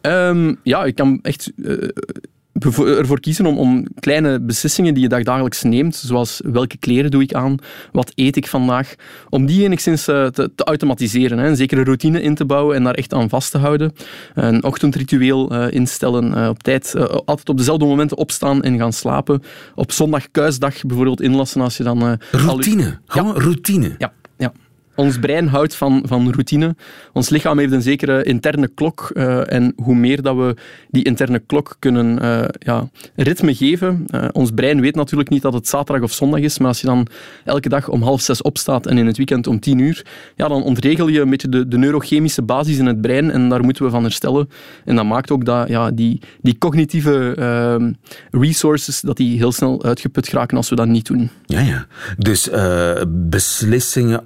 Ehm, 0.00 0.54
ja, 0.62 0.84
ik 0.84 0.94
kan 0.94 1.18
echt 1.22 1.52
eh, 1.64 1.88
ervoor 2.98 3.20
kiezen 3.20 3.46
om, 3.46 3.58
om 3.58 3.86
kleine 4.00 4.40
beslissingen 4.40 4.94
die 4.94 5.02
je 5.02 5.08
dagdagelijks 5.08 5.62
neemt, 5.62 5.96
zoals 5.96 6.40
welke 6.44 6.76
kleren 6.76 7.10
doe 7.10 7.22
ik 7.22 7.34
aan, 7.34 7.56
wat 7.92 8.12
eet 8.14 8.36
ik 8.36 8.46
vandaag, 8.46 8.94
om 9.28 9.46
die 9.46 9.64
enigszins 9.64 10.04
te, 10.04 10.50
te 10.54 10.64
automatiseren. 10.64 11.38
Hè. 11.38 11.48
Een 11.48 11.56
zekere 11.56 11.84
routine 11.84 12.22
in 12.22 12.34
te 12.34 12.44
bouwen 12.44 12.76
en 12.76 12.84
daar 12.84 12.94
echt 12.94 13.14
aan 13.14 13.28
vast 13.28 13.50
te 13.50 13.58
houden. 13.58 13.92
Een 14.34 14.64
ochtendritueel 14.64 15.68
instellen, 15.68 16.48
op 16.48 16.62
tijd, 16.62 16.94
altijd 17.24 17.48
op 17.48 17.56
dezelfde 17.56 17.84
momenten 17.84 18.16
opstaan 18.16 18.62
en 18.62 18.78
gaan 18.78 18.92
slapen. 18.92 19.42
Op 19.74 19.92
zondag 19.92 20.30
kuisdag 20.30 20.82
bijvoorbeeld 20.82 21.20
inlassen 21.20 21.60
als 21.60 21.76
je 21.76 21.82
dan... 21.82 22.18
Routine. 22.30 22.98
Gewoon 23.06 23.34
routine. 23.40 23.94
ja, 23.98 24.12
ja. 24.21 24.21
Ons 24.94 25.18
brein 25.18 25.46
houdt 25.46 25.74
van, 25.74 26.02
van 26.06 26.30
routine. 26.30 26.76
Ons 27.12 27.28
lichaam 27.28 27.58
heeft 27.58 27.72
een 27.72 27.82
zekere 27.82 28.22
interne 28.22 28.68
klok. 28.68 29.10
eh, 29.14 29.52
en 29.52 29.72
hoe 29.76 29.94
meer 29.94 30.22
dat 30.22 30.36
we 30.36 30.56
die 30.90 31.04
interne 31.04 31.38
klok 31.38 31.76
kunnen 31.78 32.18
eh, 32.18 32.44
ja, 32.58 32.88
ritme 33.16 33.54
geven. 33.54 34.04
eh, 34.10 34.28
ons 34.32 34.50
brein 34.50 34.80
weet 34.80 34.94
natuurlijk 34.94 35.30
niet 35.30 35.42
dat 35.42 35.52
het 35.52 35.68
zaterdag 35.68 36.04
of 36.04 36.12
zondag 36.12 36.40
is. 36.40 36.58
Maar 36.58 36.68
als 36.68 36.80
je 36.80 36.86
dan 36.86 37.06
elke 37.44 37.68
dag 37.68 37.88
om 37.88 38.02
half 38.02 38.20
zes 38.20 38.42
opstaat 38.42 38.86
en 38.86 38.98
in 38.98 39.06
het 39.06 39.16
weekend 39.16 39.46
om 39.46 39.60
tien 39.60 39.78
uur. 39.78 40.06
Ja, 40.36 40.48
dan 40.48 40.62
ontregel 40.62 41.08
je 41.08 41.20
een 41.20 41.30
beetje 41.30 41.48
de, 41.48 41.68
de 41.68 41.78
neurochemische 41.78 42.42
basis 42.42 42.78
in 42.78 42.86
het 42.86 43.00
brein. 43.00 43.30
En 43.30 43.48
daar 43.48 43.64
moeten 43.64 43.84
we 43.84 43.90
van 43.90 44.02
herstellen. 44.02 44.48
En 44.84 44.96
dat 44.96 45.04
maakt 45.04 45.30
ook 45.30 45.44
dat 45.44 45.68
ja, 45.68 45.90
die, 45.90 46.20
die 46.40 46.58
cognitieve 46.58 47.10
resources 48.30 49.00
dat 49.00 49.16
die 49.16 49.36
heel 49.36 49.52
snel 49.52 49.84
uitgeput 49.84 50.28
geraken 50.28 50.56
als 50.56 50.68
we 50.68 50.76
dat 50.76 50.86
niet 50.86 51.06
doen. 51.06 51.30
Ja, 51.46 51.60
ja. 51.60 51.86
Dus 52.18 52.50
beslissingen 53.08 54.22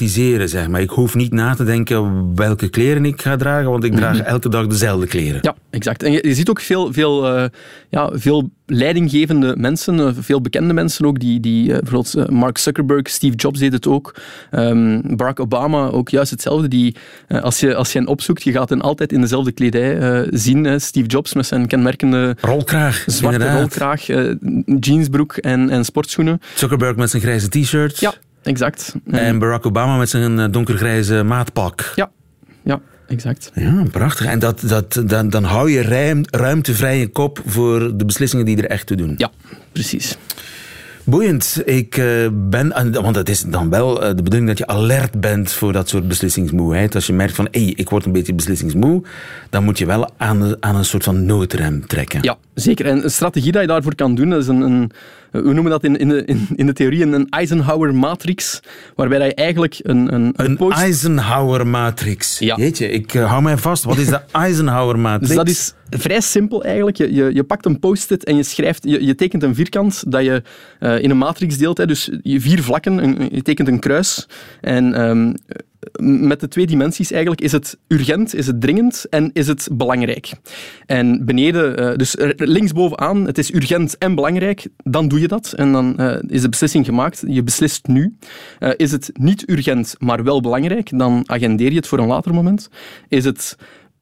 automatiseren, 0.00 0.48
zeg 0.48 0.68
maar. 0.68 0.80
Ik 0.80 0.90
hoef 0.90 1.14
niet 1.14 1.32
na 1.32 1.54
te 1.54 1.64
denken 1.64 2.32
welke 2.34 2.68
kleren 2.68 3.04
ik 3.04 3.22
ga 3.22 3.36
dragen, 3.36 3.70
want 3.70 3.84
ik 3.84 3.94
draag 3.94 4.20
elke 4.20 4.48
dag 4.48 4.66
dezelfde 4.66 5.06
kleren. 5.06 5.38
Ja, 5.42 5.54
exact. 5.70 6.02
En 6.02 6.12
je, 6.12 6.28
je 6.28 6.34
ziet 6.34 6.50
ook 6.50 6.60
veel, 6.60 6.92
veel, 6.92 7.36
eh, 7.36 7.44
ja, 7.88 8.10
veel 8.12 8.50
leidinggevende 8.66 9.54
mensen, 9.56 10.00
eh, 10.00 10.12
veel 10.18 10.40
bekende 10.40 10.72
mensen 10.72 11.04
ook, 11.06 11.18
die, 11.18 11.40
die 11.40 11.72
eh, 11.72 11.78
bijvoorbeeld 11.78 12.30
Mark 12.30 12.58
Zuckerberg, 12.58 13.08
Steve 13.08 13.36
Jobs 13.36 13.58
deed 13.58 13.72
het 13.72 13.86
ook, 13.86 14.14
ehm, 14.50 15.16
Barack 15.16 15.40
Obama 15.40 15.88
ook 15.88 16.08
juist 16.08 16.30
hetzelfde. 16.30 16.68
Die, 16.68 16.96
als, 17.28 17.60
je, 17.60 17.74
als 17.74 17.92
je 17.92 17.98
hen 17.98 18.08
opzoekt, 18.08 18.42
je 18.42 18.52
gaat 18.52 18.68
hen 18.68 18.80
altijd 18.80 19.12
in 19.12 19.20
dezelfde 19.20 19.52
kledij 19.52 20.26
zien. 20.30 20.80
Steve 20.80 21.06
Jobs 21.06 21.34
met 21.34 21.46
zijn 21.46 21.66
kenmerkende 21.66 22.36
Rolkraag, 22.40 23.04
zwarte 23.06 23.38
inderdaad. 23.38 23.60
rolkraag, 23.60 24.06
jeansbroek 24.80 25.36
en, 25.36 25.70
en 25.70 25.84
sportschoenen. 25.84 26.40
Zuckerberg 26.54 26.96
met 26.96 27.10
zijn 27.10 27.22
grijze 27.22 27.48
t-shirt. 27.48 28.00
Ja, 28.00 28.14
exact. 28.42 28.94
En 29.10 29.38
Barack 29.38 29.66
Obama 29.66 29.96
met 29.96 30.08
zijn 30.10 30.38
eh, 30.38 30.46
donkergrijze 30.50 31.22
maatpak. 31.22 31.92
Ja, 31.94 32.10
ja, 32.64 32.80
exact. 33.08 33.50
Ja, 33.54 33.84
prachtig. 33.92 34.26
En 34.26 34.38
dat, 34.38 34.62
dat, 34.66 35.02
dan, 35.06 35.28
dan 35.28 35.44
hou 35.44 35.70
je 35.70 35.82
ruim, 35.82 36.22
ruimtevrije 36.30 37.08
kop 37.08 37.42
voor 37.46 37.96
de 37.96 38.04
beslissingen 38.04 38.44
die 38.44 38.56
er 38.56 38.66
echt 38.70 38.86
toe 38.86 38.96
doen. 38.96 39.14
Ja, 39.16 39.30
precies. 39.72 40.16
Boeiend. 41.04 41.62
Ik 41.64 41.96
eh, 41.96 42.06
ben, 42.32 42.72
en- 42.72 42.92
want 43.02 43.16
het 43.16 43.28
is 43.28 43.42
dan 43.42 43.70
wel 43.70 44.02
eh, 44.02 44.08
de 44.08 44.22
bedoeling 44.22 44.46
dat 44.48 44.58
je 44.58 44.66
alert 44.66 45.20
bent 45.20 45.52
voor 45.52 45.72
dat 45.72 45.88
soort 45.88 46.08
beslissingsmoeheid. 46.08 46.94
Als 46.94 47.06
je 47.06 47.12
merkt 47.12 47.34
van, 47.34 47.48
hé, 47.50 47.62
hey, 47.62 47.72
ik 47.76 47.90
word 47.90 48.04
een 48.04 48.12
beetje 48.12 48.34
beslissingsmoe, 48.34 49.02
dan 49.50 49.64
moet 49.64 49.78
je 49.78 49.86
wel 49.86 50.10
aan, 50.16 50.56
aan 50.60 50.76
een 50.76 50.84
soort 50.84 51.04
van 51.04 51.24
noodrem 51.26 51.86
trekken. 51.86 52.22
Ja, 52.22 52.36
zeker. 52.54 52.86
En 52.86 53.04
een 53.04 53.10
strategie 53.10 53.52
dat 53.52 53.60
je 53.60 53.68
daarvoor 53.68 53.94
kan 53.94 54.14
doen, 54.14 54.30
dat 54.30 54.40
is 54.42 54.48
een, 54.48 54.60
een 54.60 54.90
we 55.30 55.52
noemen 55.52 55.70
dat 55.70 55.84
in, 55.84 55.96
in, 55.96 56.08
de, 56.08 56.24
in, 56.24 56.46
in 56.56 56.66
de 56.66 56.72
theorie 56.72 57.02
een 57.02 57.28
Eisenhower-matrix, 57.28 58.60
waarbij 58.94 59.18
dat 59.18 59.26
je 59.28 59.34
eigenlijk 59.34 59.76
een, 59.82 60.14
een, 60.14 60.32
Een 60.36 60.56
post- 60.56 60.78
Eisenhower-matrix. 60.78 62.38
Ja. 62.38 62.56
Jeetje, 62.56 62.88
ik 62.90 63.14
eh, 63.14 63.28
hou 63.28 63.42
mij 63.42 63.56
vast. 63.56 63.84
Wat 63.84 63.98
is 63.98 64.06
de 64.06 64.20
Eisenhower-matrix? 64.32 65.26
Dus 65.28 65.36
dat 65.36 65.48
is 65.48 65.74
vrij 65.90 66.20
simpel 66.20 66.64
eigenlijk. 66.64 66.96
Je, 66.96 67.14
je, 67.14 67.30
je 67.34 67.44
pakt 67.44 67.66
een 67.66 67.78
post-it 67.78 68.24
en 68.24 68.36
je 68.36 68.42
schrijft, 68.42 68.84
je, 68.84 69.04
je 69.06 69.14
tekent 69.14 69.42
een 69.42 69.54
vierkant 69.54 70.04
dat 70.08 70.24
je 70.24 70.42
eh, 70.78 71.02
in 71.02 71.10
een 71.10 71.18
matrix 71.18 71.56
deelt. 71.58 71.78
Hè, 71.78 71.86
dus 71.86 72.10
je 72.22 72.40
vier 72.40 72.62
vlakken, 72.62 73.02
een- 73.04 73.28
je 73.32 73.42
tekent 73.42 73.68
een 73.68 73.78
kruis. 73.78 74.28
En 74.60 74.94
ehm, 74.94 75.32
met 76.28 76.40
de 76.40 76.48
twee 76.48 76.66
dimensies 76.66 77.10
eigenlijk 77.10 77.40
is 77.42 77.52
het 77.52 77.78
urgent, 77.88 78.34
is 78.34 78.46
het 78.46 78.60
dringend 78.60 79.06
en 79.10 79.30
is 79.32 79.46
het 79.46 79.68
belangrijk. 79.72 80.32
En 80.86 81.24
beneden, 81.24 81.76
eh, 81.76 81.96
dus 81.96 82.14
linksbovenaan, 82.36 83.26
het 83.26 83.38
is 83.38 83.54
urgent 83.54 83.98
en 83.98 84.14
belangrijk, 84.14 84.66
dan 84.76 85.08
doe 85.08 85.19
je 85.19 85.19
dat. 85.28 85.52
En 85.52 85.72
dan 85.72 85.98
eh, 85.98 86.16
is 86.26 86.42
de 86.42 86.48
beslissing 86.48 86.84
gemaakt. 86.84 87.24
Je 87.26 87.42
beslist 87.42 87.86
nu. 87.86 88.16
Eh, 88.58 88.70
is 88.76 88.92
het 88.92 89.10
niet 89.12 89.50
urgent, 89.50 89.94
maar 89.98 90.24
wel 90.24 90.40
belangrijk, 90.40 90.98
dan 90.98 91.22
agendeer 91.26 91.70
je 91.70 91.76
het 91.76 91.86
voor 91.86 91.98
een 91.98 92.06
later 92.06 92.34
moment. 92.34 92.68
Is 93.08 93.24
het 93.24 93.56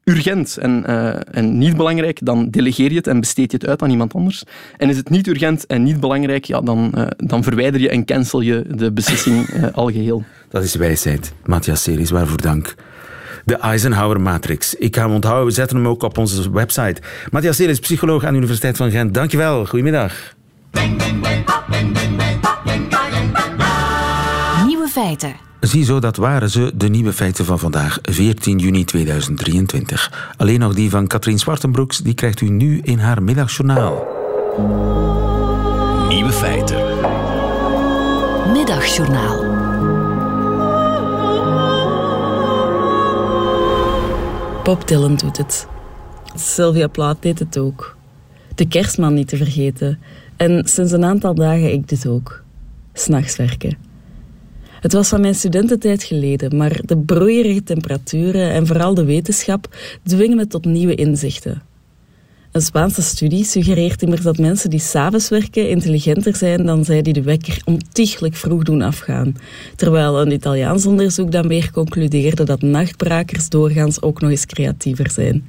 urgent 0.05 0.57
en, 0.57 0.87
eh, 0.87 1.21
en 1.31 1.59
niet 1.59 1.77
belangrijk, 1.77 2.19
dan 2.23 2.51
delegeer 2.51 2.91
je 2.91 2.97
het 2.97 3.07
en 3.07 3.21
besteed 3.21 3.51
je 3.51 3.57
het 3.57 3.67
uit 3.67 3.83
aan 3.83 3.91
iemand 3.91 4.15
anders. 4.15 4.45
En 4.77 4.89
is 4.89 4.97
het 4.97 5.11
niet 5.11 5.27
urgent 5.27 5.67
en 5.67 5.83
niet 5.83 6.01
belangrijk, 6.01 6.45
ja, 6.45 6.61
dan, 6.61 6.95
dan 7.17 7.43
verwijder 7.43 7.81
je 7.81 7.89
en 7.89 8.05
cancel 8.05 8.41
je 8.41 8.65
de 8.69 8.93
beslissing 8.93 9.47
al 9.73 9.87
geheel. 9.91 10.25
Dat 10.49 10.63
is 10.63 10.75
wijsheid. 10.75 11.33
Matthias 11.45 11.83
Series, 11.83 12.11
waarvoor 12.11 12.41
dank. 12.41 12.75
De 13.49 13.57
Eisenhower 13.57 14.21
Matrix. 14.21 14.75
Ik 14.75 14.97
ga 14.97 15.03
hem 15.03 15.15
onthouden, 15.15 15.47
we 15.47 15.53
zetten 15.53 15.77
hem 15.77 15.89
ook 15.89 16.03
op 16.03 16.19
onze 16.19 16.51
website. 16.51 17.03
Matthias 17.31 17.57
Series, 17.57 17.79
psycholoog 17.79 18.25
aan 18.25 18.31
de 18.31 18.39
Universiteit 18.39 18.77
van 18.77 18.91
Gent. 18.91 19.15
Dankjewel, 19.15 19.67
goedemiddag. 19.67 20.37
Nieuwe 24.67 24.89
feiten. 24.89 25.35
Ziezo, 25.61 25.99
dat 26.01 26.17
waren 26.17 26.51
ze, 26.51 26.73
de 26.75 26.89
nieuwe 26.89 27.13
feiten 27.13 27.45
van 27.45 27.59
vandaag, 27.59 27.99
14 28.03 28.59
juni 28.59 28.85
2023. 28.85 30.33
Alleen 30.37 30.61
nog 30.61 30.75
die 30.75 30.91
van 30.91 31.07
Katrien 31.07 31.39
Zwartenbroeks, 31.39 31.99
die 31.99 32.15
krijgt 32.15 32.41
u 32.41 32.49
nu 32.49 32.81
in 32.83 32.99
haar 32.99 33.23
middagjournaal. 33.23 34.07
Nieuwe 36.09 36.33
feiten. 36.33 36.77
Middagjournaal. 38.53 39.67
Bob 44.63 44.89
Dylan 44.89 45.15
doet 45.17 45.37
het. 45.37 45.67
Sylvia 46.35 46.87
Plath 46.87 47.23
deed 47.23 47.39
het 47.39 47.59
ook. 47.59 47.97
De 48.55 48.69
kerstman 48.69 49.15
niet 49.15 49.29
te 49.29 49.37
vergeten. 49.37 49.99
En 50.39 50.63
sinds 50.65 50.93
een 50.93 51.05
aantal 51.05 51.35
dagen 51.35 51.73
ik 51.73 51.89
dit 51.89 52.07
ook. 52.07 52.43
S'nachts 52.93 53.37
werken. 53.37 53.77
Het 54.81 54.93
was 54.93 55.09
van 55.09 55.21
mijn 55.21 55.35
studententijd 55.35 56.03
geleden, 56.03 56.57
maar 56.57 56.81
de 56.85 56.99
broeierige 56.99 57.63
temperaturen 57.63 58.51
en 58.51 58.67
vooral 58.67 58.95
de 58.95 59.05
wetenschap 59.05 59.77
dwingen 60.03 60.37
me 60.37 60.47
tot 60.47 60.65
nieuwe 60.65 60.95
inzichten. 60.95 61.63
Een 62.53 62.61
Spaanse 62.61 63.03
studie 63.03 63.45
suggereert 63.45 64.03
immers 64.03 64.23
dat 64.23 64.39
mensen 64.39 64.71
die 64.71 64.81
s'avonds 64.81 65.29
werken 65.29 65.69
intelligenter 65.69 66.37
zijn 66.37 66.67
dan 66.67 66.85
zij 66.85 67.03
die 67.03 67.13
de 67.13 67.23
wekker 67.23 67.61
ontiegelijk 67.65 68.35
vroeg 68.35 68.63
doen 68.63 68.83
afgaan. 68.83 69.35
Terwijl 69.77 70.21
een 70.21 70.33
Italiaans 70.33 70.87
onderzoek 70.87 71.33
dan 71.33 71.49
weer 71.49 71.71
concludeerde 71.71 72.45
dat 72.45 72.63
nachtbrakers 72.63 73.49
doorgaans 73.49 74.03
ook 74.03 74.21
nog 74.21 74.31
eens 74.31 74.47
creatiever 74.47 75.11
zijn. 75.11 75.49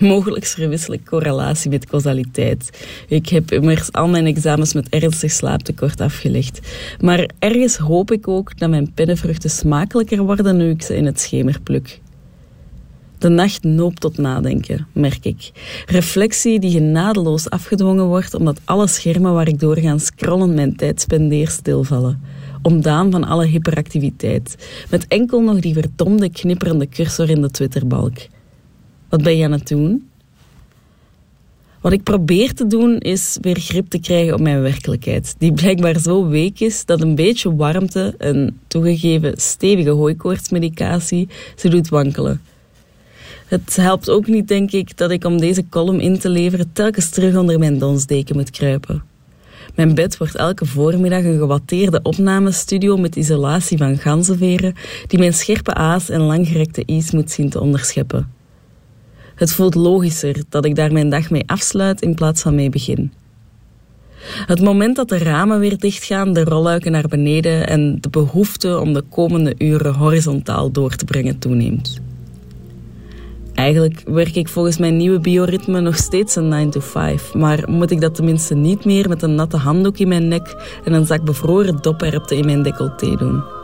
Mogelijk 0.00 0.44
verwissel 0.44 0.94
ik 0.94 1.04
correlatie 1.04 1.70
met 1.70 1.86
causaliteit. 1.86 2.86
Ik 3.08 3.28
heb 3.28 3.52
immers 3.52 3.92
al 3.92 4.08
mijn 4.08 4.26
examens 4.26 4.74
met 4.74 4.88
ernstig 4.88 5.30
slaaptekort 5.30 6.00
afgelegd. 6.00 6.60
Maar 7.00 7.28
ergens 7.38 7.76
hoop 7.76 8.10
ik 8.10 8.28
ook 8.28 8.58
dat 8.58 8.70
mijn 8.70 8.92
pennenvruchten 8.92 9.50
smakelijker 9.50 10.22
worden 10.22 10.56
nu 10.56 10.70
ik 10.70 10.82
ze 10.82 10.96
in 10.96 11.06
het 11.06 11.20
schemer 11.20 11.60
pluk. 11.62 12.00
De 13.18 13.28
nacht 13.28 13.62
noopt 13.62 14.00
tot 14.00 14.18
nadenken, 14.18 14.86
merk 14.92 15.24
ik. 15.24 15.50
Reflectie 15.86 16.60
die 16.60 16.70
genadeloos 16.70 17.50
afgedwongen 17.50 18.06
wordt 18.06 18.34
omdat 18.34 18.60
alle 18.64 18.86
schermen 18.86 19.32
waar 19.32 19.48
ik 19.48 19.60
doorgaans 19.60 20.04
scrollend 20.04 20.54
mijn 20.54 20.76
tijd 20.76 21.00
spendeer 21.00 21.48
stilvallen. 21.48 22.22
Ontdaan 22.62 23.10
van 23.10 23.24
alle 23.24 23.46
hyperactiviteit. 23.46 24.56
Met 24.90 25.06
enkel 25.08 25.40
nog 25.40 25.60
die 25.60 25.74
verdomde 25.74 26.30
knipperende 26.30 26.88
cursor 26.88 27.30
in 27.30 27.42
de 27.42 27.50
Twitterbalk. 27.50 28.16
Wat 29.10 29.22
ben 29.22 29.36
je 29.36 29.44
aan 29.44 29.52
het 29.52 29.68
doen? 29.68 30.08
Wat 31.80 31.92
ik 31.92 32.02
probeer 32.02 32.54
te 32.54 32.66
doen 32.66 32.98
is 32.98 33.38
weer 33.40 33.58
grip 33.60 33.88
te 33.88 33.98
krijgen 33.98 34.34
op 34.34 34.40
mijn 34.40 34.62
werkelijkheid, 34.62 35.34
die 35.38 35.52
blijkbaar 35.52 35.98
zo 35.98 36.26
week 36.26 36.60
is 36.60 36.84
dat 36.84 37.00
een 37.00 37.14
beetje 37.14 37.56
warmte 37.56 38.14
en 38.18 38.60
toegegeven 38.66 39.32
stevige 39.36 39.90
hooikoortsmedicatie 39.90 41.28
ze 41.56 41.68
doet 41.68 41.88
wankelen. 41.88 42.40
Het 43.46 43.76
helpt 43.76 44.10
ook 44.10 44.26
niet, 44.26 44.48
denk 44.48 44.70
ik, 44.70 44.96
dat 44.96 45.10
ik 45.10 45.24
om 45.24 45.40
deze 45.40 45.68
column 45.68 46.00
in 46.00 46.18
te 46.18 46.28
leveren 46.28 46.72
telkens 46.72 47.08
terug 47.10 47.36
onder 47.36 47.58
mijn 47.58 47.78
donsdeken 47.78 48.36
moet 48.36 48.50
kruipen. 48.50 49.02
Mijn 49.74 49.94
bed 49.94 50.16
wordt 50.16 50.34
elke 50.34 50.66
voormiddag 50.66 51.24
een 51.24 51.38
gewatteerde 51.38 52.00
opnamestudio 52.02 52.96
met 52.96 53.16
isolatie 53.16 53.78
van 53.78 53.98
ganzenveren 53.98 54.74
die 55.06 55.18
mijn 55.18 55.34
scherpe 55.34 55.74
aas 55.74 56.08
en 56.08 56.20
langgerekte 56.20 56.82
i's 56.86 57.10
moet 57.10 57.30
zien 57.30 57.48
te 57.48 57.60
onderscheppen. 57.60 58.39
Het 59.40 59.52
voelt 59.52 59.74
logischer 59.74 60.42
dat 60.48 60.64
ik 60.64 60.74
daar 60.74 60.92
mijn 60.92 61.10
dag 61.10 61.30
mee 61.30 61.42
afsluit 61.46 62.00
in 62.00 62.14
plaats 62.14 62.42
van 62.42 62.54
mee 62.54 62.70
begin. 62.70 63.12
Het 64.46 64.60
moment 64.60 64.96
dat 64.96 65.08
de 65.08 65.18
ramen 65.18 65.58
weer 65.58 65.78
dichtgaan, 65.78 66.32
de 66.32 66.44
rolluiken 66.44 66.92
naar 66.92 67.08
beneden 67.08 67.66
en 67.66 67.98
de 68.00 68.08
behoefte 68.08 68.78
om 68.78 68.92
de 68.92 69.02
komende 69.08 69.54
uren 69.58 69.94
horizontaal 69.94 70.70
door 70.70 70.96
te 70.96 71.04
brengen 71.04 71.38
toeneemt. 71.38 72.00
Eigenlijk 73.54 74.02
werk 74.06 74.34
ik 74.34 74.48
volgens 74.48 74.78
mijn 74.78 74.96
nieuwe 74.96 75.20
bioritme 75.20 75.80
nog 75.80 75.96
steeds 75.96 76.36
een 76.36 76.48
9 76.48 76.70
to 76.70 76.80
5, 76.80 77.34
maar 77.34 77.70
moet 77.70 77.90
ik 77.90 78.00
dat 78.00 78.14
tenminste 78.14 78.54
niet 78.54 78.84
meer 78.84 79.08
met 79.08 79.22
een 79.22 79.34
natte 79.34 79.56
handdoek 79.56 79.98
in 79.98 80.08
mijn 80.08 80.28
nek 80.28 80.78
en 80.84 80.92
een 80.92 81.06
zak 81.06 81.24
bevroren 81.24 81.78
doperwten 81.80 82.36
in 82.36 82.44
mijn 82.44 82.62
decolleté 82.62 83.16
doen. 83.16 83.59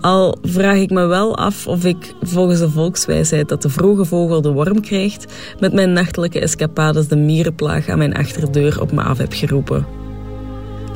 Al 0.00 0.38
vraag 0.42 0.76
ik 0.76 0.90
me 0.90 1.06
wel 1.06 1.36
af 1.36 1.66
of 1.66 1.84
ik, 1.84 2.14
volgens 2.22 2.58
de 2.58 2.70
volkswijsheid 2.70 3.48
dat 3.48 3.62
de 3.62 3.68
vroege 3.68 4.04
vogel 4.04 4.40
de 4.40 4.52
worm 4.52 4.80
krijgt, 4.80 5.32
met 5.60 5.72
mijn 5.72 5.92
nachtelijke 5.92 6.40
escapades 6.40 7.08
de 7.08 7.16
mierenplaag 7.16 7.88
aan 7.88 7.98
mijn 7.98 8.14
achterdeur 8.14 8.80
op 8.80 8.92
me 8.92 9.02
af 9.02 9.18
heb 9.18 9.32
geroepen. 9.32 9.86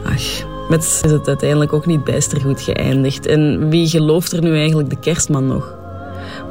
Ach, 0.05 0.47
met 0.69 1.01
is 1.05 1.11
het 1.11 1.29
uiteindelijk 1.29 1.73
ook 1.73 1.87
niet 1.87 2.05
bijster 2.05 2.41
goed 2.41 2.61
geëindigd. 2.61 3.27
En 3.27 3.69
wie 3.69 3.89
gelooft 3.89 4.33
er 4.33 4.43
nu 4.43 4.55
eigenlijk 4.55 4.91
de 4.91 4.99
kerstman 4.99 5.47
nog? 5.47 5.75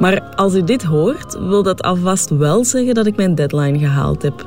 Maar 0.00 0.20
als 0.34 0.54
u 0.54 0.64
dit 0.64 0.82
hoort, 0.82 1.38
wil 1.38 1.62
dat 1.62 1.82
alvast 1.82 2.30
wel 2.30 2.64
zeggen 2.64 2.94
dat 2.94 3.06
ik 3.06 3.16
mijn 3.16 3.34
deadline 3.34 3.78
gehaald 3.78 4.22
heb. 4.22 4.46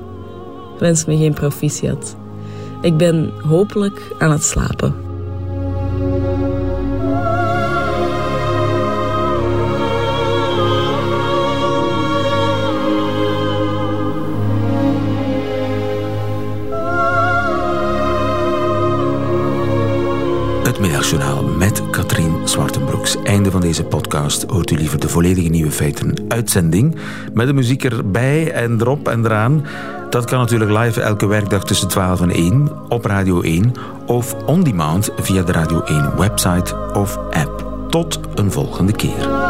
Wens 0.80 1.06
me 1.06 1.18
geen 1.18 1.34
proficiat. 1.34 2.16
Ik 2.82 2.98
ben 2.98 3.32
hopelijk 3.48 4.02
aan 4.20 4.32
het 4.32 4.44
slapen. 4.44 5.09
Het 20.80 20.88
middagjournaal 20.88 21.44
met 21.44 21.90
Katrien 21.90 22.48
Zwartenbroeks. 22.48 23.16
Einde 23.24 23.52
van 23.52 23.62
deze 23.62 23.84
podcast. 23.84 24.44
Hoort 24.44 24.72
u 24.72 24.76
liever 24.76 25.00
de 25.00 25.10
volledige 25.10 25.50
nieuwe 25.50 25.72
feiten 25.72 26.14
uitzending. 26.28 26.96
Met 27.34 27.48
de 27.48 27.54
muziek 27.54 27.84
erbij 27.84 28.52
en 28.52 28.82
erop 28.82 29.08
en 29.08 29.26
eraan. 29.26 29.66
Dat 30.10 30.26
kan 30.26 30.40
natuurlijk 30.40 30.72
live 30.72 31.02
elke 31.02 31.26
werkdag 31.26 31.64
tussen 31.64 31.88
12 31.88 32.22
en 32.22 32.30
1 32.30 32.72
op 32.90 33.06
Radio 33.06 33.42
1 33.42 33.74
of 34.06 34.36
on 34.46 34.64
demand 34.64 35.10
via 35.18 35.44
de 35.44 35.52
Radio 35.52 35.82
1 35.84 36.18
website 36.18 36.76
of 36.94 37.18
app. 37.18 37.86
Tot 37.90 38.20
een 38.36 38.52
volgende 38.52 38.92
keer. 38.92 39.49